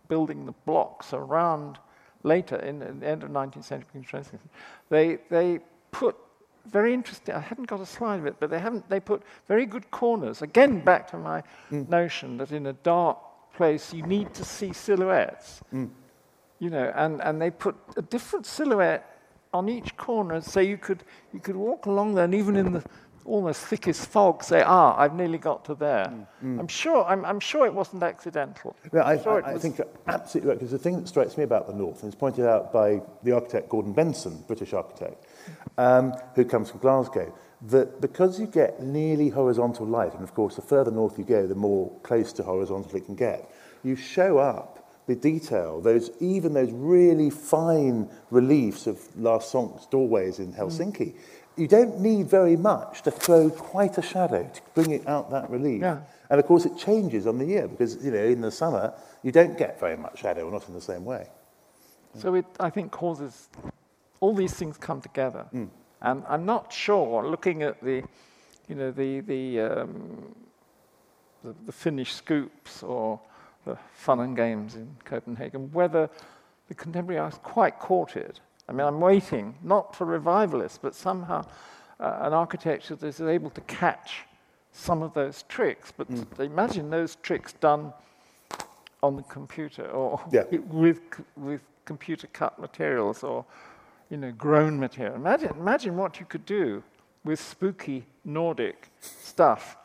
building 0.07 0.45
the 0.45 0.51
blocks 0.65 1.13
around 1.13 1.77
later 2.23 2.57
in, 2.57 2.79
the 2.79 3.07
end 3.07 3.23
of 3.23 3.29
19th 3.29 3.63
century, 3.63 4.39
they 4.89 5.17
they 5.29 5.59
put 5.91 6.15
very 6.65 6.93
interesting. 6.93 7.33
I 7.35 7.39
hadn't 7.39 7.67
got 7.67 7.79
a 7.79 7.85
slide 7.85 8.19
of 8.19 8.25
it, 8.25 8.35
but 8.39 8.49
they 8.49 8.59
haven't. 8.59 8.87
They 8.89 8.99
put 8.99 9.23
very 9.47 9.65
good 9.65 9.89
corners. 9.91 10.41
Again, 10.41 10.81
back 10.81 11.09
to 11.11 11.17
my 11.17 11.43
mm. 11.71 11.87
notion 11.89 12.37
that 12.37 12.51
in 12.51 12.67
a 12.67 12.73
dark 12.73 13.17
place 13.53 13.93
you 13.93 14.03
need 14.03 14.33
to 14.33 14.45
see 14.45 14.73
silhouettes. 14.73 15.61
Mm. 15.73 15.89
You 16.59 16.69
know, 16.69 16.91
and, 16.95 17.21
and 17.21 17.41
they 17.41 17.49
put 17.49 17.75
a 17.97 18.01
different 18.03 18.45
silhouette 18.45 19.19
on 19.53 19.67
each 19.67 19.97
corner, 19.97 20.41
so 20.41 20.59
you 20.59 20.77
could 20.77 21.03
you 21.33 21.39
could 21.39 21.55
walk 21.55 21.85
along 21.87 22.15
there, 22.15 22.25
and 22.25 22.35
even 22.35 22.55
in 22.55 22.73
the 22.73 22.83
almost 23.25 23.65
thick 23.65 23.87
as 23.87 24.03
fog, 24.03 24.43
say, 24.43 24.61
"Ah, 24.65 24.95
I've 24.97 25.13
nearly 25.13 25.37
got 25.37 25.65
to 25.65 25.75
there." 25.75 26.05
Mm. 26.05 26.27
mm. 26.43 26.59
I'm 26.59 26.67
sure. 26.67 27.03
I'm, 27.05 27.25
I'm, 27.25 27.39
sure 27.39 27.65
it 27.65 27.73
wasn't 27.73 28.03
accidental. 28.03 28.75
No, 28.91 29.01
I, 29.01 29.17
sure 29.17 29.43
I, 29.45 29.53
I 29.53 29.57
think 29.57 29.79
absolutely 30.07 30.49
right. 30.49 30.59
Because 30.59 30.71
the 30.71 30.79
thing 30.79 30.99
that 30.99 31.07
strikes 31.07 31.37
me 31.37 31.43
about 31.43 31.67
the 31.67 31.73
North, 31.73 32.03
and 32.03 32.11
it's 32.11 32.19
pointed 32.19 32.45
out 32.45 32.71
by 32.71 33.01
the 33.23 33.31
architect 33.33 33.69
Gordon 33.69 33.93
Benson, 33.93 34.43
British 34.47 34.73
architect, 34.73 35.25
um, 35.77 36.13
who 36.35 36.45
comes 36.45 36.69
from 36.69 36.79
Glasgow, 36.79 37.33
that 37.67 38.01
because 38.01 38.39
you 38.39 38.47
get 38.47 38.81
nearly 38.81 39.29
horizontal 39.29 39.85
light, 39.85 40.13
and 40.13 40.23
of 40.23 40.33
course 40.33 40.55
the 40.55 40.61
further 40.61 40.91
north 40.91 41.17
you 41.17 41.25
go, 41.25 41.45
the 41.45 41.55
more 41.55 41.91
close 42.03 42.33
to 42.33 42.43
horizontal 42.43 42.95
it 42.95 43.05
can 43.05 43.15
get, 43.15 43.51
you 43.83 43.95
show 43.95 44.37
up 44.37 44.81
the 45.07 45.15
detail, 45.15 45.81
those 45.81 46.11
even 46.19 46.53
those 46.53 46.71
really 46.71 47.29
fine 47.29 48.09
reliefs 48.29 48.87
of 48.87 48.99
Lars 49.17 49.45
Sonck's 49.45 49.85
doorways 49.87 50.39
in 50.39 50.53
Helsinki. 50.53 51.13
Mm. 51.13 51.15
You 51.61 51.67
don't 51.67 51.99
need 51.99 52.27
very 52.27 52.57
much 52.57 53.03
to 53.03 53.11
throw 53.11 53.51
quite 53.51 53.99
a 53.99 54.01
shadow 54.01 54.49
to 54.51 54.61
bring 54.73 54.89
it 54.89 55.07
out 55.07 55.29
that 55.29 55.47
relief. 55.51 55.81
Yeah. 55.81 55.99
And 56.31 56.39
of 56.39 56.45
course 56.47 56.65
it 56.65 56.75
changes 56.75 57.27
on 57.27 57.37
the 57.37 57.45
year 57.45 57.67
because 57.67 58.03
you 58.03 58.09
know 58.09 58.23
in 58.23 58.41
the 58.41 58.49
summer 58.49 58.95
you 59.21 59.31
don't 59.31 59.55
get 59.59 59.79
very 59.79 59.95
much 59.95 60.21
shadow, 60.21 60.47
or 60.47 60.51
not 60.51 60.67
in 60.67 60.73
the 60.73 60.81
same 60.81 61.05
way. 61.05 61.27
So 62.17 62.33
it, 62.33 62.45
I 62.59 62.71
think, 62.71 62.91
causes 62.91 63.47
all 64.19 64.33
these 64.33 64.55
things 64.55 64.75
come 64.77 65.01
together. 65.01 65.45
Mm. 65.53 65.69
And 66.01 66.23
I'm 66.27 66.45
not 66.45 66.73
sure, 66.73 67.29
looking 67.29 67.61
at 67.61 67.79
the, 67.83 68.03
you 68.67 68.75
know, 68.75 68.89
the, 68.89 69.19
the, 69.19 69.59
um, 69.59 70.35
the, 71.43 71.53
the 71.67 71.71
Finnish 71.71 72.13
scoops 72.13 72.81
or 72.81 73.19
the 73.65 73.77
fun 73.93 74.19
and 74.19 74.35
games 74.35 74.73
in 74.73 74.95
Copenhagen, 75.05 75.71
whether 75.71 76.09
the 76.69 76.73
contemporary 76.73 77.19
artists 77.19 77.41
quite 77.43 77.77
caught 77.77 78.15
it. 78.15 78.39
I 78.71 78.73
mean, 78.73 78.87
I'm 78.87 79.01
waiting, 79.01 79.55
not 79.61 79.93
for 79.93 80.05
revivalists, 80.05 80.79
but 80.81 80.95
somehow 80.95 81.45
uh, 81.99 82.19
an 82.21 82.31
architecture 82.31 82.95
that 82.95 83.05
is 83.05 83.19
able 83.19 83.49
to 83.49 83.59
catch 83.61 84.23
some 84.71 85.01
of 85.01 85.13
those 85.13 85.43
tricks. 85.49 85.91
But 85.91 86.09
mm. 86.09 86.39
imagine 86.39 86.89
those 86.89 87.17
tricks 87.17 87.51
done 87.51 87.91
on 89.03 89.17
the 89.17 89.23
computer 89.23 89.87
or 89.87 90.21
yeah. 90.31 90.43
with, 90.69 91.01
with 91.35 91.61
computer 91.83 92.27
cut 92.27 92.59
materials 92.59 93.23
or 93.23 93.43
you 94.09 94.15
know, 94.15 94.31
grown 94.31 94.79
material. 94.79 95.15
Imagine, 95.15 95.49
imagine 95.59 95.97
what 95.97 96.21
you 96.21 96.25
could 96.25 96.45
do 96.45 96.81
with 97.25 97.41
spooky 97.41 98.05
Nordic 98.23 98.87
stuff 99.01 99.75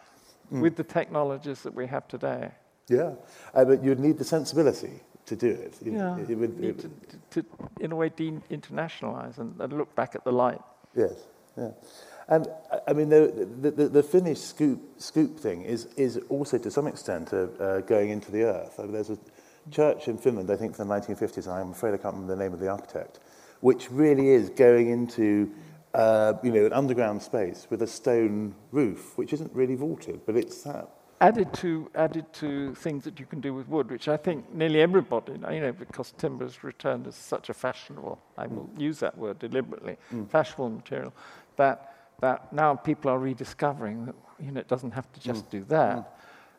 mm. 0.53 0.61
with 0.61 0.76
the 0.76 0.84
technologies 0.84 1.62
that 1.62 1.74
we 1.74 1.89
have 1.89 2.07
today. 2.07 2.53
Yeah, 2.89 3.14
uh, 3.53 3.64
but 3.64 3.82
you'd 3.82 3.99
need 3.99 4.16
the 4.16 4.24
sensibility 4.24 5.01
to 5.27 5.37
do 5.37 5.49
it. 5.49 5.74
You 5.85 5.93
yeah, 5.93 6.18
it 6.18 6.35
would, 6.35 6.64
it 6.64 6.79
to, 6.79 6.91
to, 7.31 7.47
in 7.81 7.93
a 7.93 7.97
way, 7.97 8.09
de-internationalize 8.09 9.39
and, 9.39 9.61
and, 9.61 9.72
look 9.72 9.95
back 9.95 10.14
at 10.14 10.24
the 10.24 10.33
light. 10.33 10.61
Yes, 10.95 11.14
yeah. 11.57 11.70
And 12.29 12.49
I 12.89 12.93
mean, 12.93 13.09
the, 13.09 13.49
the, 13.61 13.70
the, 13.70 13.89
the 13.89 14.03
Finnish 14.03 14.41
scoop, 14.41 14.81
scoop 14.99 15.39
thing 15.39 15.62
is, 15.62 15.87
is 15.97 16.18
also 16.29 16.59
to 16.59 16.70
some 16.70 16.87
extent 16.87 17.33
uh, 17.33 17.47
uh, 17.61 17.81
going 17.81 18.11
into 18.11 18.33
the 18.33 18.43
earth. 18.43 18.79
I 18.79 18.83
mean, 18.83 18.93
there's 18.93 19.11
a 19.11 19.18
church 19.70 20.09
in 20.09 20.18
Finland, 20.18 20.51
I 20.51 20.57
think 20.57 20.74
from 20.74 20.89
the 20.89 20.95
1950s, 20.95 21.47
and 21.47 21.55
I'm 21.55 21.70
afraid 21.70 21.95
I 21.95 21.99
can't 21.99 22.14
remember 22.14 22.35
the 22.35 22.43
name 22.43 22.53
of 22.53 22.61
the 22.61 22.68
architect, 22.68 23.20
which 23.61 23.91
really 23.91 24.31
is 24.31 24.51
going 24.51 24.91
into 24.91 25.53
uh, 25.95 26.35
you 26.43 26.53
know, 26.53 26.66
an 26.66 26.72
underground 26.72 27.22
space 27.22 27.66
with 27.70 27.83
a 27.83 27.87
stone 27.87 28.55
roof, 28.70 29.16
which 29.16 29.33
isn't 29.33 29.53
really 29.55 29.74
vaulted, 29.74 30.20
but 30.27 30.37
it's 30.37 30.62
that. 30.62 30.89
Added 31.19 31.55
to, 31.55 31.91
added 31.95 32.31
to 32.35 32.75
things 32.75 33.05
that 33.05 33.19
you 33.19 33.25
can 33.25 33.41
do 33.41 33.55
with 33.55 33.69
wood, 33.69 33.91
which 33.91 34.07
I 34.07 34.19
think 34.19 34.53
nearly 34.53 34.83
everybody, 34.83 35.33
you 35.33 35.61
know, 35.61 35.73
because 35.73 36.12
timber 36.19 36.45
has 36.45 36.62
returned 36.62 37.07
as 37.07 37.14
such 37.14 37.49
a 37.49 37.55
fashionable, 37.55 38.19
I 38.37 38.47
will 38.47 38.69
mm. 38.75 38.81
use 38.81 38.99
that 39.01 39.17
word 39.17 39.39
deliberately, 39.39 39.97
mm. 40.12 40.29
fashionable 40.29 40.69
material, 40.71 41.14
that, 41.57 41.95
that 42.21 42.53
now 42.53 42.75
people 42.75 43.11
are 43.11 43.19
rediscovering 43.19 44.05
that, 44.05 44.14
you 44.39 44.51
know, 44.53 44.61
it 44.61 44.69
doesn't 44.69 44.91
have 44.91 45.11
to 45.14 45.21
just 45.21 45.47
mm. 45.47 45.51
do 45.51 45.64
that. 45.64 45.97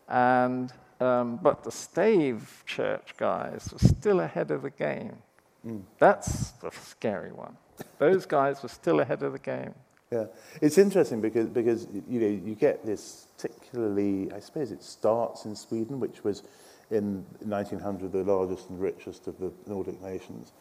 Mm. 0.09 0.15
And, 0.15 0.73
um, 1.01 1.39
but 1.43 1.63
the 1.63 1.71
stave 1.71 2.63
church 2.65 3.13
guys 3.17 3.69
were 3.71 3.77
still 3.77 4.21
ahead 4.21 4.49
of 4.49 4.63
the 4.63 4.71
game. 4.71 5.17
Mm. 5.67 5.83
That's 5.99 6.51
the 6.51 6.71
scary 6.71 7.31
one. 7.31 7.57
Those 7.99 8.25
guys 8.25 8.63
were 8.63 8.69
still 8.69 9.01
ahead 9.01 9.21
of 9.21 9.33
the 9.33 9.39
game. 9.39 9.75
Yeah, 10.11 10.25
it's 10.61 10.77
interesting 10.77 11.19
because 11.19 11.47
because 11.47 11.87
you 12.07 12.19
know 12.21 12.27
you 12.27 12.55
get 12.55 12.85
this 12.85 13.27
particularly. 13.37 14.31
I 14.31 14.39
suppose 14.39 14.71
it 14.71 14.81
starts 14.81 15.45
in 15.45 15.55
Sweden, 15.55 15.99
which 15.99 16.23
was 16.23 16.43
in 16.89 17.25
1900 17.41 18.11
the 18.13 18.23
largest 18.23 18.69
and 18.69 18.79
richest 18.79 19.27
of 19.27 19.37
the 19.39 19.51
Nordic 19.65 20.01
nations. 20.01 20.53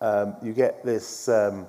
Um, 0.00 0.36
you 0.42 0.54
get 0.54 0.84
this 0.84 1.28
um, 1.28 1.66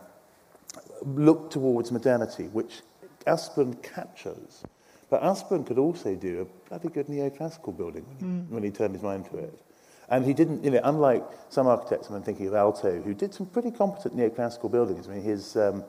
look 1.02 1.52
towards 1.52 1.92
modernity, 1.92 2.46
which 2.46 2.82
Asplund 3.28 3.84
captures. 3.84 4.64
But 5.10 5.22
Asplund 5.22 5.68
could 5.68 5.78
also 5.78 6.16
do 6.16 6.42
a 6.42 6.70
bloody 6.70 6.90
good 6.90 7.08
neoclassical 7.08 7.76
building 7.78 8.06
when 8.06 8.18
he, 8.18 8.26
mm. 8.26 8.50
when 8.50 8.64
he 8.64 8.72
turned 8.72 8.94
his 8.94 9.04
mind 9.04 9.26
to 9.32 9.38
it. 9.38 9.62
And 10.10 10.26
he 10.26 10.34
didn't, 10.34 10.64
you 10.64 10.72
know, 10.72 10.82
unlike 10.84 11.24
some 11.50 11.68
architects, 11.68 12.10
I'm 12.10 12.22
thinking 12.22 12.48
of 12.48 12.54
Aalto, 12.54 13.04
who 13.04 13.14
did 13.14 13.34
some 13.34 13.48
pretty 13.48 13.72
competent 13.72 14.16
neoclassical 14.16 14.72
buildings. 14.72 15.08
I 15.08 15.14
mean, 15.14 15.24
his 15.24 15.56
um, 15.56 15.84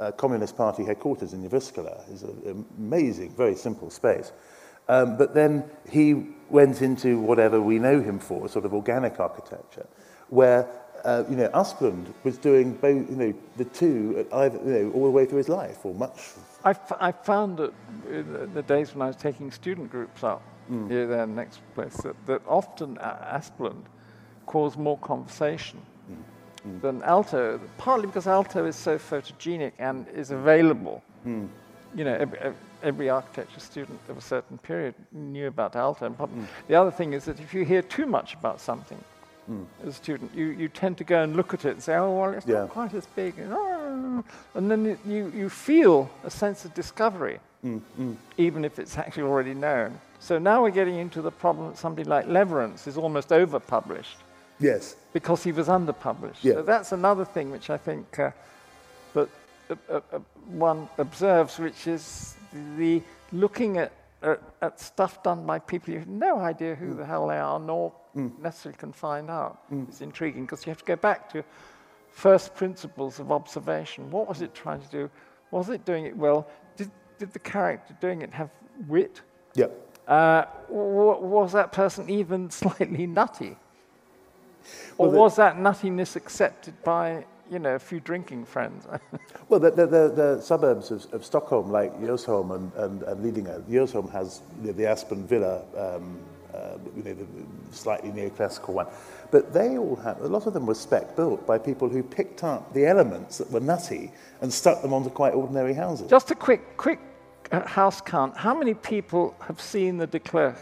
uh, 0.00 0.10
Communist 0.12 0.56
Party 0.56 0.84
headquarters 0.84 1.32
in 1.32 1.42
Jyväskylä 1.42 2.12
is 2.12 2.22
an 2.22 2.64
amazing, 2.78 3.36
very 3.36 3.54
simple 3.54 3.90
space. 3.90 4.32
Um, 4.88 5.16
but 5.16 5.34
then 5.34 5.64
he 5.88 6.26
went 6.48 6.82
into 6.82 7.20
whatever 7.20 7.60
we 7.60 7.78
know 7.78 8.00
him 8.00 8.18
for, 8.18 8.48
sort 8.48 8.64
of 8.64 8.74
organic 8.74 9.20
architecture, 9.20 9.86
where 10.30 10.66
uh, 11.04 11.24
you 11.30 11.36
know, 11.36 11.48
Asplund 11.54 12.06
was 12.24 12.38
doing 12.38 12.72
both, 12.74 13.08
you 13.08 13.16
know, 13.16 13.34
the 13.56 13.64
two, 13.64 14.26
either, 14.32 14.58
you 14.58 14.72
know, 14.72 14.90
all 14.92 15.04
the 15.04 15.10
way 15.10 15.24
through 15.24 15.38
his 15.38 15.48
life, 15.48 15.84
or 15.84 15.94
much. 15.94 16.32
I, 16.64 16.74
I 17.00 17.12
found 17.12 17.58
that 17.58 17.72
in 18.10 18.52
the 18.52 18.62
days 18.62 18.94
when 18.94 19.02
I 19.02 19.06
was 19.06 19.16
taking 19.16 19.50
student 19.50 19.90
groups 19.90 20.24
up, 20.24 20.42
mm. 20.70 20.90
here, 20.90 21.06
there, 21.06 21.26
next 21.26 21.60
place, 21.74 21.96
that, 21.98 22.16
that 22.26 22.42
often 22.46 22.96
Asplund 22.96 23.84
caused 24.46 24.78
more 24.78 24.98
conversation 24.98 25.80
mm. 26.66 26.80
Than 26.80 27.00
Aalto, 27.02 27.60
partly 27.78 28.06
because 28.06 28.26
Aalto 28.26 28.66
is 28.66 28.76
so 28.76 28.98
photogenic 28.98 29.72
and 29.78 30.06
is 30.08 30.30
available. 30.30 31.02
Mm. 31.26 31.48
You 31.94 32.04
know, 32.04 32.14
every, 32.14 32.38
every, 32.82 33.08
architecture 33.10 33.60
student 33.60 33.98
of 34.08 34.16
a 34.16 34.20
certain 34.20 34.58
period 34.58 34.94
knew 35.12 35.48
about 35.48 35.72
Aalto. 35.74 36.02
And 36.02 36.16
mm. 36.16 36.46
the 36.68 36.74
other 36.74 36.90
thing 36.90 37.12
is 37.12 37.24
that 37.24 37.40
if 37.40 37.52
you 37.52 37.64
hear 37.64 37.82
too 37.82 38.06
much 38.06 38.34
about 38.34 38.60
something, 38.60 39.02
Mm. 39.50 39.64
as 39.82 39.88
a 39.88 39.92
student, 39.92 40.30
you, 40.34 40.46
you 40.46 40.68
tend 40.68 40.96
to 40.98 41.04
go 41.04 41.22
and 41.22 41.34
look 41.34 41.54
at 41.54 41.64
it 41.64 41.70
and 41.70 41.82
say, 41.82 41.96
oh, 41.96 42.12
well, 42.12 42.30
it's 42.30 42.46
yeah. 42.46 42.60
not 42.60 42.68
quite 42.68 42.94
as 42.94 43.06
big. 43.06 43.36
And, 43.38 43.52
oh, 43.52 44.24
and 44.54 44.70
then 44.70 44.98
you, 45.04 45.32
you 45.34 45.48
feel 45.48 46.08
a 46.24 46.30
sense 46.30 46.64
of 46.64 46.72
discovery, 46.74 47.40
mm. 47.64 47.80
Mm. 47.98 48.16
even 48.36 48.64
if 48.64 48.78
it's 48.78 48.96
actually 48.96 49.24
already 49.24 49.54
known. 49.54 49.98
So 50.20 50.38
now 50.38 50.62
we're 50.62 50.70
getting 50.70 50.96
into 50.96 51.20
the 51.20 51.32
problem 51.32 51.68
that 51.68 51.78
somebody 51.78 52.08
like 52.08 52.26
Lewerentz 52.26 52.86
is 52.86 52.96
almost 52.96 53.30
overpublished. 53.30 54.18
Yes. 54.60 54.96
Because 55.12 55.42
he 55.42 55.52
was 55.52 55.68
underpublished. 55.68 56.42
Yeah. 56.42 56.54
So 56.54 56.62
that's 56.62 56.92
another 56.92 57.24
thing 57.24 57.50
which 57.50 57.70
I 57.70 57.76
think 57.76 58.18
uh, 58.18 58.30
that 59.14 59.28
uh, 59.70 59.74
uh, 59.88 60.00
uh, 60.12 60.18
one 60.46 60.88
observes, 60.98 61.58
which 61.58 61.86
is 61.86 62.36
the 62.76 63.02
looking 63.32 63.78
at, 63.78 63.92
at, 64.22 64.42
at, 64.60 64.80
stuff 64.80 65.22
done 65.22 65.46
by 65.46 65.58
people 65.58 65.92
you 65.92 65.98
have 65.98 66.08
no 66.08 66.38
idea 66.38 66.74
who 66.74 66.94
mm. 66.94 66.96
the 66.98 67.06
hell 67.06 67.28
they 67.28 67.38
are, 67.38 67.58
nor 67.58 67.92
mm. 68.14 68.38
necessarily 68.40 68.76
can 68.76 68.92
find 68.92 69.30
out. 69.30 69.70
Mm. 69.72 69.88
It's 69.88 70.00
intriguing 70.00 70.44
because 70.44 70.66
you 70.66 70.70
have 70.70 70.78
to 70.78 70.84
go 70.84 70.96
back 70.96 71.32
to 71.32 71.44
first 72.10 72.54
principles 72.54 73.18
of 73.20 73.32
observation. 73.32 74.10
What 74.10 74.28
was 74.28 74.42
it 74.42 74.54
trying 74.54 74.82
to 74.82 74.88
do? 74.88 75.10
Was 75.50 75.68
it 75.68 75.84
doing 75.84 76.06
it 76.06 76.16
well? 76.16 76.48
Did, 76.76 76.90
did 77.18 77.32
the 77.32 77.38
character 77.38 77.96
doing 78.00 78.22
it 78.22 78.32
have 78.32 78.50
wit? 78.88 79.22
Yep. 79.54 79.88
Uh, 80.06 80.44
was 80.68 81.52
that 81.52 81.72
person 81.72 82.10
even 82.10 82.50
slightly 82.62 83.06
nutty? 83.06 83.56
Or 84.98 85.08
well, 85.08 85.20
was 85.20 85.36
that 85.36 85.56
nuttiness 85.56 86.16
accepted 86.16 86.74
by 86.82 87.24
you 87.50 87.58
know, 87.58 87.74
a 87.74 87.78
few 87.78 88.00
drinking 88.00 88.44
friends. 88.44 88.86
well, 89.48 89.58
the, 89.58 89.70
the, 89.72 89.86
the, 89.86 90.08
the, 90.08 90.40
suburbs 90.40 90.90
of, 90.90 91.12
of 91.12 91.24
Stockholm, 91.24 91.70
like 91.70 91.92
Djursholm 92.00 92.54
and, 92.54 92.72
and, 92.74 93.02
and 93.02 93.24
Lidingö, 93.24 93.62
Djursholm 93.62 94.10
has 94.12 94.42
you 94.60 94.68
know, 94.68 94.72
the 94.72 94.86
Aspen 94.86 95.26
Villa, 95.26 95.62
um, 95.76 96.20
uh, 96.54 96.78
you 96.96 97.02
know, 97.02 97.14
the 97.14 97.26
slightly 97.76 98.10
neoclassical 98.10 98.68
one. 98.68 98.86
But 99.32 99.52
they 99.52 99.78
all 99.78 99.96
have, 99.96 100.20
a 100.20 100.28
lot 100.28 100.46
of 100.46 100.54
them 100.54 100.66
were 100.66 100.74
spec 100.74 101.16
built 101.16 101.44
by 101.46 101.58
people 101.58 101.88
who 101.88 102.02
picked 102.02 102.44
up 102.44 102.72
the 102.72 102.86
elements 102.86 103.38
that 103.38 103.50
were 103.50 103.60
nutty 103.60 104.12
and 104.40 104.52
stuck 104.52 104.80
them 104.80 104.92
onto 104.92 105.10
quite 105.10 105.34
ordinary 105.34 105.74
houses. 105.74 106.08
Just 106.08 106.30
a 106.30 106.36
quick, 106.36 106.76
quick 106.76 107.00
uh, 107.50 107.66
house 107.66 108.00
count. 108.00 108.36
How 108.36 108.54
many 108.54 108.74
people 108.74 109.34
have 109.40 109.60
seen 109.60 109.96
the 109.96 110.06
De 110.06 110.20
Klerk 110.20 110.58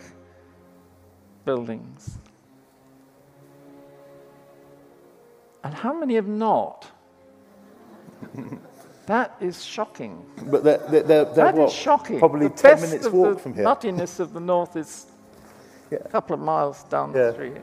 buildings? 1.44 2.18
And 5.68 5.76
how 5.76 5.92
many 5.92 6.14
have 6.14 6.26
not? 6.26 6.90
that 9.06 9.36
is 9.38 9.62
shocking. 9.62 10.24
But 10.44 10.64
they're, 10.64 10.78
they're, 10.78 11.02
they're, 11.02 11.24
that 11.26 11.54
what, 11.56 11.68
is 11.68 11.74
shocking. 11.74 12.18
Probably 12.18 12.48
the 12.48 12.54
10 12.54 12.80
minutes 12.80 13.06
walk 13.08 13.40
from 13.40 13.52
here. 13.52 13.64
The 13.64 13.68
nuttiness 13.68 14.18
of 14.18 14.32
the 14.32 14.40
north 14.40 14.76
is 14.76 15.04
yeah. 15.90 15.98
a 16.02 16.08
couple 16.08 16.32
of 16.32 16.40
miles 16.40 16.84
down 16.84 17.10
yeah. 17.10 17.18
the 17.18 17.32
street. 17.34 17.56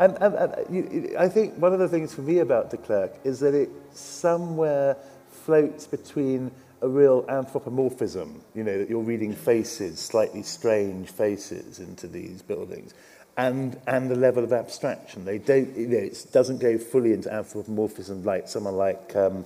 And, 0.00 0.16
and, 0.20 0.34
and 0.34 0.74
you, 0.74 1.14
I 1.16 1.28
think 1.28 1.54
one 1.54 1.72
of 1.72 1.78
the 1.78 1.86
things 1.86 2.12
for 2.12 2.22
me 2.22 2.40
about 2.40 2.70
De 2.70 2.78
Klerk 2.78 3.12
is 3.22 3.38
that 3.38 3.54
it 3.54 3.70
somewhere 3.92 4.96
floats 5.30 5.86
between 5.86 6.50
a 6.80 6.88
real 6.88 7.24
anthropomorphism, 7.28 8.42
you 8.56 8.64
know, 8.64 8.76
that 8.76 8.90
you're 8.90 9.04
reading 9.04 9.36
faces, 9.36 10.00
slightly 10.00 10.42
strange 10.42 11.10
faces 11.12 11.78
into 11.78 12.08
these 12.08 12.42
buildings, 12.42 12.92
and, 13.36 13.80
and 13.86 14.10
the 14.10 14.14
level 14.16 14.44
of 14.44 14.52
abstraction. 14.52 15.24
They 15.24 15.38
don't, 15.38 15.76
you 15.76 15.86
know, 15.88 15.98
it 15.98 16.26
doesn't 16.32 16.58
go 16.58 16.78
fully 16.78 17.12
into 17.12 17.32
anthropomorphism 17.32 18.24
like 18.24 18.48
someone 18.48 18.76
like 18.76 19.16
um, 19.16 19.44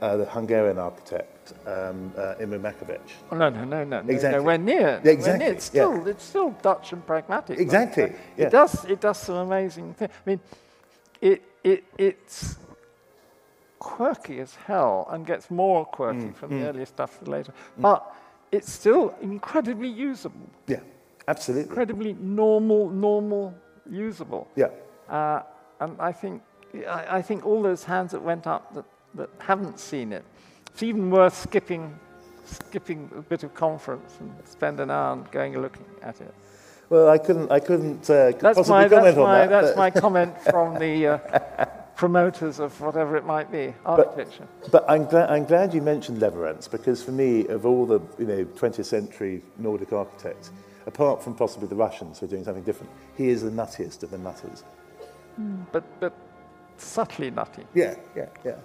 uh, 0.00 0.16
the 0.16 0.24
Hungarian 0.24 0.78
architect, 0.78 1.52
um, 1.66 2.12
uh, 2.16 2.34
Imre 2.40 2.58
Makovecz. 2.58 3.00
Oh, 3.30 3.36
no, 3.36 3.48
no, 3.48 3.64
no, 3.64 3.84
no, 3.84 3.98
exactly. 3.98 4.38
nowhere 4.38 4.58
near. 4.58 5.00
Exactly. 5.04 5.44
Near. 5.44 5.52
It's, 5.54 5.64
still, 5.64 5.96
yeah. 5.96 6.10
it's 6.10 6.24
still 6.24 6.50
Dutch 6.62 6.92
and 6.92 7.04
pragmatic. 7.06 7.58
Exactly. 7.58 8.04
Right? 8.04 8.16
Yeah. 8.36 8.46
It, 8.46 8.50
does, 8.50 8.84
it 8.84 9.00
does 9.00 9.18
some 9.18 9.36
amazing 9.36 9.94
things. 9.94 10.12
I 10.12 10.30
mean, 10.30 10.40
it, 11.20 11.42
it, 11.64 11.84
it's 11.98 12.56
quirky 13.78 14.38
as 14.38 14.54
hell 14.54 15.08
and 15.10 15.26
gets 15.26 15.50
more 15.50 15.84
quirky 15.84 16.26
mm, 16.26 16.34
from 16.36 16.50
mm. 16.50 16.60
the 16.60 16.68
earlier 16.68 16.86
stuff 16.86 17.18
to 17.18 17.28
later. 17.28 17.52
Mm. 17.52 17.82
But 17.82 18.14
it's 18.52 18.70
still 18.70 19.14
incredibly 19.20 19.88
usable. 19.88 20.48
Yeah. 20.68 20.80
Absolutely. 21.28 21.68
Incredibly 21.68 22.12
normal, 22.14 22.90
normal, 22.90 23.54
usable. 23.90 24.48
Yeah. 24.56 24.68
Uh, 25.08 25.42
and 25.80 26.00
I 26.00 26.12
think, 26.12 26.42
I, 26.88 27.18
I, 27.18 27.22
think 27.22 27.44
all 27.44 27.62
those 27.62 27.84
hands 27.84 28.12
that 28.12 28.22
went 28.22 28.46
up 28.46 28.74
that, 28.74 28.84
that 29.14 29.30
haven't 29.38 29.78
seen 29.78 30.12
it, 30.12 30.24
it's 30.66 30.82
even 30.82 31.10
worth 31.10 31.36
skipping, 31.36 31.98
skipping 32.44 33.10
a 33.16 33.22
bit 33.22 33.42
of 33.42 33.54
conference 33.54 34.16
and 34.20 34.32
spend 34.44 34.80
an 34.80 34.90
hour 34.90 35.16
going 35.30 35.54
and 35.54 35.62
looking 35.62 35.84
at 36.02 36.20
it. 36.20 36.34
Well, 36.88 37.08
I 37.08 37.18
couldn't, 37.18 37.50
I 37.50 37.60
couldn't 37.60 38.10
uh, 38.10 38.32
that's 38.32 38.58
possibly 38.58 38.68
my, 38.68 38.88
comment 38.88 39.04
that's 39.04 39.16
on 39.16 39.22
my, 39.24 39.46
that. 39.46 39.62
That's 39.62 39.76
my 39.76 39.90
comment 40.04 40.42
from 40.42 40.78
the 40.78 41.06
uh, 41.06 41.64
promoters 41.94 42.58
of 42.58 42.78
whatever 42.80 43.16
it 43.16 43.24
might 43.24 43.50
be, 43.50 43.72
architecture. 43.86 44.46
But, 44.62 44.72
but 44.72 44.90
I'm, 44.90 45.06
glad, 45.06 45.30
I'm 45.30 45.44
glad 45.44 45.72
you 45.72 45.80
mentioned 45.80 46.20
Lewerentz 46.20 46.70
because 46.70 47.02
for 47.02 47.12
me, 47.12 47.46
of 47.46 47.64
all 47.64 47.86
the 47.86 48.00
you 48.18 48.26
know 48.26 48.44
20th 48.44 48.84
century 48.84 49.42
Nordic 49.58 49.92
architects, 49.92 50.50
apart 50.86 51.22
from 51.22 51.34
possibly 51.34 51.68
the 51.68 51.74
Russians 51.74 52.18
who 52.18 52.26
are 52.26 52.28
doing 52.28 52.44
something 52.44 52.64
different, 52.64 52.92
he 53.16 53.28
is 53.28 53.42
the 53.42 53.50
nuttiest 53.50 54.02
of 54.02 54.10
the 54.10 54.18
nutters. 54.18 54.64
Mm. 55.40 55.66
But, 55.72 55.84
but 56.00 56.12
subtly 56.76 57.30
nutty. 57.30 57.64
Yeah, 57.74 57.94
yeah, 58.16 58.26
yeah. 58.44 58.56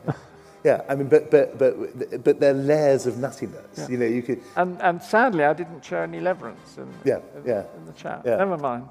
yeah, 0.63 0.81
I 0.89 0.95
mean, 0.95 1.07
but, 1.07 1.31
but, 1.31 1.57
but, 1.57 2.23
but 2.23 2.39
they're 2.39 2.53
layers 2.53 3.05
of 3.05 3.15
nuttiness. 3.15 3.77
Yeah. 3.77 3.87
You 3.87 3.97
know, 3.97 4.05
you 4.05 4.21
could... 4.21 4.41
And, 4.55 4.81
and 4.81 5.01
sadly, 5.01 5.43
I 5.43 5.53
didn't 5.53 5.83
show 5.83 5.99
any 5.99 6.19
Lewerentz 6.19 6.77
in, 6.77 6.93
yeah, 7.03 7.19
in, 7.35 7.45
yeah. 7.45 7.63
in 7.77 7.85
the 7.85 7.93
chat. 7.93 8.21
Yeah. 8.25 8.37
Never 8.37 8.57
mind. 8.57 8.89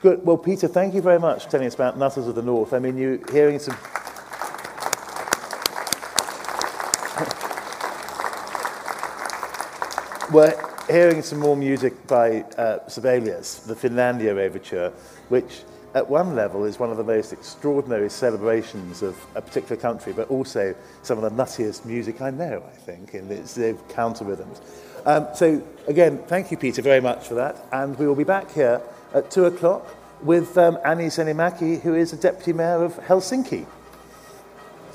Good. 0.00 0.24
Well, 0.24 0.36
Peter, 0.36 0.68
thank 0.68 0.94
you 0.94 1.02
very 1.02 1.18
much 1.18 1.44
for 1.44 1.50
telling 1.50 1.66
us 1.66 1.74
about 1.74 1.98
Nutters 1.98 2.28
of 2.28 2.34
the 2.34 2.42
North. 2.42 2.72
I 2.72 2.78
mean, 2.78 2.98
you 2.98 3.22
hearing 3.32 3.58
some... 3.58 3.74
well, 10.32 10.73
hearing 10.88 11.22
some 11.22 11.38
more 11.38 11.56
music 11.56 12.06
by 12.06 12.42
uh, 12.58 12.86
Sibelius, 12.88 13.60
the 13.60 13.74
Finlandia 13.74 14.36
Overture, 14.36 14.92
which 15.28 15.62
at 15.94 16.08
one 16.08 16.34
level 16.34 16.64
is 16.64 16.78
one 16.78 16.90
of 16.90 16.96
the 16.96 17.04
most 17.04 17.32
extraordinary 17.32 18.10
celebrations 18.10 19.02
of 19.02 19.16
a 19.36 19.40
particular 19.40 19.80
country, 19.80 20.12
but 20.12 20.28
also 20.28 20.74
some 21.02 21.22
of 21.22 21.24
the 21.24 21.42
nuttiest 21.42 21.84
music 21.84 22.20
I 22.20 22.30
know, 22.30 22.62
I 22.66 22.76
think, 22.76 23.14
in 23.14 23.30
its 23.30 23.58
counter 23.88 24.24
rhythms. 24.24 24.60
Um, 25.06 25.28
so, 25.34 25.62
again, 25.86 26.18
thank 26.26 26.50
you, 26.50 26.56
Peter, 26.56 26.82
very 26.82 27.00
much 27.00 27.28
for 27.28 27.34
that. 27.34 27.64
And 27.72 27.96
we 27.98 28.06
will 28.06 28.14
be 28.16 28.24
back 28.24 28.50
here 28.50 28.80
at 29.12 29.30
two 29.30 29.44
o'clock 29.44 29.86
with 30.22 30.58
um, 30.58 30.78
Anni 30.84 31.06
Sinnemäki, 31.06 31.80
who 31.80 31.94
is 31.94 32.12
a 32.12 32.16
deputy 32.16 32.52
mayor 32.52 32.82
of 32.82 32.94
Helsinki. 33.00 33.66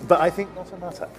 But 0.08 0.20
I 0.22 0.30
think 0.30 0.54
not 0.56 0.72
a 0.74 0.78
nutter. 0.80 1.10